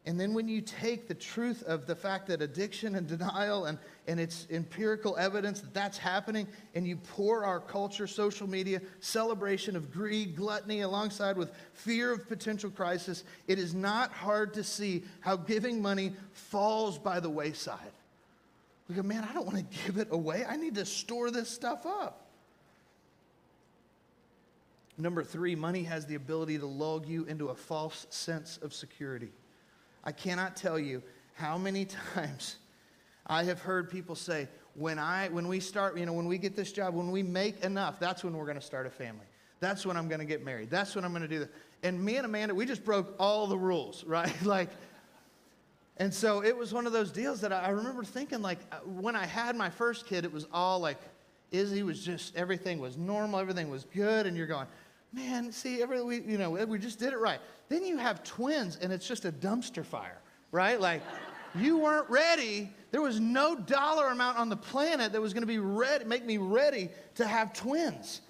And 0.06 0.20
then 0.20 0.34
when 0.34 0.48
you 0.48 0.60
take 0.60 1.08
the 1.08 1.14
truth 1.14 1.62
of 1.62 1.86
the 1.86 1.96
fact 1.96 2.26
that 2.26 2.42
addiction 2.42 2.94
and 2.94 3.06
denial 3.06 3.64
and, 3.64 3.78
and 4.06 4.20
its 4.20 4.46
empirical 4.50 5.16
evidence 5.16 5.62
that 5.62 5.72
that's 5.72 5.96
happening, 5.96 6.46
and 6.74 6.86
you 6.86 6.96
pour 6.96 7.42
our 7.42 7.58
culture, 7.58 8.06
social 8.06 8.46
media, 8.46 8.82
celebration 9.00 9.76
of 9.76 9.90
greed, 9.90 10.36
gluttony, 10.36 10.82
alongside 10.82 11.38
with 11.38 11.52
fear 11.72 12.12
of 12.12 12.28
potential 12.28 12.68
crisis, 12.68 13.24
it 13.48 13.58
is 13.58 13.74
not 13.74 14.12
hard 14.12 14.52
to 14.54 14.62
see 14.62 15.04
how 15.20 15.36
giving 15.36 15.80
money 15.80 16.12
falls 16.32 16.98
by 16.98 17.18
the 17.18 17.30
wayside. 17.30 17.78
We 18.90 18.96
go, 18.96 19.02
man, 19.02 19.26
I 19.28 19.32
don't 19.32 19.46
want 19.46 19.58
to 19.58 19.78
give 19.86 19.96
it 19.96 20.08
away. 20.10 20.44
I 20.46 20.56
need 20.56 20.74
to 20.74 20.84
store 20.84 21.30
this 21.30 21.48
stuff 21.48 21.86
up. 21.86 22.26
Number 24.98 25.24
three, 25.24 25.54
money 25.54 25.84
has 25.84 26.04
the 26.04 26.14
ability 26.14 26.58
to 26.58 26.66
lull 26.66 27.02
you 27.06 27.24
into 27.24 27.48
a 27.48 27.54
false 27.54 28.06
sense 28.10 28.58
of 28.62 28.74
security. 28.74 29.30
I 30.04 30.12
cannot 30.12 30.54
tell 30.54 30.78
you 30.78 31.02
how 31.34 31.58
many 31.58 31.86
times 32.14 32.56
I 33.26 33.44
have 33.44 33.60
heard 33.60 33.90
people 33.90 34.14
say, 34.14 34.48
when 34.74 34.98
I 34.98 35.28
when 35.28 35.48
we 35.48 35.60
start, 35.60 35.96
you 35.96 36.04
know, 36.04 36.12
when 36.12 36.26
we 36.26 36.36
get 36.36 36.56
this 36.56 36.72
job, 36.72 36.94
when 36.94 37.10
we 37.10 37.22
make 37.22 37.64
enough, 37.64 37.98
that's 37.98 38.24
when 38.24 38.36
we're 38.36 38.44
going 38.44 38.58
to 38.58 38.64
start 38.64 38.86
a 38.86 38.90
family. 38.90 39.26
That's 39.60 39.86
when 39.86 39.96
I'm 39.96 40.08
going 40.08 40.18
to 40.18 40.26
get 40.26 40.44
married. 40.44 40.68
That's 40.68 40.94
when 40.94 41.04
I'm 41.04 41.12
going 41.12 41.22
to 41.22 41.28
do 41.28 41.38
that. 41.40 41.50
And 41.82 42.02
me 42.02 42.16
and 42.16 42.26
Amanda, 42.26 42.54
we 42.54 42.66
just 42.66 42.84
broke 42.84 43.14
all 43.18 43.46
the 43.46 43.56
rules, 43.56 44.04
right? 44.06 44.32
like, 44.42 44.68
and 45.96 46.12
so 46.12 46.42
it 46.42 46.56
was 46.56 46.74
one 46.74 46.86
of 46.86 46.92
those 46.92 47.12
deals 47.12 47.40
that 47.42 47.52
I, 47.52 47.60
I 47.60 47.68
remember 47.70 48.04
thinking, 48.04 48.42
like, 48.42 48.58
uh, 48.72 48.76
when 48.78 49.14
I 49.14 49.26
had 49.26 49.54
my 49.54 49.70
first 49.70 50.06
kid, 50.06 50.24
it 50.24 50.32
was 50.32 50.46
all 50.52 50.80
like, 50.80 50.98
Izzy 51.52 51.84
was 51.84 52.04
just 52.04 52.34
everything 52.34 52.80
was 52.80 52.96
normal, 52.98 53.38
everything 53.38 53.70
was 53.70 53.84
good, 53.94 54.26
and 54.26 54.36
you're 54.36 54.48
going, 54.48 54.66
man, 55.14 55.52
see, 55.52 55.82
every 55.82 56.02
we, 56.02 56.20
you 56.22 56.38
know, 56.38 56.50
we 56.50 56.78
just 56.78 56.98
did 56.98 57.12
it 57.12 57.18
right. 57.18 57.40
Then 57.68 57.84
you 57.84 57.96
have 57.96 58.24
twins, 58.24 58.78
and 58.80 58.92
it's 58.92 59.06
just 59.06 59.24
a 59.24 59.32
dumpster 59.32 59.84
fire, 59.84 60.20
right? 60.50 60.80
Like, 60.80 61.02
you 61.54 61.78
weren't 61.78 62.10
ready. 62.10 62.70
There 62.90 63.00
was 63.00 63.20
no 63.20 63.54
dollar 63.54 64.08
amount 64.08 64.38
on 64.38 64.48
the 64.48 64.56
planet 64.56 65.12
that 65.12 65.20
was 65.20 65.32
going 65.32 65.42
to 65.42 65.46
be 65.46 65.58
ready, 65.58 66.04
make 66.04 66.24
me 66.24 66.38
ready 66.38 66.90
to 67.14 67.26
have 67.26 67.52
twins. 67.52 68.20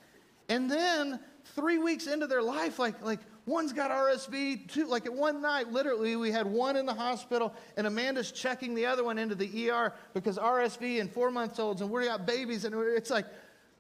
And 0.49 0.71
then 0.71 1.21
three 1.57 1.79
weeks 1.79 2.07
into 2.07 2.27
their 2.27 2.43
life, 2.43 2.79
like, 2.79 3.03
like 3.03 3.21
one's 3.47 3.73
got 3.73 3.91
RSV, 3.91 4.71
two, 4.71 4.87
like 4.87 5.07
at 5.07 5.13
one 5.13 5.41
night, 5.41 5.73
literally, 5.73 6.17
we 6.17 6.31
had 6.31 6.47
one 6.47 6.77
in 6.77 6.87
the 6.87 6.95
hospital, 6.95 7.55
and 7.77 7.87
Amanda's 7.87 8.31
checking 8.31 8.75
the 8.75 8.87
other 8.87 9.05
one 9.05 9.19
into 9.19 9.35
the 9.35 9.71
ER 9.71 9.93
because 10.13 10.39
RSV 10.39 11.01
and 11.01 11.11
four 11.11 11.31
months 11.31 11.59
olds, 11.59 11.81
and 11.81 11.91
we 11.91 12.05
got 12.05 12.27
babies, 12.27 12.65
and 12.65 12.75
it's 12.75 13.11
like, 13.11 13.27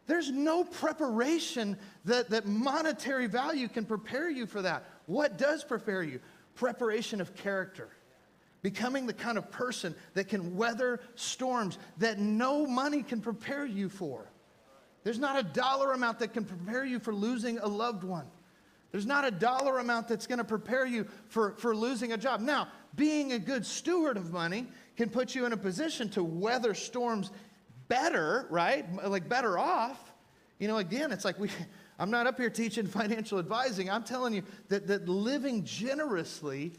there's 0.06 0.30
no 0.30 0.64
preparation 0.64 1.78
that, 2.04 2.30
that 2.30 2.46
monetary 2.46 3.26
value 3.26 3.68
can 3.68 3.84
prepare 3.84 4.28
you 4.28 4.46
for 4.46 4.62
that. 4.62 4.84
What 5.06 5.38
does 5.38 5.64
prepare 5.64 6.02
you? 6.02 6.20
Preparation 6.54 7.20
of 7.20 7.34
character. 7.34 7.88
Becoming 8.62 9.06
the 9.06 9.14
kind 9.14 9.38
of 9.38 9.50
person 9.50 9.94
that 10.14 10.28
can 10.28 10.56
weather 10.56 11.00
storms 11.14 11.78
that 11.98 12.18
no 12.18 12.66
money 12.66 13.02
can 13.02 13.20
prepare 13.20 13.64
you 13.64 13.88
for. 13.88 14.26
There's 15.04 15.18
not 15.18 15.38
a 15.38 15.42
dollar 15.42 15.92
amount 15.92 16.18
that 16.20 16.32
can 16.32 16.44
prepare 16.44 16.84
you 16.84 16.98
for 16.98 17.14
losing 17.14 17.58
a 17.58 17.66
loved 17.66 18.04
one. 18.04 18.26
There's 18.90 19.06
not 19.06 19.26
a 19.26 19.30
dollar 19.30 19.78
amount 19.78 20.08
that's 20.08 20.26
going 20.26 20.38
to 20.38 20.44
prepare 20.44 20.86
you 20.86 21.06
for, 21.28 21.56
for 21.58 21.74
losing 21.74 22.12
a 22.12 22.16
job. 22.16 22.40
Now, 22.40 22.68
being 22.94 23.32
a 23.32 23.38
good 23.38 23.66
steward 23.66 24.16
of 24.16 24.32
money 24.32 24.68
can 24.96 25.10
put 25.10 25.34
you 25.34 25.46
in 25.46 25.52
a 25.52 25.56
position 25.56 26.08
to 26.10 26.22
weather 26.22 26.74
storms 26.74 27.32
better, 27.88 28.46
right? 28.50 28.84
Like 29.08 29.28
better 29.28 29.58
off. 29.58 30.12
You 30.58 30.68
know, 30.68 30.78
again, 30.78 31.12
it's 31.12 31.24
like 31.24 31.38
we, 31.38 31.50
I'm 31.98 32.10
not 32.10 32.26
up 32.26 32.38
here 32.38 32.50
teaching 32.50 32.86
financial 33.00 33.38
advising. 33.38 33.90
I'm 33.90 34.04
telling 34.04 34.34
you 34.34 34.42
that, 34.68 34.86
that 34.86 35.08
living 35.08 35.64
generously 35.64 36.72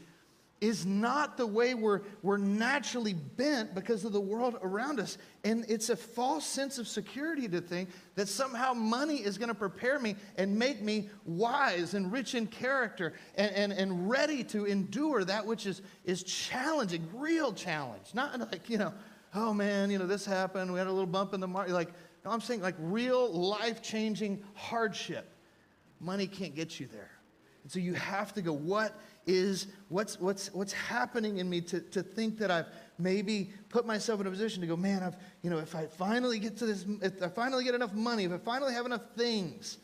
is 0.60 0.86
not 0.86 1.36
the 1.36 1.46
way 1.46 1.74
we're, 1.74 2.00
we're 2.22 2.38
naturally 2.38 3.12
bent 3.12 3.74
because 3.74 4.06
of 4.06 4.12
the 4.12 4.20
world 4.20 4.56
around 4.62 4.98
us. 4.98 5.18
And 5.44 5.66
it's 5.68 5.90
a 5.90 5.96
false 5.96 6.46
sense 6.46 6.78
of 6.78 6.88
security 6.88 7.46
to 7.48 7.60
think 7.60 7.90
that 8.14 8.26
somehow 8.26 8.72
money 8.72 9.16
is 9.16 9.36
going 9.36 9.50
to 9.50 9.54
prepare 9.54 9.98
me 9.98 10.16
and 10.38 10.58
make 10.58 10.80
me 10.80 11.10
wise 11.26 11.92
and 11.92 12.10
rich 12.10 12.34
in 12.34 12.46
character 12.46 13.12
and, 13.34 13.52
and, 13.54 13.72
and 13.72 14.08
ready 14.08 14.42
to 14.44 14.64
endure 14.64 15.24
that 15.24 15.44
which 15.44 15.66
is, 15.66 15.82
is 16.04 16.22
challenging, 16.22 17.06
real 17.12 17.52
challenge. 17.52 18.14
Not 18.14 18.38
like, 18.40 18.70
you 18.70 18.78
know, 18.78 18.94
oh 19.36 19.52
man, 19.52 19.90
you 19.90 19.98
know, 19.98 20.06
this 20.06 20.24
happened, 20.24 20.72
we 20.72 20.78
had 20.78 20.88
a 20.88 20.92
little 20.92 21.06
bump 21.06 21.34
in 21.34 21.40
the 21.40 21.46
market. 21.46 21.72
Like, 21.72 21.92
no, 22.24 22.30
I'm 22.30 22.40
saying 22.40 22.62
like 22.62 22.74
real 22.78 23.32
life 23.32 23.82
changing 23.82 24.42
hardship. 24.54 25.30
Money 26.00 26.26
can't 26.26 26.54
get 26.54 26.80
you 26.80 26.86
there. 26.86 27.10
And 27.62 27.70
so 27.70 27.78
you 27.78 27.94
have 27.94 28.32
to 28.34 28.42
go, 28.42 28.52
what 28.52 28.98
is, 29.26 29.66
what's, 29.88 30.20
what's, 30.20 30.52
what's 30.54 30.72
happening 30.72 31.38
in 31.38 31.50
me 31.50 31.60
to, 31.62 31.80
to 31.80 32.02
think 32.02 32.38
that 32.38 32.50
I've 32.50 32.66
maybe 32.98 33.50
put 33.68 33.86
myself 33.86 34.20
in 34.20 34.26
a 34.26 34.30
position 34.30 34.60
to 34.60 34.66
go, 34.66 34.76
man, 34.76 35.02
I've, 35.02 35.16
you 35.42 35.50
know, 35.50 35.58
if 35.58 35.74
I 35.74 35.86
finally 35.86 36.38
get 36.38 36.56
to 36.58 36.66
this, 36.66 36.86
if 37.02 37.22
I 37.22 37.28
finally 37.28 37.64
get 37.64 37.74
enough 37.74 37.92
money, 37.92 38.24
if 38.24 38.32
I 38.32 38.38
finally 38.38 38.72
have 38.72 38.86
enough 38.86 39.02
things, 39.16 39.78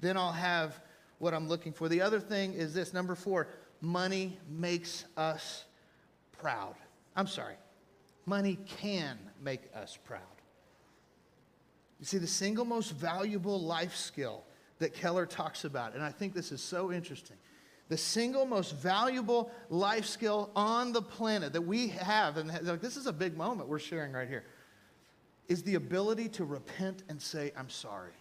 then 0.00 0.16
I'll 0.16 0.32
have 0.32 0.80
what 1.18 1.34
I'm 1.34 1.48
looking 1.48 1.72
for. 1.72 1.88
The 1.88 2.02
other 2.02 2.20
thing 2.20 2.52
is 2.52 2.74
this 2.74 2.92
number 2.92 3.14
four, 3.14 3.48
money 3.80 4.38
makes 4.48 5.04
us 5.16 5.64
proud. 6.32 6.74
I'm 7.14 7.26
sorry, 7.26 7.54
Money 8.30 8.58
can 8.78 9.18
make 9.42 9.62
us 9.74 9.98
proud. 10.04 10.20
You 11.98 12.06
see, 12.06 12.18
the 12.18 12.28
single 12.28 12.64
most 12.64 12.92
valuable 12.92 13.60
life 13.60 13.96
skill 13.96 14.44
that 14.78 14.94
Keller 14.94 15.26
talks 15.26 15.64
about, 15.64 15.94
and 15.94 16.02
I 16.04 16.12
think 16.12 16.32
this 16.32 16.52
is 16.52 16.62
so 16.62 16.92
interesting. 16.92 17.36
The 17.88 17.96
single 17.96 18.46
most 18.46 18.76
valuable 18.76 19.50
life 19.68 20.06
skill 20.06 20.52
on 20.54 20.92
the 20.92 21.02
planet 21.02 21.52
that 21.54 21.62
we 21.62 21.88
have, 21.88 22.36
and 22.36 22.52
like, 22.62 22.80
this 22.80 22.96
is 22.96 23.08
a 23.08 23.12
big 23.12 23.36
moment 23.36 23.68
we're 23.68 23.80
sharing 23.80 24.12
right 24.12 24.28
here, 24.28 24.44
is 25.48 25.64
the 25.64 25.74
ability 25.74 26.28
to 26.28 26.44
repent 26.44 27.02
and 27.08 27.20
say, 27.20 27.50
I'm 27.56 27.68
sorry. 27.68 28.12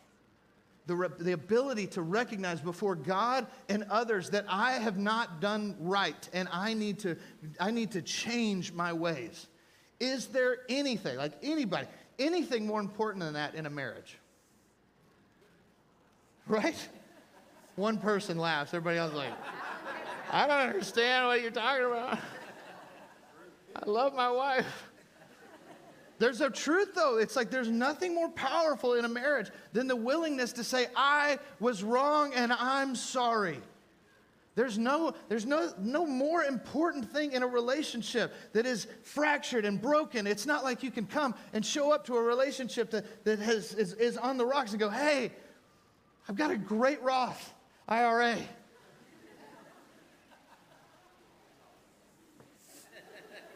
The, 0.88 0.96
re- 0.96 1.10
the 1.20 1.34
ability 1.34 1.86
to 1.86 2.02
recognize 2.02 2.62
before 2.62 2.96
God 2.96 3.46
and 3.70 3.86
others 3.92 4.32
that 4.32 4.46
I 4.50 4.72
have 4.72 4.98
not 4.98 5.40
done 5.40 5.76
right 5.80 6.28
and 6.34 6.50
I 6.52 6.74
need 6.74 6.98
to, 7.00 7.16
I 7.60 7.70
need 7.70 7.92
to 7.92 8.02
change 8.02 8.74
my 8.74 8.92
ways. 8.92 9.46
Is 10.00 10.28
there 10.28 10.60
anything, 10.70 11.18
like 11.18 11.34
anybody, 11.44 11.88
anything 12.18 12.66
more 12.66 12.80
important 12.80 13.24
than 13.24 13.34
that 13.34 13.56
in 13.56 13.66
a 13.66 13.70
marriage? 13.70 14.18
Right? 16.48 16.90
One 17.76 18.00
person 18.00 18.40
laughs, 18.40 18.74
everybody 18.74 18.98
else 18.98 19.12
is 19.12 19.18
like, 19.18 19.34
I 20.32 20.48
don't 20.48 20.60
understand 20.60 21.28
what 21.28 21.44
you're 21.44 21.52
talking 21.52 21.86
about. 21.86 22.18
I 23.76 23.88
love 23.88 24.16
my 24.16 24.32
wife. 24.32 24.90
There's 26.18 26.42
a 26.42 26.50
truth 26.50 26.96
though. 26.96 27.18
It's 27.18 27.36
like 27.36 27.50
there's 27.50 27.70
nothing 27.70 28.14
more 28.14 28.30
powerful 28.30 28.96
in 28.96 29.06
a 29.06 29.10
marriage 29.10 29.50
than 29.74 29.88
the 29.88 29.96
willingness 29.96 30.52
to 30.54 30.64
say, 30.64 30.88
I 30.96 31.40
was 31.60 31.82
wrong 31.82 32.34
and 32.34 32.52
I'm 32.52 32.96
sorry. 32.96 33.62
There's 34.56 34.78
no, 34.78 35.14
there's 35.30 35.46
no, 35.46 35.72
no 35.80 36.06
more 36.06 36.44
important 36.44 37.12
thing 37.12 37.32
in 37.32 37.44
a 37.44 37.48
relationship 37.48 38.34
that 38.54 38.66
is 38.66 38.88
fractured 39.04 39.64
and 39.64 39.82
broken. 39.82 40.28
It's 40.28 40.46
not 40.46 40.64
like 40.64 40.84
you 40.84 40.92
can 40.92 41.06
come 41.06 41.36
and 41.54 41.66
show 41.66 41.94
up 41.94 42.06
to 42.08 42.18
a 42.18 42.22
relationship 42.22 42.92
that, 42.92 43.24
that 43.26 43.40
has, 43.40 43.74
is, 43.74 43.94
is 43.94 44.18
on 44.18 44.38
the 44.38 44.46
rocks 44.46 44.72
and 44.72 44.80
go, 44.80 44.90
hey, 44.90 45.32
I've 46.28 46.36
got 46.36 46.52
a 46.52 46.58
great 46.58 47.02
Roth 47.02 47.54
IRA. 47.88 48.38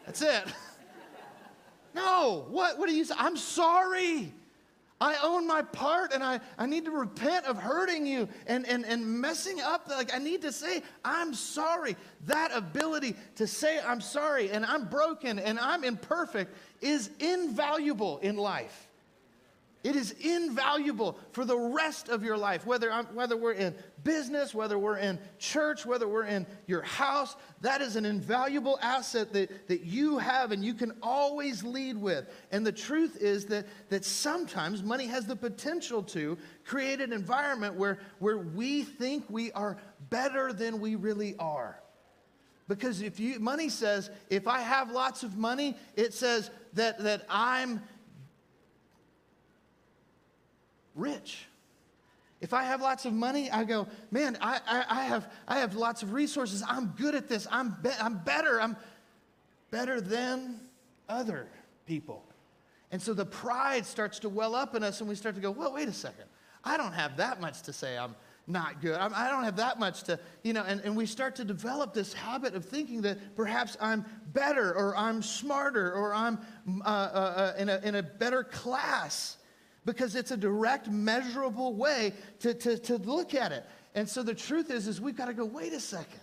That's 0.06 0.22
it. 0.22 0.44
No, 1.94 2.46
what, 2.50 2.76
what 2.76 2.88
do 2.88 2.94
you? 2.94 3.04
I'm 3.16 3.36
sorry. 3.36 4.34
I 5.00 5.16
own 5.22 5.46
my 5.46 5.62
part 5.62 6.12
and 6.12 6.22
I, 6.22 6.40
I 6.56 6.66
need 6.66 6.84
to 6.84 6.90
repent 6.90 7.46
of 7.46 7.58
hurting 7.58 8.06
you 8.06 8.28
and, 8.46 8.66
and, 8.66 8.84
and 8.84 9.04
messing 9.04 9.60
up. 9.60 9.88
Like, 9.88 10.14
I 10.14 10.18
need 10.18 10.42
to 10.42 10.52
say, 10.52 10.82
I'm 11.04 11.34
sorry. 11.34 11.96
That 12.26 12.52
ability 12.54 13.16
to 13.36 13.46
say, 13.46 13.80
I'm 13.80 14.00
sorry 14.00 14.50
and 14.50 14.64
I'm 14.64 14.86
broken 14.86 15.38
and 15.38 15.58
I'm 15.58 15.84
imperfect 15.84 16.54
is 16.80 17.10
invaluable 17.18 18.18
in 18.18 18.36
life. 18.36 18.88
It 19.84 19.96
is 19.96 20.12
invaluable 20.12 21.18
for 21.32 21.44
the 21.44 21.58
rest 21.58 22.08
of 22.08 22.24
your 22.24 22.38
life, 22.38 22.64
whether, 22.64 22.90
I'm, 22.90 23.04
whether 23.14 23.36
we're 23.36 23.52
in 23.52 23.74
business, 24.02 24.54
whether 24.54 24.78
we're 24.78 24.96
in 24.96 25.18
church, 25.38 25.84
whether 25.84 26.08
we're 26.08 26.24
in 26.24 26.46
your 26.66 26.80
house. 26.80 27.36
That 27.60 27.82
is 27.82 27.94
an 27.94 28.06
invaluable 28.06 28.78
asset 28.80 29.34
that, 29.34 29.68
that 29.68 29.82
you 29.82 30.16
have 30.16 30.52
and 30.52 30.64
you 30.64 30.72
can 30.72 30.92
always 31.02 31.62
lead 31.62 31.98
with. 31.98 32.26
And 32.50 32.66
the 32.66 32.72
truth 32.72 33.18
is 33.20 33.44
that, 33.46 33.66
that 33.90 34.06
sometimes 34.06 34.82
money 34.82 35.06
has 35.06 35.26
the 35.26 35.36
potential 35.36 36.02
to 36.04 36.38
create 36.64 37.02
an 37.02 37.12
environment 37.12 37.74
where, 37.74 37.98
where 38.20 38.38
we 38.38 38.84
think 38.84 39.26
we 39.28 39.52
are 39.52 39.76
better 40.08 40.54
than 40.54 40.80
we 40.80 40.94
really 40.94 41.36
are. 41.38 41.78
Because 42.66 43.02
if 43.02 43.20
you, 43.20 43.38
money 43.38 43.68
says, 43.68 44.10
if 44.30 44.48
I 44.48 44.60
have 44.60 44.90
lots 44.90 45.22
of 45.22 45.36
money, 45.36 45.76
it 45.96 46.14
says 46.14 46.50
that, 46.72 46.98
that 47.00 47.26
I'm 47.28 47.82
rich. 50.94 51.46
If 52.40 52.52
I 52.52 52.64
have 52.64 52.82
lots 52.82 53.06
of 53.06 53.12
money, 53.12 53.50
I 53.50 53.64
go, 53.64 53.86
man, 54.10 54.36
I, 54.40 54.60
I, 54.66 54.84
I, 54.88 55.04
have, 55.04 55.32
I 55.48 55.58
have 55.60 55.76
lots 55.76 56.02
of 56.02 56.12
resources. 56.12 56.62
I'm 56.66 56.88
good 56.98 57.14
at 57.14 57.28
this. 57.28 57.46
I'm, 57.50 57.76
be- 57.82 57.90
I'm 58.00 58.18
better. 58.18 58.60
I'm, 58.60 58.76
better 59.74 60.00
than 60.00 60.60
other 61.08 61.48
people. 61.84 62.22
And 62.92 63.02
so 63.02 63.12
the 63.12 63.26
pride 63.26 63.84
starts 63.84 64.20
to 64.20 64.28
well 64.28 64.54
up 64.54 64.76
in 64.76 64.84
us, 64.84 65.00
and 65.00 65.08
we 65.08 65.16
start 65.16 65.34
to 65.34 65.40
go, 65.40 65.50
well, 65.50 65.72
wait 65.72 65.88
a 65.88 65.92
second. 65.92 66.26
I 66.62 66.76
don't 66.76 66.92
have 66.92 67.16
that 67.16 67.40
much 67.40 67.62
to 67.62 67.72
say 67.72 67.98
I'm 67.98 68.14
not 68.46 68.80
good. 68.80 68.94
I'm, 69.00 69.12
I 69.12 69.26
do 69.26 69.32
not 69.32 69.44
have 69.44 69.56
that 69.56 69.80
much 69.80 70.04
to, 70.04 70.20
you 70.44 70.52
know, 70.52 70.62
and, 70.62 70.80
and 70.82 70.96
we 70.96 71.06
start 71.06 71.34
to 71.36 71.44
develop 71.44 71.92
this 71.92 72.12
habit 72.12 72.54
of 72.54 72.64
thinking 72.64 73.02
that 73.02 73.34
perhaps 73.34 73.76
I'm 73.80 74.04
better 74.32 74.72
or 74.72 74.96
I'm 74.96 75.22
smarter 75.22 75.92
or 75.92 76.14
I'm 76.14 76.38
uh, 76.84 76.88
uh, 76.88 76.88
uh, 76.88 77.52
in, 77.58 77.68
a, 77.68 77.80
in 77.82 77.96
a 77.96 78.02
better 78.04 78.44
class 78.44 79.38
because 79.84 80.14
it's 80.14 80.30
a 80.30 80.36
direct, 80.36 80.88
measurable 80.88 81.74
way 81.74 82.12
to, 82.40 82.54
to, 82.54 82.78
to 82.78 82.96
look 82.96 83.34
at 83.34 83.52
it. 83.52 83.64
And 83.94 84.08
so 84.08 84.22
the 84.22 84.34
truth 84.34 84.70
is, 84.70 84.88
is 84.88 85.00
we've 85.00 85.16
got 85.16 85.26
to 85.26 85.34
go, 85.34 85.44
wait 85.44 85.72
a 85.72 85.80
second. 85.80 86.20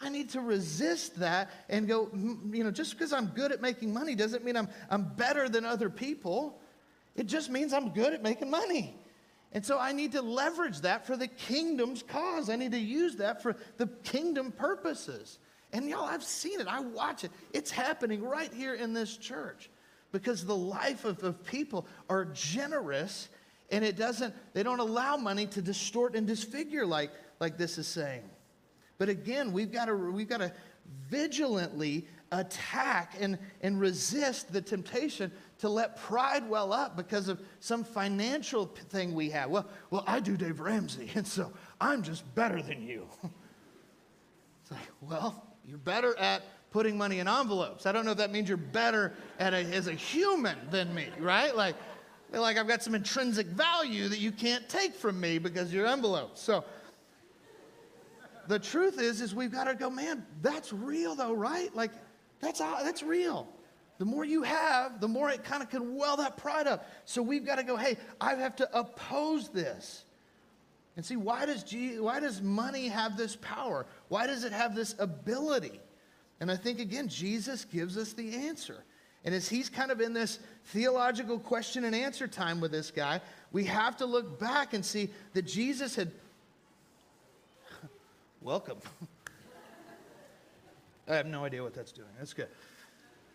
I 0.00 0.08
need 0.08 0.30
to 0.30 0.40
resist 0.40 1.18
that 1.20 1.50
and 1.68 1.86
go, 1.88 2.10
you 2.12 2.64
know, 2.64 2.70
just 2.70 2.92
because 2.92 3.12
I'm 3.12 3.26
good 3.28 3.52
at 3.52 3.62
making 3.62 3.92
money 3.92 4.14
doesn't 4.14 4.44
mean 4.44 4.56
I'm, 4.56 4.68
I'm 4.90 5.04
better 5.14 5.48
than 5.48 5.64
other 5.64 5.88
people. 5.88 6.60
It 7.16 7.26
just 7.26 7.48
means 7.48 7.72
I'm 7.72 7.90
good 7.90 8.12
at 8.12 8.22
making 8.22 8.50
money. 8.50 8.96
And 9.52 9.64
so 9.64 9.78
I 9.78 9.92
need 9.92 10.12
to 10.12 10.20
leverage 10.20 10.80
that 10.80 11.06
for 11.06 11.16
the 11.16 11.28
kingdom's 11.28 12.02
cause. 12.02 12.50
I 12.50 12.56
need 12.56 12.72
to 12.72 12.78
use 12.78 13.16
that 13.16 13.40
for 13.40 13.56
the 13.76 13.86
kingdom 14.02 14.50
purposes. 14.50 15.38
And 15.72 15.88
y'all, 15.88 16.04
I've 16.04 16.24
seen 16.24 16.60
it. 16.60 16.66
I 16.66 16.80
watch 16.80 17.22
it. 17.24 17.30
It's 17.52 17.70
happening 17.70 18.22
right 18.22 18.52
here 18.52 18.74
in 18.74 18.92
this 18.94 19.16
church 19.16 19.70
because 20.14 20.46
the 20.46 20.56
life 20.56 21.04
of, 21.04 21.20
of 21.24 21.44
people 21.44 21.88
are 22.08 22.26
generous 22.26 23.28
and 23.72 23.84
it 23.84 23.96
doesn't, 23.96 24.32
they 24.52 24.62
don't 24.62 24.78
allow 24.78 25.16
money 25.16 25.44
to 25.44 25.60
distort 25.60 26.14
and 26.14 26.24
disfigure 26.24 26.86
like, 26.86 27.10
like 27.40 27.58
this 27.58 27.78
is 27.78 27.88
saying. 27.88 28.22
But 28.96 29.08
again, 29.08 29.52
we've 29.52 29.72
got 29.72 29.86
to, 29.86 29.96
we've 29.96 30.28
got 30.28 30.38
to 30.38 30.52
vigilantly 31.10 32.06
attack 32.30 33.16
and, 33.18 33.36
and 33.60 33.80
resist 33.80 34.52
the 34.52 34.62
temptation 34.62 35.32
to 35.58 35.68
let 35.68 35.96
pride 35.96 36.48
well 36.48 36.72
up 36.72 36.96
because 36.96 37.26
of 37.26 37.40
some 37.58 37.82
financial 37.82 38.66
thing 38.66 39.16
we 39.16 39.30
have. 39.30 39.50
Well, 39.50 39.66
well, 39.90 40.04
I 40.06 40.20
do 40.20 40.36
Dave 40.36 40.60
Ramsey, 40.60 41.10
and 41.16 41.26
so 41.26 41.52
I'm 41.80 42.04
just 42.04 42.32
better 42.36 42.62
than 42.62 42.82
you. 42.82 43.08
It's 44.62 44.70
like, 44.70 44.88
well, 45.02 45.44
you're 45.66 45.76
better 45.76 46.18
at 46.18 46.42
putting 46.74 46.98
money 46.98 47.20
in 47.20 47.28
envelopes. 47.28 47.86
I 47.86 47.92
don't 47.92 48.04
know 48.04 48.10
if 48.10 48.16
that 48.16 48.32
means 48.32 48.48
you're 48.48 48.58
better 48.58 49.12
a, 49.38 49.44
as 49.44 49.86
a 49.86 49.92
human 49.92 50.58
than 50.72 50.92
me, 50.92 51.06
right? 51.20 51.54
Like, 51.54 51.76
like 52.32 52.58
I've 52.58 52.66
got 52.66 52.82
some 52.82 52.96
intrinsic 52.96 53.46
value 53.46 54.08
that 54.08 54.18
you 54.18 54.32
can't 54.32 54.68
take 54.68 54.92
from 54.92 55.20
me 55.20 55.38
because 55.38 55.72
you're 55.72 55.86
envelopes. 55.86 56.42
So 56.42 56.64
the 58.48 58.58
truth 58.58 59.00
is, 59.00 59.20
is 59.20 59.36
we've 59.36 59.52
got 59.52 59.68
to 59.68 59.76
go, 59.76 59.88
man, 59.88 60.26
that's 60.42 60.72
real 60.72 61.14
though, 61.14 61.32
right? 61.32 61.72
Like, 61.76 61.92
that's, 62.40 62.60
uh, 62.60 62.80
that's 62.82 63.04
real. 63.04 63.46
The 63.98 64.04
more 64.04 64.24
you 64.24 64.42
have, 64.42 65.00
the 65.00 65.06
more 65.06 65.30
it 65.30 65.44
kind 65.44 65.62
of 65.62 65.70
can 65.70 65.94
well 65.94 66.16
that 66.16 66.36
pride 66.36 66.66
up. 66.66 66.90
So 67.04 67.22
we've 67.22 67.46
got 67.46 67.58
to 67.58 67.62
go, 67.62 67.76
hey, 67.76 67.96
I 68.20 68.34
have 68.34 68.56
to 68.56 68.68
oppose 68.76 69.48
this. 69.48 70.02
And 70.96 71.06
see, 71.06 71.14
why 71.14 71.46
does, 71.46 71.62
G, 71.62 72.00
why 72.00 72.18
does 72.18 72.42
money 72.42 72.88
have 72.88 73.16
this 73.16 73.36
power? 73.36 73.86
Why 74.08 74.26
does 74.26 74.42
it 74.42 74.50
have 74.50 74.74
this 74.74 74.96
ability? 74.98 75.80
And 76.40 76.50
I 76.50 76.56
think, 76.56 76.80
again, 76.80 77.08
Jesus 77.08 77.64
gives 77.64 77.96
us 77.96 78.12
the 78.12 78.34
answer. 78.34 78.84
And 79.24 79.34
as 79.34 79.48
he's 79.48 79.70
kind 79.70 79.90
of 79.90 80.00
in 80.00 80.12
this 80.12 80.38
theological 80.66 81.38
question 81.38 81.84
and 81.84 81.94
answer 81.94 82.28
time 82.28 82.60
with 82.60 82.72
this 82.72 82.90
guy, 82.90 83.20
we 83.52 83.64
have 83.64 83.96
to 83.98 84.06
look 84.06 84.38
back 84.38 84.74
and 84.74 84.84
see 84.84 85.10
that 85.32 85.42
Jesus 85.42 85.96
had. 85.96 86.10
Welcome. 88.42 88.78
I 91.08 91.14
have 91.14 91.26
no 91.26 91.44
idea 91.44 91.62
what 91.62 91.74
that's 91.74 91.92
doing. 91.92 92.08
That's 92.18 92.34
good. 92.34 92.48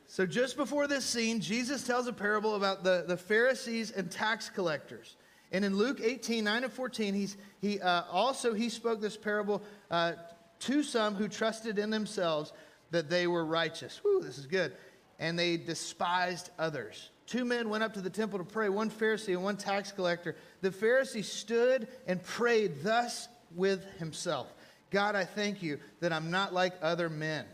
So, 0.08 0.26
just 0.26 0.58
before 0.58 0.88
this 0.88 1.06
scene, 1.06 1.40
Jesus 1.40 1.86
tells 1.86 2.08
a 2.08 2.14
parable 2.14 2.56
about 2.56 2.84
the, 2.84 3.06
the 3.08 3.18
Pharisees 3.18 3.92
and 3.92 4.10
tax 4.10 4.50
collectors. 4.50 5.16
And 5.52 5.66
in 5.66 5.76
Luke 5.76 6.00
18, 6.02 6.44
9 6.44 6.64
and 6.64 6.74
14, 6.74 7.14
he's, 7.14 7.38
he, 7.62 7.80
uh, 7.80 8.04
also 8.12 8.54
he 8.54 8.70
spoke 8.70 9.02
this 9.02 9.18
parable 9.18 9.62
uh, 9.90 10.14
to 10.62 10.84
some 10.84 11.16
who 11.16 11.28
trusted 11.28 11.80
in 11.80 11.90
themselves 11.90 12.54
that 12.92 13.10
they 13.10 13.28
were 13.28 13.46
righteous. 13.46 14.00
Whew, 14.04 14.22
this 14.22 14.38
is 14.38 14.46
good. 14.46 14.74
And 15.20 15.38
they 15.38 15.58
despised 15.58 16.50
others. 16.58 17.10
Two 17.26 17.46
men 17.46 17.70
went 17.70 17.84
up 17.84 17.94
to 17.94 18.02
the 18.02 18.10
temple 18.10 18.40
to 18.40 18.46
pray, 18.46 18.70
one 18.70 18.90
Pharisee 18.90 19.34
and 19.34 19.44
one 19.44 19.58
tax 19.58 19.92
collector. 19.92 20.36
The 20.62 20.72
Pharisee 20.72 21.24
stood 21.24 21.88
and 22.08 22.24
prayed 22.24 22.82
thus 22.84 23.28
with 23.56 23.84
himself 23.98 24.48
God, 24.92 25.16
I 25.16 25.26
thank 25.26 25.62
you 25.62 25.80
that 26.00 26.12
I'm 26.12 26.32
not 26.32 26.54
like 26.54 26.74
other 26.82 27.10
men 27.10 27.46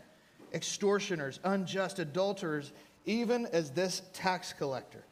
extortioners, 0.54 1.38
unjust 1.44 1.98
adulterers, 1.98 2.72
even 3.04 3.46
as 3.46 3.70
this 3.70 4.02
tax 4.12 4.52
collector. 4.52 5.04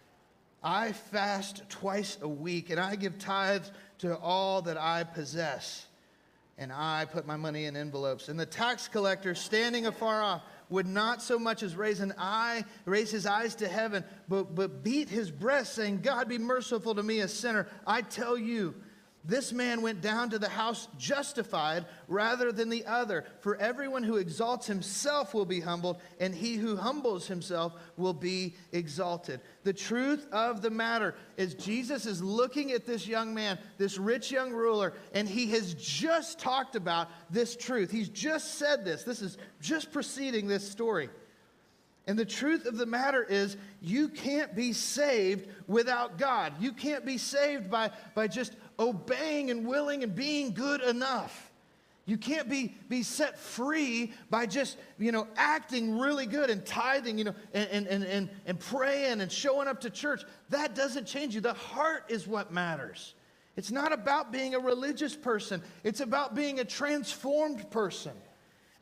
I 0.63 0.93
fast 0.93 1.69
twice 1.69 2.17
a 2.23 2.29
week 2.29 2.71
and 2.71 2.81
I 2.81 2.97
give 2.97 3.19
tithes 3.19 3.71
to 3.99 4.17
all 4.17 4.63
that 4.63 4.79
I 4.79 5.05
possess. 5.05 5.87
And 6.57 6.73
I 6.73 7.05
put 7.05 7.27
my 7.27 7.37
money 7.37 7.64
in 7.64 7.77
envelopes. 7.77 8.29
And 8.29 8.38
the 8.38 8.47
tax 8.47 8.87
collector, 8.87 9.35
standing 9.35 9.87
afar 9.87 10.23
off, 10.23 10.43
would 10.69 10.87
not 10.87 11.21
so 11.21 11.38
much 11.38 11.62
as 11.62 11.77
raise 11.77 12.01
an 12.01 12.14
eye, 12.17 12.64
raise 12.85 13.11
his 13.11 13.27
eyes 13.27 13.55
to 13.57 13.69
heaven, 13.69 14.05
but, 14.29 14.55
but 14.55 14.83
beat 14.83 15.09
his 15.09 15.31
breast, 15.31 15.75
saying, 15.75 16.01
God 16.01 16.29
be 16.29 16.38
merciful 16.38 16.95
to 16.95 17.03
me, 17.03 17.21
a 17.21 17.29
sinner. 17.29 17.67
I 17.87 18.03
tell 18.03 18.38
you, 18.38 18.75
this 19.27 19.53
man 19.53 19.81
went 19.81 20.03
down 20.03 20.31
to 20.31 20.39
the 20.39 20.49
house 20.49 20.87
justified 20.99 21.87
rather 22.09 22.53
than 22.53 22.69
the 22.69 22.85
other. 22.85 23.25
For 23.41 23.57
everyone 23.57 24.03
who 24.03 24.17
exalts 24.17 24.67
himself 24.67 25.33
will 25.33 25.47
be 25.47 25.61
humbled, 25.61 26.01
and 26.21 26.35
he 26.35 26.57
who 26.57 26.77
humbles 26.77 27.27
himself 27.27 27.73
will 27.97 28.13
be 28.13 28.55
exalted. 28.73 29.41
The 29.63 29.73
truth 29.73 30.27
of 30.31 30.61
the 30.61 30.71
matter 30.71 31.15
is, 31.39 31.55
Jesus 31.55 32.05
is 32.05 32.23
looking 32.23 32.73
at 32.73 32.85
this 32.85 33.07
young 33.07 33.33
man, 33.33 33.59
this 33.79 33.97
rich 33.97 34.31
young 34.31 34.53
ruler, 34.53 34.93
and 35.15 35.27
he 35.27 35.47
has 35.53 35.73
just 35.75 36.39
talked 36.39 36.77
about 36.77 37.09
this 37.31 37.57
truth. 37.57 37.91
He's 37.91 38.11
just 38.11 38.59
said 38.59 38.85
this. 38.85 39.05
This 39.05 39.23
is 39.23 39.39
just 39.61 39.91
preceding 39.91 40.49
this 40.49 40.71
story. 40.71 41.09
And 42.07 42.19
the 42.19 42.27
truth 42.27 42.67
of 42.67 42.77
the 42.77 42.87
matter 42.87 43.23
is, 43.23 43.57
you 43.81 44.09
can't 44.09 44.55
be 44.55 44.73
saved 44.73 45.49
without 45.67 46.19
God. 46.19 46.53
You 46.61 46.73
can't 46.73 47.07
be 47.07 47.17
saved 47.17 47.71
by, 47.71 47.90
by 48.14 48.29
just 48.29 48.55
obeying 48.79 49.51
and 49.51 49.67
willing 49.67 50.03
and 50.03 50.14
being 50.14 50.53
good 50.53 50.83
enough. 50.83 51.51
You 52.07 52.19
can't 52.19 52.51
be, 52.51 52.75
be 52.90 53.03
set 53.03 53.38
free 53.38 54.12
by 54.29 54.45
just, 54.45 54.77
you 54.99 55.11
know, 55.11 55.27
acting 55.37 55.99
really 55.99 56.27
good 56.27 56.51
and 56.51 56.64
tithing, 56.67 57.17
you 57.17 57.25
know, 57.25 57.35
and, 57.55 57.87
and, 57.87 58.05
and, 58.05 58.31
and 58.45 58.61
praying 58.61 59.23
and 59.23 59.33
showing 59.33 59.69
up 59.69 59.81
to 59.81 59.90
church. 59.90 60.23
That 60.51 60.75
doesn't 60.75 61.07
change 61.07 61.35
you. 61.35 61.40
The 61.40 61.55
heart 61.55 62.05
is 62.11 62.27
what 62.27 62.53
matters. 62.53 63.14
It's 63.57 63.71
not 63.71 63.95
about 63.95 64.33
being 64.33 64.55
a 64.55 64.59
religious 64.59 65.17
person, 65.17 65.62
it's 65.83 66.01
about 66.01 66.35
being 66.35 66.61
a 66.61 66.64
transformed 66.64 67.71
person. 67.71 68.12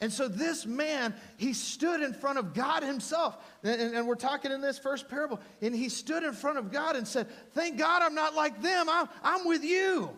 And 0.02 0.12
so 0.12 0.26
this 0.26 0.66
man, 0.66 1.14
he 1.36 1.52
stood 1.52 2.02
in 2.02 2.12
front 2.12 2.36
of 2.36 2.54
God 2.54 2.82
himself. 2.82 3.38
And, 3.62 3.94
and, 3.94 4.08
we're 4.08 4.16
talking 4.16 4.50
in 4.50 4.60
this 4.60 4.76
first 4.76 5.08
parable. 5.08 5.40
And 5.60 5.72
he 5.72 5.88
stood 5.88 6.24
in 6.24 6.32
front 6.32 6.58
of 6.58 6.72
God 6.72 6.96
and 6.96 7.06
said, 7.06 7.28
Thank 7.52 7.78
God 7.78 8.02
I'm 8.02 8.14
not 8.16 8.34
like 8.34 8.60
them. 8.60 8.88
I'm, 8.90 9.08
I'm 9.22 9.46
with 9.46 9.62
you. 9.62 10.10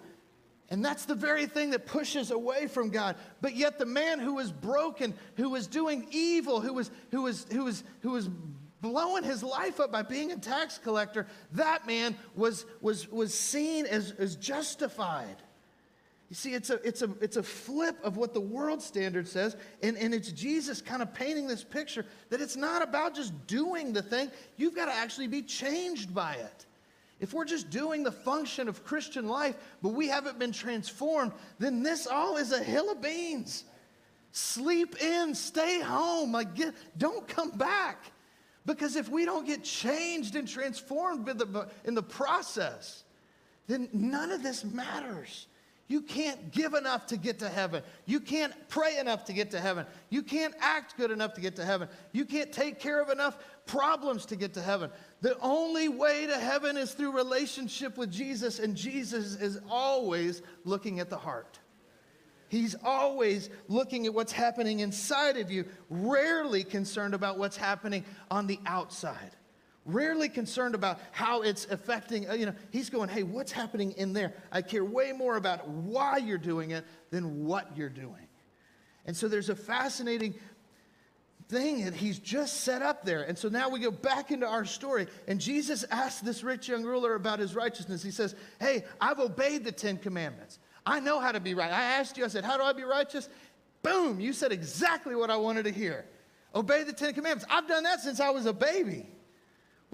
And 0.70 0.83
that's 0.83 1.05
the 1.05 1.14
very 1.14 1.44
thing 1.44 1.68
that 1.73 1.85
pushes 1.85 2.31
away 2.31 2.66
from 2.66 2.88
God. 2.88 3.16
But 3.42 3.57
yet 3.57 3.79
the 3.79 3.85
man 3.85 4.20
who 4.20 4.37
was 4.37 4.51
broken, 4.51 5.12
who 5.37 5.51
was 5.51 5.66
doing 5.66 6.07
evil, 6.11 6.62
who 6.62 6.73
was, 6.73 6.90
who 7.11 7.20
was, 7.20 7.44
who 7.53 7.64
was, 7.64 7.85
who 8.01 8.12
was 8.12 8.31
blowing 8.81 9.23
his 9.23 9.42
life 9.42 9.81
up 9.81 9.92
by 9.92 10.01
being 10.01 10.33
a 10.33 10.38
tax 10.38 10.79
collector, 10.79 11.27
that 11.53 11.87
man 11.87 12.16
was, 12.35 12.64
was, 12.81 13.07
was 13.12 13.35
seen 13.35 13.85
as, 13.85 14.12
as 14.12 14.35
justified. 14.37 15.37
You 16.31 16.37
see, 16.37 16.55
it's 16.55 16.71
a, 16.71 16.81
it's, 16.87 17.03
a, 17.03 17.11
it's 17.21 17.37
a 17.37 17.43
flip 17.43 17.97
of 18.03 18.17
what 18.17 18.33
the 18.33 18.41
world 18.41 18.83
standard 18.83 19.29
says, 19.29 19.57
and, 19.83 19.97
and 19.99 20.15
it's 20.15 20.33
Jesus 20.33 20.81
kind 20.81 21.03
of 21.03 21.13
painting 21.13 21.47
this 21.47 21.63
picture 21.63 22.07
that 22.31 22.41
it's 22.41 22.57
not 22.57 22.83
about 22.83 23.15
just 23.15 23.47
doing 23.47 23.93
the 23.93 24.03
thing, 24.03 24.31
you've 24.57 24.75
got 24.75 24.87
to 24.87 24.95
actually 24.95 25.29
be 25.29 25.43
changed 25.43 26.15
by 26.15 26.35
it. 26.35 26.67
If 27.21 27.33
we're 27.33 27.45
just 27.45 27.71
doing 27.71 28.03
the 28.03 28.13
function 28.13 28.69
of 28.69 28.85
Christian 28.85 29.29
life, 29.29 29.57
but 29.83 29.91
we 29.91 30.09
haven't 30.09 30.39
been 30.39 30.53
transformed, 30.53 31.33
then 31.59 31.83
this 31.83 32.07
all 32.07 32.37
is 32.37 32.53
a 32.53 32.63
hill 32.63 32.91
of 32.91 33.01
beans. 33.01 33.65
Sleep 34.33 35.01
in, 35.01 35.35
stay 35.35 35.81
home, 35.81 36.33
like 36.33 36.55
get, 36.55 36.75
don't 36.99 37.27
come 37.29 37.51
back. 37.51 38.11
Because 38.67 38.97
if 38.97 39.09
we 39.09 39.25
don't 39.25 39.47
get 39.47 39.63
changed 39.63 40.37
and 40.37 40.49
transformed 40.49 41.29
in 41.29 41.37
the, 41.37 41.69
in 41.85 41.95
the 41.95 42.03
process, 42.03 43.05
then 43.67 43.89
none 43.93 44.31
of 44.31 44.43
this 44.43 44.65
matters. 44.65 45.47
You 45.87 46.01
can't 46.01 46.51
give 46.51 46.73
enough 46.73 47.07
to 47.07 47.18
get 47.18 47.38
to 47.40 47.49
heaven. 47.49 47.83
You 48.07 48.18
can't 48.18 48.55
pray 48.68 48.99
enough 48.99 49.25
to 49.27 49.35
get 49.35 49.51
to 49.51 49.61
heaven. 49.61 49.85
You 50.09 50.23
can't 50.23 50.55
act 50.59 50.97
good 50.97 51.11
enough 51.11 51.35
to 51.35 51.42
get 51.42 51.57
to 51.57 51.64
heaven. 51.64 51.88
You 52.12 52.25
can't 52.25 52.51
take 52.51 52.81
care 52.81 53.03
of 53.03 53.11
enough 53.11 53.37
problems 53.66 54.25
to 54.27 54.37
get 54.37 54.55
to 54.55 54.62
heaven. 54.62 54.90
The 55.20 55.38
only 55.40 55.88
way 55.88 56.27
to 56.27 56.38
heaven 56.38 56.79
is 56.79 56.94
through 56.94 57.12
relationship 57.12 57.99
with 57.99 58.11
Jesus, 58.11 58.61
and 58.61 58.75
Jesus 58.75 59.37
is 59.37 59.61
always 59.68 60.40
looking 60.64 61.01
at 61.01 61.11
the 61.11 61.18
heart. 61.18 61.59
He's 62.49 62.77
always 62.83 63.51
looking 63.68 64.07
at 64.07 64.14
what's 64.14 64.33
happening 64.33 64.81
inside 64.81 65.37
of 65.37 65.51
you, 65.51 65.66
rarely 65.90 66.64
concerned 66.64 67.12
about 67.12 67.37
what's 67.37 67.57
happening 67.57 68.05
on 68.31 68.47
the 68.47 68.59
outside. 68.64 69.37
Rarely 69.87 70.29
concerned 70.29 70.75
about 70.75 70.99
how 71.12 71.42
it's 71.42 71.66
affecting, 71.66 72.29
uh, 72.29 72.35
you 72.35 72.47
know, 72.47 72.55
he's 72.70 72.88
going, 72.88 73.09
hey, 73.09 73.23
what's 73.23 73.53
happening 73.53 73.92
in 73.92 74.12
there? 74.14 74.33
I 74.51 74.62
care 74.62 74.85
way 74.85 75.12
more 75.12 75.37
about 75.37 75.68
why 75.68 76.16
you're 76.16 76.38
doing 76.38 76.70
it 76.70 76.85
than 77.11 77.44
what 77.44 77.77
you're 77.77 77.90
doing. 77.90 78.29
And 79.05 79.14
so 79.14 79.29
there's 79.29 79.51
a 79.51 79.57
fascinating 79.57 80.35
thing 81.49 81.85
that 81.85 81.94
he's 81.94 82.18
just 82.18 82.62
set 82.62 82.83
up 82.83 83.05
there. 83.05 83.23
And 83.23 83.37
so 83.37 83.49
now 83.49 83.68
we 83.68 83.79
go 83.79 83.90
back 83.90 84.31
into 84.31 84.47
our 84.47 84.64
story. 84.64 85.07
And 85.29 85.40
Jesus 85.40 85.85
asked 85.90 86.25
this 86.25 86.42
rich 86.42 86.68
young 86.68 86.85
ruler 86.85 87.14
about 87.14 87.38
his 87.38 87.55
righteousness. 87.55 88.03
He 88.03 88.11
says, 88.11 88.35
Hey, 88.59 88.85
I've 89.01 89.18
obeyed 89.18 89.64
the 89.64 89.73
Ten 89.73 89.99
Commandments. 89.99 90.59
I 90.87 91.01
know 91.01 91.20
how 91.20 91.33
to 91.33 91.40
be 91.40 91.55
right. 91.55 91.70
I 91.70 91.83
asked 91.99 92.16
you, 92.16 92.25
I 92.25 92.29
said, 92.29 92.44
How 92.44 92.57
do 92.57 92.62
I 92.62 92.73
be 92.73 92.85
righteous? 92.85 93.29
Boom, 93.83 94.18
you 94.18 94.33
said 94.33 94.53
exactly 94.53 95.14
what 95.14 95.31
I 95.31 95.37
wanted 95.37 95.64
to 95.64 95.70
hear. 95.70 96.07
Obey 96.55 96.85
the 96.85 96.92
Ten 96.92 97.12
Commandments. 97.12 97.44
I've 97.51 97.68
done 97.68 97.85
that 97.85 98.01
since 98.01 98.20
I 98.20 98.31
was 98.31 98.47
a 98.47 98.53
baby, 98.53 99.07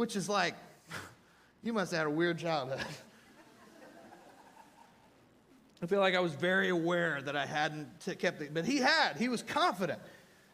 which 0.00 0.16
is 0.16 0.30
like, 0.30 0.54
you 1.62 1.74
must 1.74 1.90
have 1.92 1.98
had 1.98 2.06
a 2.06 2.10
weird 2.10 2.38
childhood. 2.38 2.80
I 5.82 5.86
feel 5.86 6.00
like 6.00 6.14
I 6.14 6.20
was 6.20 6.32
very 6.32 6.70
aware 6.70 7.20
that 7.20 7.36
I 7.36 7.44
hadn't 7.44 7.86
kept 8.18 8.40
it, 8.40 8.54
but 8.54 8.64
he 8.64 8.78
had. 8.78 9.18
He 9.18 9.28
was 9.28 9.42
confident. 9.42 10.00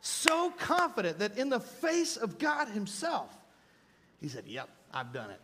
So 0.00 0.50
confident 0.50 1.20
that 1.20 1.38
in 1.38 1.48
the 1.48 1.60
face 1.60 2.16
of 2.16 2.38
God 2.38 2.66
Himself, 2.66 3.30
He 4.20 4.26
said, 4.26 4.48
Yep, 4.48 4.68
I've 4.92 5.12
done 5.12 5.30
it. 5.30 5.40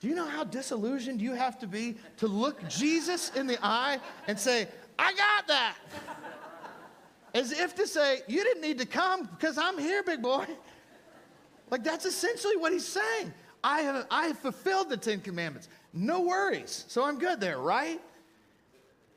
Do 0.00 0.08
you 0.08 0.14
know 0.14 0.28
how 0.28 0.44
disillusioned 0.44 1.22
you 1.22 1.32
have 1.32 1.58
to 1.60 1.66
be 1.66 1.96
to 2.18 2.26
look 2.26 2.68
Jesus 2.68 3.30
in 3.34 3.46
the 3.46 3.58
eye 3.62 3.98
and 4.28 4.38
say, 4.38 4.68
I 4.98 5.14
got 5.14 5.48
that? 5.48 5.76
As 7.34 7.50
if 7.50 7.74
to 7.76 7.86
say, 7.86 8.20
You 8.28 8.44
didn't 8.44 8.60
need 8.60 8.78
to 8.80 8.86
come 8.86 9.24
because 9.24 9.56
I'm 9.56 9.78
here, 9.78 10.02
big 10.02 10.20
boy. 10.20 10.44
Like 11.72 11.82
that's 11.82 12.04
essentially 12.04 12.56
what 12.56 12.72
he's 12.72 12.86
saying. 12.86 13.34
I 13.64 13.80
have, 13.80 14.06
I 14.10 14.26
have 14.26 14.38
fulfilled 14.38 14.90
the 14.90 14.96
Ten 14.96 15.20
Commandments. 15.20 15.68
No 15.92 16.20
worries. 16.20 16.84
So 16.86 17.04
I'm 17.04 17.18
good 17.18 17.40
there, 17.40 17.58
right? 17.58 18.00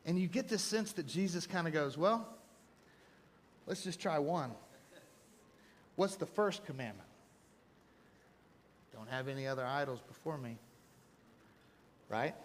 And 0.07 0.17
you 0.17 0.27
get 0.27 0.47
this 0.47 0.63
sense 0.63 0.93
that 0.93 1.05
Jesus 1.05 1.45
kind 1.45 1.67
of 1.67 1.73
goes, 1.73 1.95
Well, 1.97 2.27
Let's 3.67 3.83
just 3.83 3.99
try 3.99 4.19
one. 4.19 4.51
What's 5.95 6.15
the 6.15 6.25
first 6.25 6.65
commandment? 6.65 7.09
Don't 8.93 9.09
have 9.09 9.27
any 9.27 9.47
other 9.47 9.65
idols 9.65 9.99
before 10.07 10.37
me. 10.37 10.57
Right? 12.09 12.35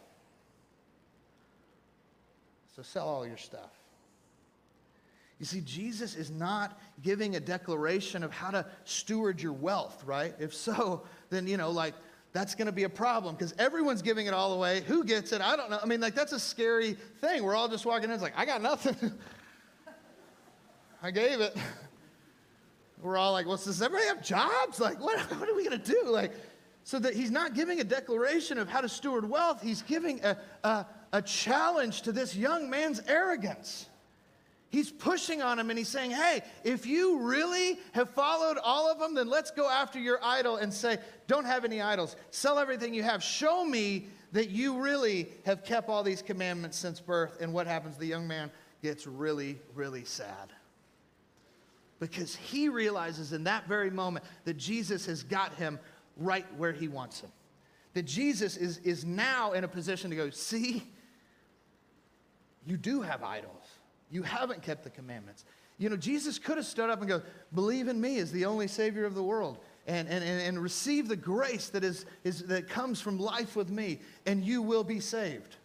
So 2.75 2.83
sell 2.83 3.07
all 3.07 3.27
your 3.27 3.37
stuff. 3.37 3.71
You 5.41 5.47
see, 5.47 5.63
Jesus 5.63 6.15
is 6.15 6.31
not 6.31 6.79
giving 7.03 7.35
a 7.35 7.41
declaration 7.41 8.23
of 8.23 8.31
how 8.31 8.51
to 8.51 8.67
steward 8.85 9.41
your 9.41 9.55
wealth, 9.55 10.05
right? 10.05 10.35
If 10.39 10.55
so, 10.55 11.03
then, 11.31 11.47
you 11.47 11.57
know, 11.57 11.71
like, 11.71 11.95
that's 12.35 12.55
going 12.55 12.67
to 12.67 12.73
be 12.73 12.85
a 12.85 12.91
problem 12.91 13.35
because 13.35 13.55
everyone's 13.59 14.03
giving 14.03 14.27
it 14.27 14.35
all 14.35 14.53
away. 14.53 14.83
Who 14.83 15.03
gets 15.03 15.33
it? 15.33 15.41
I 15.41 15.57
don't 15.57 15.71
know. 15.71 15.81
I 15.83 15.87
mean, 15.87 16.01
like, 16.01 16.15
that's 16.15 16.33
a 16.33 16.39
scary 16.39 16.93
thing. 17.23 17.43
We're 17.43 17.57
all 17.57 17.69
just 17.69 17.87
walking 17.87 18.05
in, 18.05 18.11
it's 18.11 18.23
like, 18.23 18.37
I 18.37 18.45
got 18.45 18.61
nothing. 18.61 19.13
I 21.03 21.11
gave 21.11 21.41
it. 21.41 21.57
We're 23.01 23.17
all 23.17 23.33
like, 23.33 23.47
well, 23.47 23.57
does 23.57 23.81
everybody 23.81 24.09
have 24.09 24.23
jobs? 24.23 24.79
Like, 24.79 25.01
what, 25.01 25.19
what 25.41 25.49
are 25.49 25.55
we 25.55 25.65
going 25.65 25.81
to 25.81 25.93
do? 25.93 26.05
Like, 26.05 26.33
so 26.85 26.99
that 26.99 27.15
he's 27.15 27.31
not 27.31 27.55
giving 27.55 27.81
a 27.81 27.85
declaration 27.85 28.59
of 28.59 28.69
how 28.69 28.83
to 28.83 28.91
steward 28.91 29.29
wealth. 29.29 29.63
He's 29.63 29.81
giving 29.81 30.23
a, 30.23 30.37
a, 30.65 30.87
a 31.15 31.23
challenge 31.23 32.03
to 32.03 32.13
this 32.13 32.37
young 32.37 32.69
man's 32.69 33.01
arrogance. 33.09 33.87
He's 34.71 34.91
pushing 34.91 35.43
on 35.43 35.59
him 35.59 35.69
and 35.69 35.79
he's 35.79 35.89
saying, 35.89 36.13
Hey, 36.13 36.43
if 36.63 36.87
you 36.87 37.19
really 37.19 37.79
have 37.93 38.09
followed 38.11 38.57
all 38.63 38.91
of 38.91 39.01
them, 39.01 39.15
then 39.15 39.29
let's 39.29 39.51
go 39.51 39.69
after 39.69 39.99
your 39.99 40.19
idol 40.23 40.57
and 40.57 40.73
say, 40.73 40.99
Don't 41.27 41.45
have 41.45 41.65
any 41.65 41.81
idols. 41.81 42.15
Sell 42.31 42.59
everything 42.59 42.95
you 42.95 43.03
have. 43.03 43.23
Show 43.23 43.65
me 43.65 44.07
that 44.33 44.51
you 44.51 44.81
really 44.81 45.29
have 45.45 45.65
kept 45.65 45.89
all 45.89 46.05
these 46.05 46.23
commandments 46.23 46.79
since 46.79 47.01
birth. 47.01 47.39
And 47.41 47.53
what 47.53 47.67
happens? 47.67 47.97
The 47.97 48.07
young 48.07 48.29
man 48.29 48.51
gets 48.81 49.09
really, 49.09 49.59
really 49.75 50.05
sad 50.05 50.53
because 51.99 52.35
he 52.37 52.69
realizes 52.69 53.33
in 53.33 53.45
that 53.45 53.67
very 53.67 53.91
moment 53.91 54.25
that 54.45 54.57
Jesus 54.57 55.05
has 55.07 55.25
got 55.25 55.55
him 55.55 55.81
right 56.17 56.47
where 56.57 56.73
he 56.73 56.87
wants 56.87 57.21
him. 57.21 57.31
That 57.95 58.05
Jesus 58.05 58.57
is, 58.57 58.79
is 58.79 59.05
now 59.05 59.53
in 59.53 59.65
a 59.65 59.69
position 59.69 60.11
to 60.11 60.17
go, 60.17 60.31
see, 60.31 60.85
you 62.65 62.77
do 62.77 63.03
have 63.03 63.25
idols. 63.25 63.65
You 64.11 64.23
haven't 64.23 64.63
kept 64.63 64.85
the 64.85 64.91
commandments. 64.91 65.45
You 65.79 65.89
know, 65.89 65.97
Jesus 65.97 66.39
could 66.39 66.57
have 66.57 66.67
stood 66.67 66.91
up 66.91 67.01
and 67.01 67.09
go, 67.09 67.23
believe 67.55 67.89
in 67.89 68.01
me 68.01 68.19
as 68.19 68.31
the 68.33 68.45
only 68.45 68.69
Savior 68.69 69.07
of 69.07 69.15
the 69.15 69.23
world 69.23 69.59
and, 69.87 70.09
and, 70.09 70.23
and 70.23 70.63
receive 70.63 71.09
the 71.09 71.17
grace 71.17 71.71
that, 71.71 71.85
is, 71.85 72.05
is, 72.23 72.43
that 72.45 72.69
comes 72.69 73.01
from 73.01 73.19
life 73.19 73.57
with 73.57 73.71
me, 73.71 74.01
and 74.27 74.45
you 74.45 74.63
will 74.63 74.85
be 74.85 75.01
saved. 75.01 75.57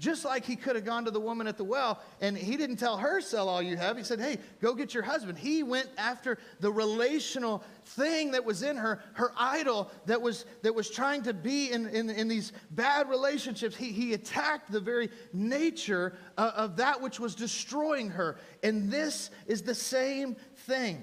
Just 0.00 0.24
like 0.24 0.44
he 0.44 0.56
could 0.56 0.74
have 0.74 0.84
gone 0.84 1.04
to 1.04 1.12
the 1.12 1.20
woman 1.20 1.46
at 1.46 1.56
the 1.56 1.64
well 1.64 2.00
and 2.20 2.36
he 2.36 2.56
didn't 2.56 2.76
tell 2.76 2.96
her, 2.96 3.20
sell 3.20 3.48
all 3.48 3.62
you 3.62 3.76
have. 3.76 3.96
He 3.96 4.02
said, 4.02 4.20
hey, 4.20 4.38
go 4.60 4.74
get 4.74 4.92
your 4.92 5.04
husband. 5.04 5.38
He 5.38 5.62
went 5.62 5.88
after 5.96 6.38
the 6.58 6.72
relational 6.72 7.62
thing 7.84 8.32
that 8.32 8.44
was 8.44 8.64
in 8.64 8.76
her, 8.76 9.00
her 9.12 9.32
idol 9.38 9.90
that 10.06 10.20
was, 10.20 10.46
that 10.62 10.74
was 10.74 10.90
trying 10.90 11.22
to 11.22 11.32
be 11.32 11.70
in, 11.70 11.86
in, 11.86 12.10
in 12.10 12.26
these 12.26 12.52
bad 12.72 13.08
relationships. 13.08 13.76
He, 13.76 13.92
he 13.92 14.14
attacked 14.14 14.72
the 14.72 14.80
very 14.80 15.10
nature 15.32 16.14
of, 16.36 16.50
of 16.54 16.76
that 16.76 17.00
which 17.00 17.20
was 17.20 17.36
destroying 17.36 18.10
her. 18.10 18.36
And 18.64 18.90
this 18.90 19.30
is 19.46 19.62
the 19.62 19.76
same 19.76 20.34
thing. 20.66 21.02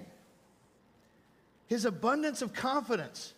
His 1.67 1.85
abundance 1.85 2.41
of 2.41 2.51
confidence 2.51 3.33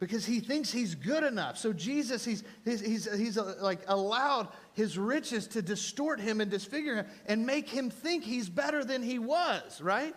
because 0.00 0.24
he 0.24 0.40
thinks 0.40 0.70
he's 0.70 0.94
good 0.94 1.24
enough. 1.24 1.58
So 1.58 1.72
Jesus, 1.72 2.24
he's, 2.24 2.44
he's, 2.64 2.80
he's, 2.80 3.16
he's 3.16 3.38
uh, 3.38 3.56
like 3.60 3.80
allowed 3.88 4.48
his 4.74 4.96
riches 4.96 5.48
to 5.48 5.62
distort 5.62 6.20
him 6.20 6.40
and 6.40 6.50
disfigure 6.50 6.96
him 6.96 7.06
and 7.26 7.44
make 7.44 7.68
him 7.68 7.90
think 7.90 8.22
he's 8.22 8.48
better 8.48 8.84
than 8.84 9.02
he 9.02 9.18
was, 9.18 9.80
right? 9.80 10.14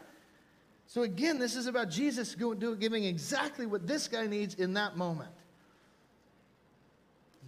So 0.86 1.02
again, 1.02 1.40
this 1.40 1.56
is 1.56 1.68
about 1.68 1.90
Jesus 1.90 2.36
giving 2.36 3.06
exactly 3.06 3.66
what 3.66 3.88
this 3.88 4.08
guy 4.08 4.28
needs 4.28 4.56
in 4.56 4.74
that 4.74 4.98
moment. 4.98 5.32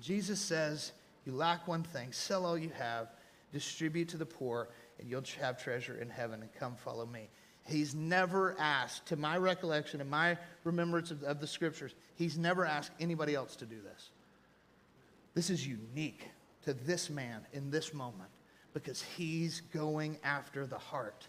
Jesus 0.01 0.39
says, 0.39 0.91
You 1.25 1.33
lack 1.33 1.67
one 1.67 1.83
thing, 1.83 2.11
sell 2.13 2.45
all 2.45 2.57
you 2.57 2.71
have, 2.77 3.09
distribute 3.51 4.09
to 4.09 4.17
the 4.17 4.25
poor, 4.25 4.69
and 4.97 5.09
you'll 5.09 5.23
have 5.39 5.61
treasure 5.61 5.97
in 5.97 6.09
heaven, 6.09 6.41
and 6.41 6.53
come 6.53 6.75
follow 6.75 7.05
me. 7.05 7.29
He's 7.65 7.95
never 7.95 8.55
asked, 8.59 9.05
to 9.07 9.15
my 9.15 9.37
recollection 9.37 10.01
and 10.01 10.09
my 10.09 10.37
remembrance 10.63 11.11
of, 11.11 11.23
of, 11.23 11.39
the 11.39 11.47
scriptures, 11.47 11.93
he's 12.15 12.37
never 12.37 12.65
asked 12.65 12.91
anybody 12.99 13.35
else 13.35 13.55
to 13.57 13.65
do 13.65 13.77
this. 13.81 14.09
This 15.33 15.49
is 15.49 15.65
unique 15.65 16.29
to 16.65 16.73
this 16.73 17.09
man 17.09 17.45
in 17.53 17.71
this 17.71 17.93
moment 17.93 18.29
because 18.73 19.01
he's 19.01 19.61
going 19.73 20.17
after 20.23 20.67
the 20.67 20.77
heart. 20.77 21.27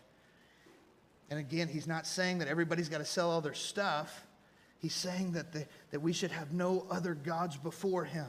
And 1.31 1.39
again, 1.39 1.69
he's 1.69 1.87
not 1.87 2.07
saying 2.07 2.39
that 2.39 2.49
everybody's 2.49 2.89
got 2.89 2.99
to 2.99 3.05
sell 3.05 3.31
all 3.31 3.41
their 3.41 3.55
stuff. 3.55 4.27
He's 4.79 4.95
saying 4.95 5.33
that, 5.33 5.53
the, 5.53 5.67
that 5.91 6.01
we 6.01 6.13
should 6.13 6.31
have 6.33 6.53
no 6.53 6.87
other 6.91 7.15
gods 7.15 7.57
before 7.57 8.05
him. 8.05 8.27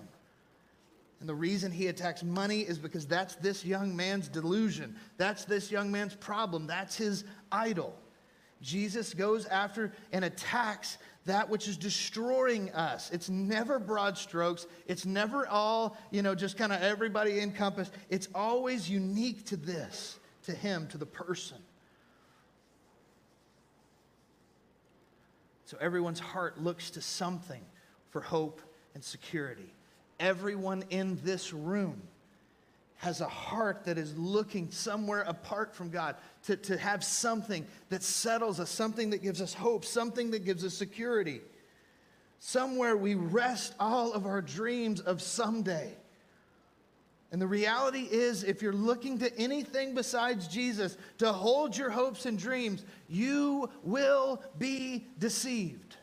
And 1.20 1.30
the 1.30 1.36
reason 1.36 1.72
he 1.72 1.88
attacks 1.88 2.24
money 2.24 2.62
is 2.62 2.78
because 2.78 3.08
that's 3.08 3.36
this 3.36 3.66
young 3.66 3.96
man's 3.96 4.28
delusion. 4.28 4.96
That's 5.18 5.46
this 5.46 5.72
young 5.72 5.92
man's 5.92 6.16
problem. 6.16 6.68
That's 6.68 6.96
his 6.96 7.24
idol. 7.52 7.96
Jesus 8.62 9.14
goes 9.14 9.46
after 9.46 9.94
and 10.12 10.26
attacks 10.26 10.98
that 11.26 11.50
which 11.50 11.68
is 11.68 11.78
destroying 11.78 12.72
us. 12.72 13.10
It's 13.12 13.30
never 13.30 13.80
broad 13.80 14.18
strokes. 14.18 14.68
It's 14.88 15.06
never 15.06 15.48
all, 15.48 15.98
you 16.12 16.22
know, 16.22 16.36
just 16.36 16.58
kind 16.58 16.72
of 16.72 16.82
everybody 16.82 17.40
encompassed. 17.40 17.94
It's 18.10 18.28
always 18.36 18.90
unique 18.90 19.46
to 19.46 19.58
this, 19.58 20.20
to 20.44 20.52
him, 20.52 20.88
to 20.90 20.98
the 20.98 21.06
person. 21.06 21.58
So 25.66 25.78
everyone's 25.82 26.20
heart 26.20 26.62
looks 26.62 26.92
to 26.92 27.02
something 27.02 27.62
for 28.12 28.22
hope 28.22 28.62
and 28.94 29.04
security 29.04 29.75
everyone 30.20 30.84
in 30.90 31.20
this 31.24 31.54
room 31.54 32.02
has 32.98 33.22
a 33.22 33.28
heart 33.28 33.86
that 33.86 33.98
is 33.98 34.18
looking 34.18 34.72
somewhere 34.72 35.22
apart 35.28 35.76
from 35.76 35.90
God 35.90 36.16
to, 36.46 36.56
to 36.56 36.78
have 36.78 37.04
something 37.04 37.66
that 37.90 38.02
settles 38.02 38.60
us, 38.60 38.70
something 38.70 39.10
that 39.10 39.22
gives 39.22 39.42
us 39.42 39.54
hope, 39.54 39.86
something 39.86 40.32
that 40.32 40.46
gives 40.46 40.64
us 40.64 40.74
security. 40.74 41.42
Somewhere 42.40 42.96
we 42.96 43.16
rest 43.16 43.74
all 43.80 44.14
of 44.14 44.26
our 44.26 44.42
dreams 44.42 45.02
of 45.02 45.22
someday. 45.22 45.92
And 47.32 47.42
the 47.42 47.48
reality 47.48 48.08
is, 48.10 48.44
if 48.44 48.62
you're 48.62 48.72
looking 48.72 49.20
to 49.20 49.38
anything 49.38 49.94
besides 49.94 50.48
Jesus 50.48 50.96
to 51.18 51.34
hold 51.34 51.76
your 51.76 51.90
hopes 51.90 52.26
and 52.26 52.38
dreams, 52.40 52.86
you 53.10 53.70
will 53.84 54.42
be 54.58 55.06
deceived. 55.20 55.98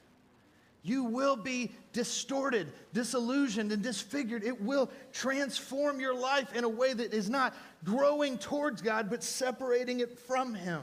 You 0.83 1.05
will 1.05 1.37
be 1.37 1.73
distorted, 1.93 2.73
disillusioned, 2.93 3.71
and 3.71 3.83
disfigured. 3.83 4.43
It 4.43 4.61
will 4.61 4.91
transform 5.13 6.01
your 6.01 6.15
life 6.15 6.55
in 6.55 6.65
a 6.65 6.69
way 6.69 6.93
that 6.93 7.15
is 7.15 7.31
not 7.31 7.55
growing 7.85 8.37
towards 8.37 8.83
God, 8.83 9.09
but 9.09 9.23
separating 9.23 10.01
it 10.01 10.19
from 10.19 10.55
Him. 10.55 10.83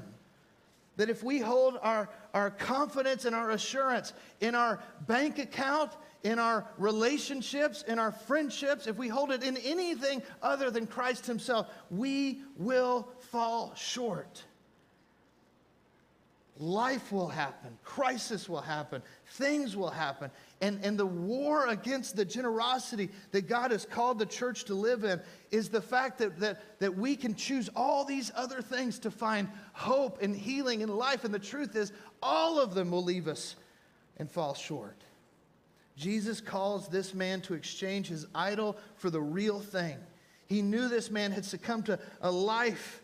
That 0.95 1.09
if 1.09 1.21
we 1.21 1.39
hold 1.39 1.77
our, 1.81 2.09
our 2.33 2.49
confidence 2.49 3.25
and 3.25 3.35
our 3.35 3.51
assurance 3.51 4.13
in 4.39 4.55
our 4.55 4.79
bank 5.07 5.37
account, 5.37 5.91
in 6.23 6.39
our 6.39 6.65
relationships, 6.77 7.83
in 7.87 7.99
our 7.99 8.11
friendships, 8.11 8.87
if 8.87 8.97
we 8.97 9.07
hold 9.09 9.31
it 9.31 9.43
in 9.43 9.57
anything 9.57 10.21
other 10.41 10.71
than 10.71 10.87
Christ 10.87 11.25
Himself, 11.25 11.67
we 11.89 12.41
will 12.57 13.07
fall 13.31 13.73
short. 13.75 14.43
Life 16.61 17.13
will 17.13 17.29
happen, 17.29 17.77
crisis 17.85 18.49
will 18.49 18.59
happen, 18.59 19.01
things 19.27 19.77
will 19.77 19.89
happen. 19.89 20.29
And, 20.59 20.83
and 20.83 20.99
the 20.99 21.05
war 21.05 21.67
against 21.67 22.17
the 22.17 22.25
generosity 22.25 23.09
that 23.31 23.47
God 23.47 23.71
has 23.71 23.85
called 23.85 24.19
the 24.19 24.25
church 24.25 24.65
to 24.65 24.75
live 24.75 25.05
in 25.05 25.21
is 25.51 25.69
the 25.69 25.81
fact 25.81 26.17
that, 26.17 26.37
that, 26.41 26.79
that 26.79 26.97
we 26.97 27.15
can 27.15 27.33
choose 27.33 27.69
all 27.77 28.03
these 28.03 28.29
other 28.35 28.61
things 28.61 28.99
to 28.99 29.11
find 29.11 29.47
hope 29.71 30.21
and 30.21 30.35
healing 30.35 30.81
in 30.81 30.89
life. 30.89 31.23
And 31.23 31.33
the 31.33 31.39
truth 31.39 31.77
is, 31.77 31.93
all 32.21 32.59
of 32.59 32.73
them 32.73 32.91
will 32.91 33.05
leave 33.05 33.29
us 33.29 33.55
and 34.17 34.29
fall 34.29 34.53
short. 34.53 34.97
Jesus 35.95 36.41
calls 36.41 36.89
this 36.89 37.13
man 37.13 37.39
to 37.41 37.53
exchange 37.53 38.09
his 38.09 38.25
idol 38.35 38.75
for 38.97 39.09
the 39.09 39.21
real 39.21 39.61
thing. 39.61 39.95
He 40.45 40.61
knew 40.61 40.89
this 40.89 41.09
man 41.09 41.31
had 41.31 41.45
succumbed 41.45 41.85
to 41.85 41.99
a 42.19 42.29
life 42.29 43.01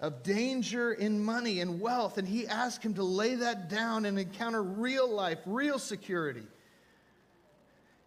of 0.00 0.22
danger 0.22 0.92
in 0.92 1.22
money 1.22 1.60
and 1.60 1.80
wealth, 1.80 2.18
and 2.18 2.28
he 2.28 2.46
asked 2.46 2.82
him 2.82 2.94
to 2.94 3.02
lay 3.02 3.34
that 3.34 3.68
down 3.68 4.04
and 4.04 4.18
encounter 4.18 4.62
real 4.62 5.10
life, 5.10 5.38
real 5.44 5.78
security. 5.78 6.46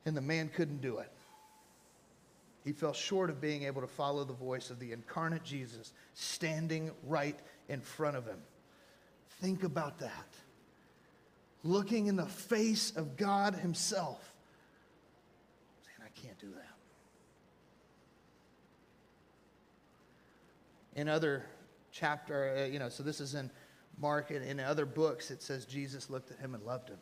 And 0.05 0.15
the 0.15 0.21
man 0.21 0.49
couldn't 0.49 0.81
do 0.81 0.99
it. 0.99 1.11
He 2.63 2.71
fell 2.71 2.93
short 2.93 3.29
of 3.29 3.41
being 3.41 3.63
able 3.63 3.81
to 3.81 3.87
follow 3.87 4.23
the 4.23 4.33
voice 4.33 4.69
of 4.69 4.79
the 4.79 4.91
incarnate 4.91 5.43
Jesus 5.43 5.93
standing 6.13 6.91
right 7.07 7.37
in 7.67 7.81
front 7.81 8.15
of 8.15 8.25
him. 8.25 8.37
Think 9.41 9.63
about 9.63 9.99
that. 9.99 10.27
Looking 11.63 12.07
in 12.07 12.15
the 12.15 12.25
face 12.25 12.93
of 12.95 13.17
God 13.17 13.55
Himself, 13.55 14.33
saying, 15.83 15.97
I 16.03 16.19
can't 16.19 16.39
do 16.39 16.49
that. 16.49 16.67
In 20.99 21.07
other 21.07 21.45
chapter, 21.91 22.57
uh, 22.57 22.65
you 22.65 22.79
know, 22.79 22.89
so 22.89 23.03
this 23.03 23.19
is 23.19 23.35
in 23.35 23.49
Mark 23.99 24.31
and 24.31 24.43
in 24.43 24.59
other 24.59 24.85
books, 24.85 25.31
it 25.31 25.41
says 25.41 25.65
Jesus 25.65 26.09
looked 26.09 26.31
at 26.31 26.39
him 26.39 26.55
and 26.55 26.63
loved 26.63 26.89
him. 26.89 26.97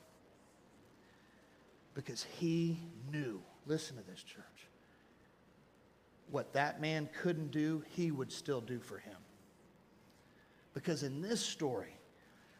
Because 1.93 2.23
he 2.23 2.79
knew, 3.11 3.41
listen 3.65 3.97
to 3.97 4.03
this, 4.03 4.23
church, 4.23 4.43
what 6.31 6.53
that 6.53 6.79
man 6.81 7.09
couldn't 7.21 7.51
do, 7.51 7.83
he 7.89 8.11
would 8.11 8.31
still 8.31 8.61
do 8.61 8.79
for 8.79 8.97
him. 8.97 9.17
Because 10.73 11.03
in 11.03 11.21
this 11.21 11.41
story, 11.41 11.98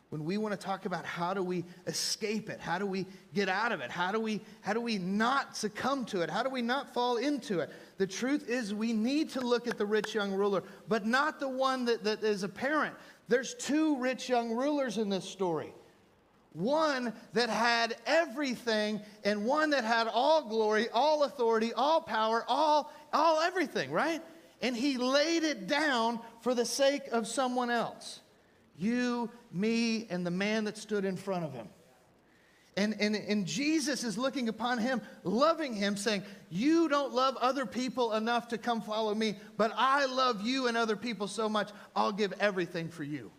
when 0.09 0.25
we 0.25 0.37
want 0.37 0.59
to 0.59 0.65
talk 0.65 0.85
about 0.85 1.05
how 1.05 1.33
do 1.33 1.43
we 1.43 1.63
escape 1.87 2.49
it 2.49 2.59
how 2.59 2.79
do 2.79 2.85
we 2.85 3.05
get 3.33 3.47
out 3.47 3.71
of 3.71 3.79
it 3.79 3.91
how 3.91 4.11
do 4.11 4.19
we 4.19 4.41
how 4.61 4.73
do 4.73 4.81
we 4.81 4.97
not 4.97 5.55
succumb 5.55 6.03
to 6.03 6.21
it 6.21 6.29
how 6.29 6.43
do 6.43 6.49
we 6.49 6.61
not 6.61 6.93
fall 6.93 7.17
into 7.17 7.59
it? 7.59 7.69
The 7.97 8.07
truth 8.07 8.49
is 8.49 8.73
we 8.73 8.93
need 8.93 9.29
to 9.31 9.41
look 9.41 9.67
at 9.67 9.77
the 9.77 9.85
rich 9.85 10.15
young 10.15 10.33
ruler 10.33 10.63
but 10.87 11.05
not 11.05 11.39
the 11.39 11.49
one 11.49 11.85
that, 11.85 12.03
that 12.03 12.23
is 12.23 12.43
apparent. 12.43 12.95
There's 13.27 13.53
two 13.53 13.97
rich 13.97 14.27
young 14.27 14.51
rulers 14.55 14.97
in 14.97 15.09
this 15.09 15.25
story. 15.25 15.71
One 16.53 17.13
that 17.33 17.49
had 17.49 17.95
everything 18.07 19.01
and 19.23 19.45
one 19.45 19.69
that 19.69 19.83
had 19.83 20.07
all 20.07 20.49
glory 20.49 20.89
all 20.89 21.23
authority 21.23 21.71
all 21.73 22.01
power 22.01 22.43
all 22.47 22.91
all 23.13 23.41
everything 23.41 23.91
right? 23.91 24.21
And 24.61 24.75
he 24.75 24.97
laid 24.97 25.43
it 25.43 25.67
down 25.67 26.19
for 26.41 26.55
the 26.55 26.65
sake 26.65 27.03
of 27.11 27.27
someone 27.27 27.69
else 27.69 28.21
you, 28.79 29.29
me, 29.51 30.07
and 30.09 30.25
the 30.25 30.31
man 30.31 30.63
that 30.65 30.77
stood 30.77 31.05
in 31.05 31.17
front 31.17 31.45
of 31.45 31.53
him. 31.53 31.67
And, 32.77 32.95
and, 32.99 33.15
and 33.15 33.45
Jesus 33.45 34.03
is 34.03 34.17
looking 34.17 34.47
upon 34.47 34.77
him, 34.77 35.01
loving 35.23 35.73
him, 35.73 35.97
saying, 35.97 36.23
You 36.49 36.87
don't 36.87 37.13
love 37.13 37.35
other 37.37 37.65
people 37.65 38.13
enough 38.13 38.47
to 38.49 38.57
come 38.57 38.81
follow 38.81 39.13
me, 39.13 39.35
but 39.57 39.73
I 39.75 40.05
love 40.05 40.41
you 40.41 40.67
and 40.67 40.77
other 40.77 40.95
people 40.95 41.27
so 41.27 41.49
much, 41.49 41.71
I'll 41.95 42.13
give 42.13 42.33
everything 42.39 42.87
for 42.87 43.03
you. 43.03 43.31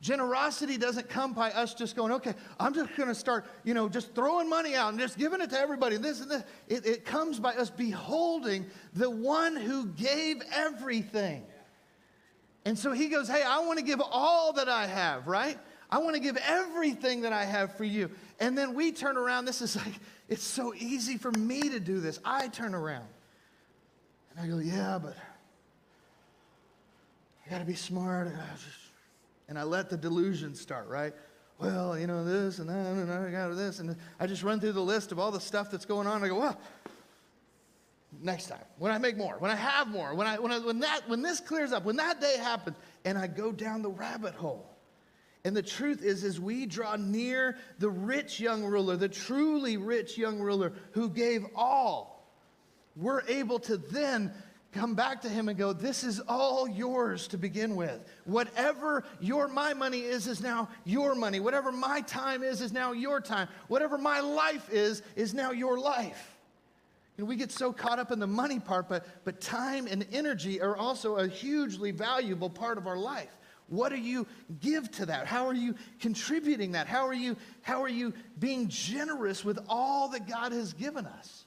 Generosity 0.00 0.76
doesn't 0.76 1.08
come 1.08 1.32
by 1.32 1.50
us 1.52 1.74
just 1.74 1.96
going, 1.96 2.12
okay, 2.12 2.34
I'm 2.60 2.74
just 2.74 2.94
going 2.96 3.08
to 3.08 3.14
start, 3.14 3.46
you 3.64 3.72
know, 3.72 3.88
just 3.88 4.14
throwing 4.14 4.48
money 4.48 4.74
out 4.74 4.90
and 4.90 4.98
just 5.00 5.16
giving 5.16 5.40
it 5.40 5.50
to 5.50 5.58
everybody. 5.58 5.96
This 5.96 6.20
and 6.20 6.30
this. 6.30 6.42
It, 6.68 6.86
it 6.86 7.04
comes 7.04 7.40
by 7.40 7.54
us 7.54 7.70
beholding 7.70 8.66
the 8.92 9.08
one 9.08 9.56
who 9.56 9.86
gave 9.86 10.42
everything. 10.52 11.46
And 12.66 12.76
so 12.76 12.90
he 12.90 13.06
goes, 13.08 13.28
Hey, 13.28 13.44
I 13.44 13.60
want 13.60 13.78
to 13.78 13.84
give 13.84 14.02
all 14.02 14.52
that 14.54 14.68
I 14.68 14.86
have, 14.86 15.28
right? 15.28 15.56
I 15.88 15.98
want 15.98 16.14
to 16.14 16.20
give 16.20 16.36
everything 16.36 17.20
that 17.20 17.32
I 17.32 17.44
have 17.44 17.76
for 17.76 17.84
you. 17.84 18.10
And 18.40 18.58
then 18.58 18.74
we 18.74 18.90
turn 18.90 19.16
around. 19.16 19.44
This 19.44 19.62
is 19.62 19.76
like, 19.76 19.94
it's 20.28 20.42
so 20.42 20.74
easy 20.74 21.16
for 21.16 21.30
me 21.30 21.68
to 21.70 21.78
do 21.78 22.00
this. 22.00 22.18
I 22.24 22.48
turn 22.48 22.74
around. 22.74 23.06
And 24.32 24.44
I 24.44 24.48
go, 24.48 24.58
Yeah, 24.58 24.98
but 25.00 25.16
I 27.46 27.50
got 27.50 27.60
to 27.60 27.64
be 27.64 27.76
smart. 27.76 28.26
And 28.26 28.36
I 28.36 28.52
just, 28.54 28.90
and 29.48 29.56
I 29.56 29.62
let 29.62 29.88
the 29.88 29.96
delusion 29.96 30.56
start, 30.56 30.88
right? 30.88 31.14
Well, 31.60 31.96
you 31.96 32.08
know, 32.08 32.24
this 32.24 32.58
and 32.58 32.68
that, 32.68 32.74
and 32.74 33.12
I 33.12 33.30
got 33.30 33.54
this. 33.54 33.78
And 33.78 33.94
I 34.18 34.26
just 34.26 34.42
run 34.42 34.58
through 34.58 34.72
the 34.72 34.80
list 34.80 35.12
of 35.12 35.20
all 35.20 35.30
the 35.30 35.40
stuff 35.40 35.70
that's 35.70 35.86
going 35.86 36.08
on. 36.08 36.24
I 36.24 36.28
go, 36.28 36.40
Well, 36.40 36.60
next 38.22 38.46
time 38.46 38.64
when 38.78 38.92
i 38.92 38.98
make 38.98 39.16
more 39.16 39.36
when 39.38 39.50
i 39.50 39.54
have 39.54 39.88
more 39.88 40.14
when 40.14 40.26
i 40.26 40.38
when, 40.38 40.52
I, 40.52 40.58
when 40.58 40.80
that 40.80 41.08
when 41.08 41.22
this 41.22 41.40
clears 41.40 41.72
up 41.72 41.84
when 41.84 41.96
that 41.96 42.20
day 42.20 42.36
happens 42.38 42.76
and 43.04 43.16
i 43.16 43.26
go 43.26 43.52
down 43.52 43.82
the 43.82 43.90
rabbit 43.90 44.34
hole. 44.34 44.72
And 45.44 45.56
the 45.56 45.62
truth 45.62 46.02
is 46.02 46.24
as 46.24 46.40
we 46.40 46.66
draw 46.66 46.96
near 46.96 47.56
the 47.78 47.88
rich 47.88 48.40
young 48.40 48.64
ruler 48.64 48.96
the 48.96 49.08
truly 49.08 49.76
rich 49.76 50.18
young 50.18 50.40
ruler 50.40 50.72
who 50.92 51.08
gave 51.08 51.46
all. 51.54 52.14
We're 52.96 53.22
able 53.28 53.58
to 53.60 53.76
then 53.76 54.32
come 54.72 54.94
back 54.94 55.22
to 55.22 55.28
him 55.28 55.48
and 55.48 55.56
go 55.56 55.72
this 55.72 56.02
is 56.02 56.20
all 56.20 56.68
yours 56.68 57.28
to 57.28 57.38
begin 57.38 57.76
with. 57.76 58.00
Whatever 58.24 59.04
your 59.20 59.46
my 59.46 59.72
money 59.72 60.00
is 60.00 60.26
is 60.26 60.40
now 60.40 60.68
your 60.84 61.14
money. 61.14 61.38
Whatever 61.38 61.70
my 61.70 62.00
time 62.00 62.42
is 62.42 62.60
is 62.60 62.72
now 62.72 62.92
your 62.92 63.20
time. 63.20 63.48
Whatever 63.68 63.98
my 63.98 64.20
life 64.20 64.68
is 64.72 65.02
is 65.14 65.32
now 65.32 65.52
your 65.52 65.78
life 65.78 66.35
know, 67.22 67.24
we 67.24 67.36
get 67.36 67.50
so 67.50 67.72
caught 67.72 67.98
up 67.98 68.12
in 68.12 68.18
the 68.18 68.26
money 68.26 68.58
part, 68.58 68.88
but, 68.88 69.06
but 69.24 69.40
time 69.40 69.86
and 69.86 70.06
energy 70.12 70.60
are 70.60 70.76
also 70.76 71.16
a 71.16 71.26
hugely 71.26 71.90
valuable 71.90 72.50
part 72.50 72.78
of 72.78 72.86
our 72.86 72.98
life. 72.98 73.30
What 73.68 73.88
do 73.88 73.96
you 73.96 74.26
give 74.60 74.90
to 74.92 75.06
that? 75.06 75.26
How 75.26 75.46
are 75.46 75.54
you 75.54 75.74
contributing 76.00 76.72
that? 76.72 76.86
How 76.86 77.06
are 77.06 77.14
you, 77.14 77.36
how 77.62 77.82
are 77.82 77.88
you 77.88 78.12
being 78.38 78.68
generous 78.68 79.44
with 79.44 79.58
all 79.68 80.08
that 80.10 80.28
God 80.28 80.52
has 80.52 80.72
given 80.72 81.06
us? 81.06 81.44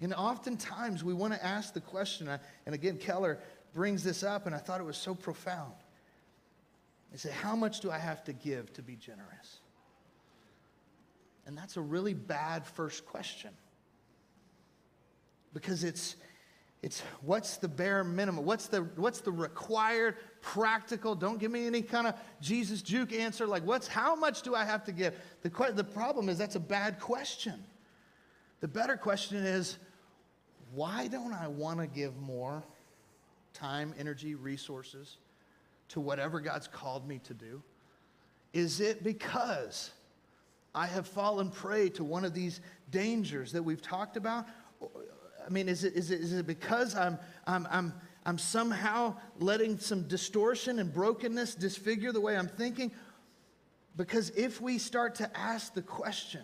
And 0.00 0.14
oftentimes 0.14 1.04
we 1.04 1.12
want 1.12 1.34
to 1.34 1.44
ask 1.44 1.74
the 1.74 1.80
question, 1.80 2.28
and 2.66 2.74
again, 2.74 2.96
Keller 2.96 3.38
brings 3.74 4.02
this 4.02 4.22
up, 4.22 4.46
and 4.46 4.54
I 4.54 4.58
thought 4.58 4.80
it 4.80 4.86
was 4.86 4.96
so 4.96 5.14
profound. 5.14 5.74
He 7.12 7.18
said, 7.18 7.32
How 7.32 7.54
much 7.54 7.80
do 7.80 7.90
I 7.90 7.98
have 7.98 8.24
to 8.24 8.32
give 8.32 8.72
to 8.72 8.82
be 8.82 8.96
generous? 8.96 9.60
And 11.46 11.56
that's 11.56 11.76
a 11.76 11.80
really 11.80 12.14
bad 12.14 12.66
first 12.66 13.04
question 13.04 13.50
because 15.52 15.84
it's 15.84 16.16
it's 16.82 17.02
what's 17.20 17.58
the 17.58 17.68
bare 17.68 18.02
minimum? 18.02 18.44
What's 18.44 18.66
the 18.66 18.82
what's 18.96 19.20
the 19.20 19.32
required 19.32 20.16
practical 20.40 21.14
don't 21.14 21.38
give 21.38 21.50
me 21.50 21.66
any 21.66 21.82
kind 21.82 22.06
of 22.06 22.14
jesus 22.40 22.80
juke 22.80 23.12
answer 23.12 23.46
like 23.46 23.62
what's 23.66 23.86
how 23.86 24.16
much 24.16 24.40
do 24.40 24.54
i 24.54 24.64
have 24.64 24.84
to 24.84 24.92
give? 24.92 25.14
The, 25.42 25.72
the 25.74 25.84
problem 25.84 26.30
is 26.30 26.38
that's 26.38 26.56
a 26.56 26.60
bad 26.60 26.98
question. 26.98 27.62
The 28.60 28.68
better 28.68 28.96
question 28.96 29.44
is 29.44 29.76
why 30.72 31.06
don't 31.08 31.34
i 31.34 31.48
want 31.48 31.80
to 31.80 31.86
give 31.86 32.16
more 32.16 32.62
time 33.52 33.94
energy 33.98 34.34
resources 34.34 35.18
to 35.88 36.00
whatever 36.00 36.40
god's 36.40 36.68
called 36.68 37.06
me 37.06 37.20
to 37.24 37.34
do? 37.34 37.62
Is 38.54 38.80
it 38.80 39.04
because 39.04 39.90
i 40.74 40.86
have 40.86 41.06
fallen 41.06 41.50
prey 41.50 41.90
to 41.90 42.04
one 42.04 42.24
of 42.24 42.32
these 42.32 42.62
dangers 42.90 43.52
that 43.52 43.62
we've 43.62 43.82
talked 43.82 44.16
about 44.16 44.46
I 45.44 45.50
mean, 45.50 45.68
is 45.68 45.84
it, 45.84 45.94
is 45.94 46.10
it, 46.10 46.20
is 46.20 46.32
it 46.32 46.46
because 46.46 46.94
I'm, 46.94 47.18
I'm, 47.46 47.66
I'm, 47.70 47.92
I'm 48.26 48.38
somehow 48.38 49.16
letting 49.38 49.78
some 49.78 50.06
distortion 50.06 50.78
and 50.78 50.92
brokenness 50.92 51.54
disfigure 51.54 52.12
the 52.12 52.20
way 52.20 52.36
I'm 52.36 52.48
thinking? 52.48 52.92
Because 53.96 54.30
if 54.30 54.60
we 54.60 54.78
start 54.78 55.16
to 55.16 55.38
ask 55.38 55.74
the 55.74 55.82
question, 55.82 56.42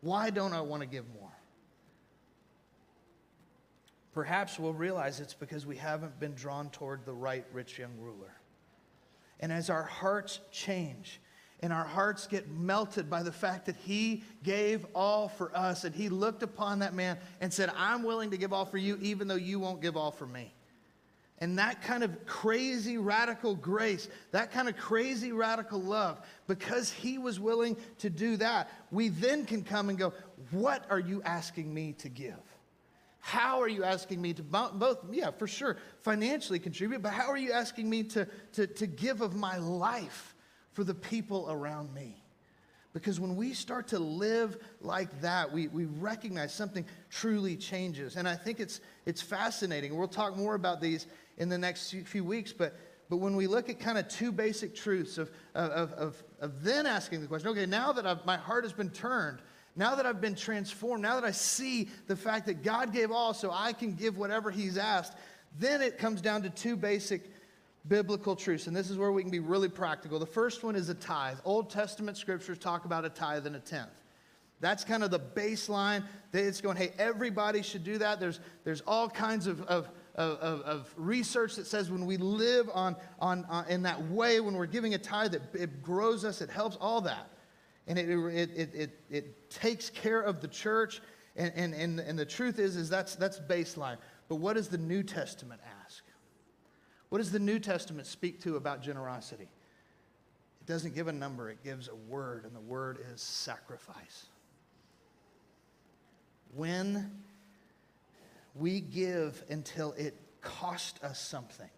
why 0.00 0.30
don't 0.30 0.52
I 0.52 0.60
want 0.60 0.82
to 0.82 0.88
give 0.88 1.04
more? 1.14 1.30
Perhaps 4.12 4.58
we'll 4.58 4.74
realize 4.74 5.20
it's 5.20 5.34
because 5.34 5.66
we 5.66 5.76
haven't 5.76 6.18
been 6.18 6.34
drawn 6.34 6.70
toward 6.70 7.04
the 7.04 7.12
right 7.12 7.44
rich 7.52 7.78
young 7.78 7.96
ruler. 7.98 8.34
And 9.38 9.52
as 9.52 9.70
our 9.70 9.84
hearts 9.84 10.40
change, 10.50 11.20
and 11.60 11.72
our 11.72 11.84
hearts 11.84 12.26
get 12.26 12.50
melted 12.50 13.10
by 13.10 13.22
the 13.22 13.32
fact 13.32 13.66
that 13.66 13.76
he 13.76 14.24
gave 14.42 14.86
all 14.94 15.28
for 15.28 15.54
us. 15.56 15.84
And 15.84 15.94
he 15.94 16.08
looked 16.08 16.42
upon 16.42 16.78
that 16.78 16.94
man 16.94 17.18
and 17.40 17.52
said, 17.52 17.70
I'm 17.76 18.02
willing 18.02 18.30
to 18.30 18.38
give 18.38 18.52
all 18.52 18.64
for 18.64 18.78
you, 18.78 18.98
even 19.02 19.28
though 19.28 19.34
you 19.34 19.60
won't 19.60 19.82
give 19.82 19.96
all 19.96 20.10
for 20.10 20.26
me. 20.26 20.52
And 21.38 21.58
that 21.58 21.82
kind 21.82 22.02
of 22.02 22.26
crazy 22.26 22.98
radical 22.98 23.54
grace, 23.54 24.08
that 24.30 24.52
kind 24.52 24.68
of 24.68 24.76
crazy 24.76 25.32
radical 25.32 25.80
love, 25.80 26.20
because 26.46 26.90
he 26.90 27.16
was 27.16 27.40
willing 27.40 27.76
to 27.98 28.10
do 28.10 28.36
that, 28.36 28.70
we 28.90 29.08
then 29.08 29.46
can 29.46 29.62
come 29.62 29.88
and 29.88 29.98
go, 29.98 30.12
What 30.50 30.84
are 30.90 30.98
you 30.98 31.22
asking 31.22 31.72
me 31.72 31.94
to 31.94 32.10
give? 32.10 32.34
How 33.20 33.60
are 33.60 33.68
you 33.68 33.84
asking 33.84 34.20
me 34.20 34.32
to 34.34 34.42
both, 34.42 34.98
yeah, 35.12 35.30
for 35.30 35.46
sure, 35.46 35.76
financially 36.00 36.58
contribute, 36.58 37.02
but 37.02 37.12
how 37.12 37.28
are 37.28 37.36
you 37.36 37.52
asking 37.52 37.88
me 37.88 38.02
to, 38.04 38.26
to, 38.52 38.66
to 38.66 38.86
give 38.86 39.20
of 39.20 39.34
my 39.34 39.58
life 39.58 40.34
for 40.80 40.84
the 40.84 40.94
people 40.94 41.46
around 41.50 41.92
me? 41.92 42.24
Because 42.94 43.20
when 43.20 43.36
we 43.36 43.52
start 43.52 43.88
to 43.88 43.98
live 43.98 44.56
like 44.80 45.20
that, 45.20 45.52
we, 45.52 45.68
we 45.68 45.84
recognize 45.84 46.54
something 46.54 46.86
truly 47.10 47.54
changes. 47.54 48.16
And 48.16 48.26
I 48.26 48.34
think 48.34 48.60
it's, 48.60 48.80
it's 49.04 49.20
fascinating. 49.20 49.94
We'll 49.94 50.08
talk 50.08 50.38
more 50.38 50.54
about 50.54 50.80
these 50.80 51.06
in 51.36 51.50
the 51.50 51.58
next 51.58 51.94
few 52.06 52.24
weeks, 52.24 52.54
but, 52.54 52.78
but 53.10 53.18
when 53.18 53.36
we 53.36 53.46
look 53.46 53.68
at 53.68 53.78
kind 53.78 53.98
of 53.98 54.08
two 54.08 54.32
basic 54.32 54.74
truths 54.74 55.18
of, 55.18 55.30
of, 55.54 55.92
of, 55.92 56.22
of 56.40 56.64
then 56.64 56.86
asking 56.86 57.20
the 57.20 57.26
question, 57.26 57.50
okay, 57.50 57.66
now 57.66 57.92
that 57.92 58.06
I've, 58.06 58.24
my 58.24 58.38
heart 58.38 58.64
has 58.64 58.72
been 58.72 58.88
turned, 58.88 59.40
now 59.76 59.96
that 59.96 60.06
I've 60.06 60.22
been 60.22 60.34
transformed, 60.34 61.02
now 61.02 61.20
that 61.20 61.24
I 61.24 61.32
see 61.32 61.90
the 62.06 62.16
fact 62.16 62.46
that 62.46 62.62
God 62.62 62.90
gave 62.90 63.10
all 63.10 63.34
so 63.34 63.50
I 63.52 63.74
can 63.74 63.92
give 63.92 64.16
whatever 64.16 64.50
He's 64.50 64.78
asked, 64.78 65.12
then 65.58 65.82
it 65.82 65.98
comes 65.98 66.22
down 66.22 66.40
to 66.44 66.48
two 66.48 66.74
basic 66.74 67.30
biblical 67.88 68.36
truths. 68.36 68.66
And 68.66 68.76
this 68.76 68.90
is 68.90 68.98
where 68.98 69.12
we 69.12 69.22
can 69.22 69.30
be 69.30 69.38
really 69.38 69.68
practical. 69.68 70.18
The 70.18 70.26
first 70.26 70.62
one 70.62 70.76
is 70.76 70.88
a 70.88 70.94
tithe. 70.94 71.38
Old 71.44 71.70
Testament 71.70 72.16
scriptures 72.16 72.58
talk 72.58 72.84
about 72.84 73.04
a 73.04 73.08
tithe 73.08 73.46
and 73.46 73.56
a 73.56 73.60
tenth. 73.60 73.90
That's 74.60 74.84
kind 74.84 75.02
of 75.02 75.10
the 75.10 75.20
baseline. 75.20 76.04
It's 76.34 76.60
going, 76.60 76.76
hey, 76.76 76.92
everybody 76.98 77.62
should 77.62 77.82
do 77.82 77.96
that. 77.98 78.20
There's, 78.20 78.40
there's 78.64 78.82
all 78.82 79.08
kinds 79.08 79.46
of, 79.46 79.62
of, 79.62 79.88
of, 80.14 80.60
of 80.62 80.94
research 80.96 81.56
that 81.56 81.66
says 81.66 81.90
when 81.90 82.04
we 82.04 82.18
live 82.18 82.68
on, 82.74 82.94
on, 83.18 83.46
on, 83.48 83.66
in 83.68 83.82
that 83.84 84.02
way, 84.08 84.40
when 84.40 84.54
we're 84.54 84.66
giving 84.66 84.92
a 84.92 84.98
tithe, 84.98 85.34
it, 85.34 85.42
it 85.54 85.82
grows 85.82 86.26
us, 86.26 86.42
it 86.42 86.50
helps, 86.50 86.76
all 86.76 87.00
that. 87.00 87.30
And 87.86 87.98
it, 87.98 88.10
it, 88.10 88.50
it, 88.54 88.74
it, 88.74 89.00
it 89.08 89.50
takes 89.50 89.88
care 89.88 90.20
of 90.20 90.42
the 90.42 90.48
church. 90.48 91.00
And, 91.36 91.52
and, 91.56 91.74
and, 91.74 91.98
and 91.98 92.18
the 92.18 92.26
truth 92.26 92.58
is, 92.58 92.76
is 92.76 92.90
that's, 92.90 93.16
that's 93.16 93.40
baseline. 93.40 93.96
But 94.28 94.36
what 94.36 94.54
does 94.54 94.68
the 94.68 94.78
New 94.78 95.02
Testament 95.02 95.62
ask? 95.84 96.04
What 97.10 97.18
does 97.18 97.32
the 97.32 97.40
New 97.40 97.58
Testament 97.58 98.06
speak 98.06 98.40
to 98.42 98.56
about 98.56 98.82
generosity? 98.82 99.48
It 100.60 100.66
doesn't 100.66 100.94
give 100.94 101.08
a 101.08 101.12
number, 101.12 101.50
it 101.50 101.62
gives 101.62 101.88
a 101.88 101.94
word, 101.94 102.44
and 102.44 102.54
the 102.54 102.60
word 102.60 102.98
is 103.12 103.20
sacrifice. 103.20 104.26
When 106.54 107.10
we 108.54 108.80
give 108.80 109.42
until 109.50 109.92
it 109.92 110.14
costs 110.40 111.02
us 111.02 111.20
something, 111.20 111.68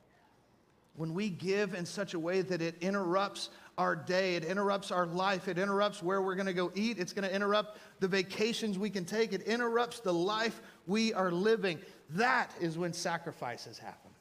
when 0.96 1.14
we 1.14 1.30
give 1.30 1.74
in 1.74 1.86
such 1.86 2.12
a 2.12 2.18
way 2.18 2.42
that 2.42 2.60
it 2.60 2.76
interrupts 2.82 3.48
our 3.78 3.96
day, 3.96 4.36
it 4.36 4.44
interrupts 4.44 4.90
our 4.90 5.06
life, 5.06 5.48
it 5.48 5.56
interrupts 5.56 6.02
where 6.02 6.20
we're 6.20 6.34
going 6.34 6.46
to 6.46 6.52
go 6.52 6.70
eat, 6.74 6.98
it's 6.98 7.14
going 7.14 7.26
to 7.26 7.34
interrupt 7.34 7.78
the 8.00 8.08
vacations 8.08 8.78
we 8.78 8.90
can 8.90 9.06
take, 9.06 9.32
it 9.32 9.42
interrupts 9.42 10.00
the 10.00 10.12
life 10.12 10.60
we 10.86 11.14
are 11.14 11.30
living. 11.30 11.78
That 12.10 12.52
is 12.60 12.76
when 12.76 12.92
sacrifices 12.92 13.78
happen. 13.78 14.11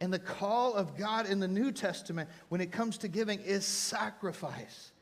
And 0.00 0.12
the 0.12 0.18
call 0.18 0.74
of 0.74 0.96
God 0.96 1.26
in 1.26 1.40
the 1.40 1.48
New 1.48 1.72
Testament 1.72 2.28
when 2.48 2.60
it 2.60 2.72
comes 2.72 2.98
to 2.98 3.08
giving 3.08 3.40
is 3.40 3.66
sacrifice. 3.66 4.92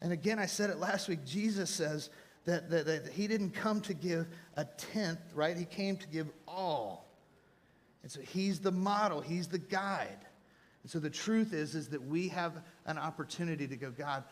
And 0.00 0.12
again, 0.12 0.38
I 0.38 0.46
said 0.46 0.70
it 0.70 0.78
last 0.78 1.08
week. 1.08 1.24
Jesus 1.24 1.70
says 1.70 2.10
that, 2.44 2.70
that, 2.70 2.86
that, 2.86 3.08
he 3.08 3.26
didn't 3.26 3.50
come 3.50 3.80
to 3.82 3.94
give 3.94 4.28
a 4.56 4.64
tenth, 4.64 5.20
right? 5.34 5.56
He 5.56 5.64
came 5.64 5.96
to 5.96 6.06
give 6.08 6.28
all. 6.46 7.08
And 8.02 8.10
so 8.10 8.20
he's 8.20 8.60
the 8.60 8.72
model, 8.72 9.20
he's 9.20 9.48
the 9.48 9.58
guide. 9.58 10.18
And 10.82 10.90
so 10.90 10.98
the 10.98 11.10
truth 11.10 11.52
is, 11.52 11.74
is 11.74 11.88
that 11.88 12.02
we 12.04 12.28
have 12.28 12.52
an 12.86 12.98
opportunity 12.98 13.68
to 13.68 13.76
go, 13.76 13.90
God, 13.90 14.24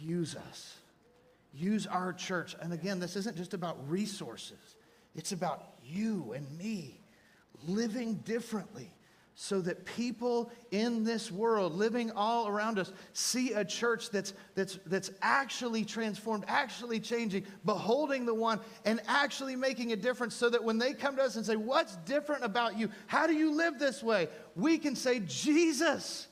use 0.00 0.34
us. 0.34 0.76
Use 1.54 1.86
our 1.86 2.12
church. 2.12 2.56
And 2.60 2.72
again, 2.72 3.00
this 3.00 3.16
isn't 3.16 3.36
just 3.36 3.54
about 3.54 3.78
resources. 3.88 4.76
It's 5.14 5.32
about 5.32 5.64
you 5.84 6.32
and 6.34 6.46
me 6.58 7.00
living 7.66 8.14
differently 8.24 8.92
so 9.38 9.60
that 9.60 9.84
people 9.84 10.50
in 10.70 11.04
this 11.04 11.30
world 11.30 11.74
living 11.74 12.10
all 12.12 12.48
around 12.48 12.78
us 12.78 12.90
see 13.12 13.52
a 13.52 13.62
church 13.62 14.08
that's, 14.08 14.32
that's, 14.54 14.78
that's 14.86 15.10
actually 15.20 15.84
transformed, 15.84 16.42
actually 16.48 16.98
changing, 16.98 17.44
beholding 17.66 18.24
the 18.24 18.32
one, 18.32 18.58
and 18.86 18.98
actually 19.06 19.54
making 19.54 19.92
a 19.92 19.96
difference 19.96 20.34
so 20.34 20.48
that 20.48 20.64
when 20.64 20.78
they 20.78 20.94
come 20.94 21.16
to 21.16 21.22
us 21.22 21.36
and 21.36 21.44
say, 21.44 21.54
What's 21.54 21.96
different 21.96 22.44
about 22.44 22.78
you? 22.78 22.88
How 23.08 23.26
do 23.26 23.34
you 23.34 23.54
live 23.54 23.78
this 23.78 24.02
way? 24.02 24.28
We 24.54 24.78
can 24.78 24.96
say, 24.96 25.20
Jesus. 25.26 26.28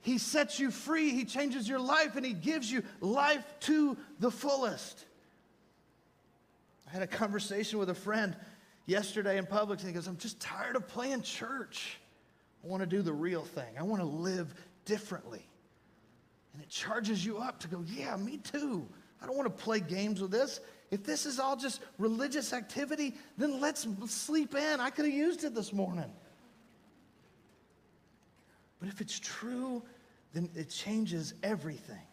He 0.00 0.16
sets 0.16 0.58
you 0.58 0.70
free, 0.70 1.10
He 1.10 1.26
changes 1.26 1.68
your 1.68 1.80
life, 1.80 2.16
and 2.16 2.24
He 2.24 2.32
gives 2.32 2.72
you 2.72 2.82
life 3.00 3.44
to 3.60 3.98
the 4.18 4.30
fullest. 4.30 5.04
I 6.86 6.90
had 6.90 7.02
a 7.02 7.06
conversation 7.06 7.78
with 7.78 7.90
a 7.90 7.94
friend 7.94 8.34
yesterday 8.88 9.36
in 9.36 9.46
Publix, 9.46 9.80
and 9.80 9.88
he 9.88 9.92
goes, 9.92 10.08
I'm 10.08 10.16
just 10.16 10.40
tired 10.40 10.74
of 10.74 10.88
playing 10.88 11.22
church. 11.22 11.98
I 12.64 12.66
want 12.66 12.82
to 12.82 12.86
do 12.86 13.02
the 13.02 13.12
real 13.12 13.44
thing. 13.44 13.78
I 13.78 13.82
want 13.82 14.00
to 14.00 14.08
live 14.08 14.52
differently. 14.84 15.46
And 16.54 16.62
it 16.62 16.70
charges 16.70 17.24
you 17.24 17.38
up 17.38 17.60
to 17.60 17.68
go, 17.68 17.84
yeah, 17.86 18.16
me 18.16 18.38
too. 18.38 18.88
I 19.22 19.26
don't 19.26 19.36
want 19.36 19.54
to 19.54 19.62
play 19.62 19.78
games 19.78 20.20
with 20.20 20.30
this. 20.30 20.60
If 20.90 21.04
this 21.04 21.26
is 21.26 21.38
all 21.38 21.54
just 21.54 21.82
religious 21.98 22.52
activity, 22.52 23.14
then 23.36 23.60
let's 23.60 23.86
sleep 24.06 24.54
in. 24.54 24.80
I 24.80 24.90
could 24.90 25.04
have 25.04 25.14
used 25.14 25.44
it 25.44 25.54
this 25.54 25.72
morning. 25.72 26.10
But 28.80 28.88
if 28.88 29.00
it's 29.00 29.18
true, 29.18 29.82
then 30.32 30.48
it 30.54 30.70
changes 30.70 31.34
everything 31.42 32.07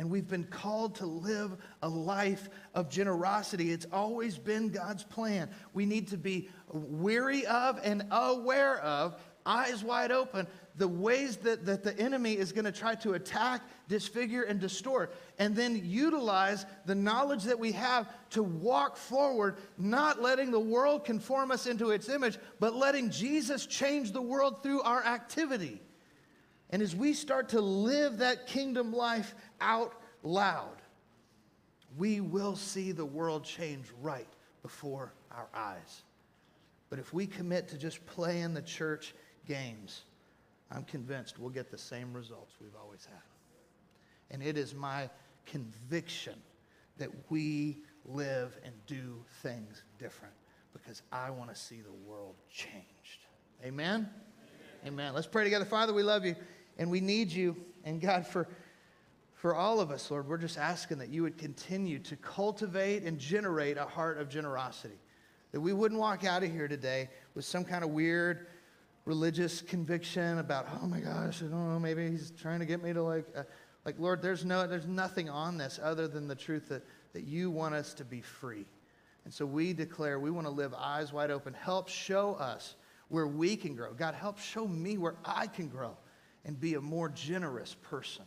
and 0.00 0.08
we've 0.08 0.26
been 0.26 0.44
called 0.44 0.94
to 0.94 1.04
live 1.04 1.58
a 1.82 1.88
life 1.88 2.48
of 2.74 2.88
generosity. 2.88 3.70
It's 3.70 3.84
always 3.92 4.38
been 4.38 4.70
God's 4.70 5.04
plan. 5.04 5.50
We 5.74 5.84
need 5.84 6.08
to 6.08 6.16
be 6.16 6.48
weary 6.72 7.44
of 7.44 7.78
and 7.84 8.06
aware 8.10 8.78
of, 8.78 9.20
eyes 9.44 9.84
wide 9.84 10.10
open, 10.10 10.46
the 10.76 10.88
ways 10.88 11.36
that, 11.38 11.66
that 11.66 11.82
the 11.82 11.94
enemy 12.00 12.38
is 12.38 12.50
going 12.50 12.64
to 12.64 12.72
try 12.72 12.94
to 12.94 13.12
attack, 13.12 13.60
disfigure, 13.88 14.44
and 14.44 14.58
distort, 14.58 15.14
and 15.38 15.54
then 15.54 15.82
utilize 15.84 16.64
the 16.86 16.94
knowledge 16.94 17.44
that 17.44 17.58
we 17.58 17.72
have 17.72 18.08
to 18.30 18.42
walk 18.42 18.96
forward, 18.96 19.58
not 19.76 20.22
letting 20.22 20.50
the 20.50 20.58
world 20.58 21.04
conform 21.04 21.50
us 21.50 21.66
into 21.66 21.90
its 21.90 22.08
image, 22.08 22.38
but 22.58 22.74
letting 22.74 23.10
Jesus 23.10 23.66
change 23.66 24.12
the 24.12 24.22
world 24.22 24.62
through 24.62 24.80
our 24.80 25.04
activity. 25.04 25.82
And 26.70 26.82
as 26.82 26.94
we 26.94 27.12
start 27.12 27.50
to 27.50 27.60
live 27.60 28.18
that 28.18 28.46
kingdom 28.46 28.92
life 28.92 29.34
out 29.60 29.92
loud, 30.22 30.76
we 31.98 32.20
will 32.20 32.54
see 32.54 32.92
the 32.92 33.04
world 33.04 33.44
change 33.44 33.86
right 34.00 34.28
before 34.62 35.12
our 35.32 35.48
eyes. 35.52 36.02
But 36.88 37.00
if 37.00 37.12
we 37.12 37.26
commit 37.26 37.68
to 37.68 37.78
just 37.78 38.04
playing 38.06 38.54
the 38.54 38.62
church 38.62 39.14
games, 39.46 40.02
I'm 40.70 40.84
convinced 40.84 41.38
we'll 41.38 41.50
get 41.50 41.70
the 41.70 41.78
same 41.78 42.12
results 42.12 42.54
we've 42.60 42.76
always 42.80 43.04
had. 43.04 43.22
And 44.30 44.42
it 44.42 44.56
is 44.56 44.74
my 44.74 45.10
conviction 45.46 46.34
that 46.98 47.10
we 47.30 47.78
live 48.04 48.56
and 48.64 48.74
do 48.86 49.16
things 49.42 49.82
different 49.98 50.34
because 50.72 51.02
I 51.10 51.30
want 51.30 51.52
to 51.52 51.56
see 51.56 51.80
the 51.80 51.92
world 52.08 52.36
changed. 52.48 53.24
Amen? 53.64 54.08
Amen? 54.08 54.10
Amen. 54.86 55.14
Let's 55.14 55.26
pray 55.26 55.42
together. 55.42 55.64
Father, 55.64 55.92
we 55.92 56.04
love 56.04 56.24
you 56.24 56.36
and 56.80 56.90
we 56.90 57.00
need 57.00 57.30
you. 57.30 57.54
And 57.84 58.00
God, 58.00 58.26
for, 58.26 58.48
for 59.34 59.54
all 59.54 59.80
of 59.80 59.90
us, 59.90 60.10
Lord, 60.10 60.26
we're 60.26 60.38
just 60.38 60.58
asking 60.58 60.98
that 60.98 61.10
you 61.10 61.22
would 61.22 61.38
continue 61.38 61.98
to 62.00 62.16
cultivate 62.16 63.04
and 63.04 63.18
generate 63.18 63.76
a 63.76 63.84
heart 63.84 64.18
of 64.18 64.28
generosity. 64.28 64.98
That 65.52 65.60
we 65.60 65.72
wouldn't 65.72 66.00
walk 66.00 66.24
out 66.24 66.42
of 66.42 66.50
here 66.50 66.68
today 66.68 67.10
with 67.34 67.44
some 67.44 67.64
kind 67.64 67.84
of 67.84 67.90
weird 67.90 68.46
religious 69.04 69.60
conviction 69.60 70.38
about, 70.38 70.68
oh 70.82 70.86
my 70.86 71.00
gosh, 71.00 71.42
I 71.42 71.46
don't 71.46 71.72
know, 71.72 71.78
maybe 71.78 72.10
he's 72.10 72.30
trying 72.30 72.60
to 72.60 72.66
get 72.66 72.82
me 72.82 72.92
to 72.94 73.02
like, 73.02 73.26
uh, 73.36 73.42
like 73.84 73.98
Lord, 73.98 74.22
there's, 74.22 74.44
no, 74.44 74.66
there's 74.66 74.86
nothing 74.86 75.28
on 75.28 75.58
this 75.58 75.78
other 75.82 76.08
than 76.08 76.28
the 76.28 76.34
truth 76.34 76.68
that, 76.68 76.82
that 77.12 77.24
you 77.24 77.50
want 77.50 77.74
us 77.74 77.92
to 77.94 78.04
be 78.04 78.22
free. 78.22 78.64
And 79.24 79.34
so 79.34 79.44
we 79.44 79.74
declare 79.74 80.18
we 80.18 80.30
want 80.30 80.46
to 80.46 80.52
live 80.52 80.72
eyes 80.72 81.12
wide 81.12 81.30
open. 81.30 81.52
Help 81.52 81.88
show 81.88 82.34
us 82.34 82.76
where 83.08 83.26
we 83.26 83.56
can 83.56 83.74
grow. 83.74 83.92
God, 83.92 84.14
help 84.14 84.38
show 84.38 84.66
me 84.66 84.96
where 84.96 85.16
I 85.26 85.46
can 85.46 85.68
grow 85.68 85.96
and 86.44 86.58
be 86.58 86.74
a 86.74 86.80
more 86.80 87.08
generous 87.08 87.76
person. 87.82 88.24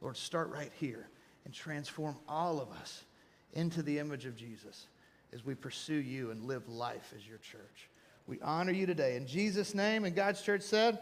Lord, 0.00 0.16
start 0.16 0.50
right 0.50 0.72
here 0.78 1.08
and 1.44 1.54
transform 1.54 2.16
all 2.28 2.60
of 2.60 2.70
us 2.72 3.04
into 3.52 3.82
the 3.82 3.98
image 3.98 4.26
of 4.26 4.36
Jesus 4.36 4.86
as 5.32 5.44
we 5.44 5.54
pursue 5.54 5.94
you 5.94 6.30
and 6.30 6.44
live 6.44 6.68
life 6.68 7.12
as 7.16 7.26
your 7.26 7.38
church. 7.38 7.88
We 8.26 8.40
honor 8.40 8.72
you 8.72 8.86
today. 8.86 9.16
In 9.16 9.26
Jesus' 9.26 9.74
name, 9.74 10.04
and 10.04 10.14
God's 10.14 10.42
church 10.42 10.62
said, 10.62 10.98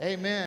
Amen. 0.00 0.40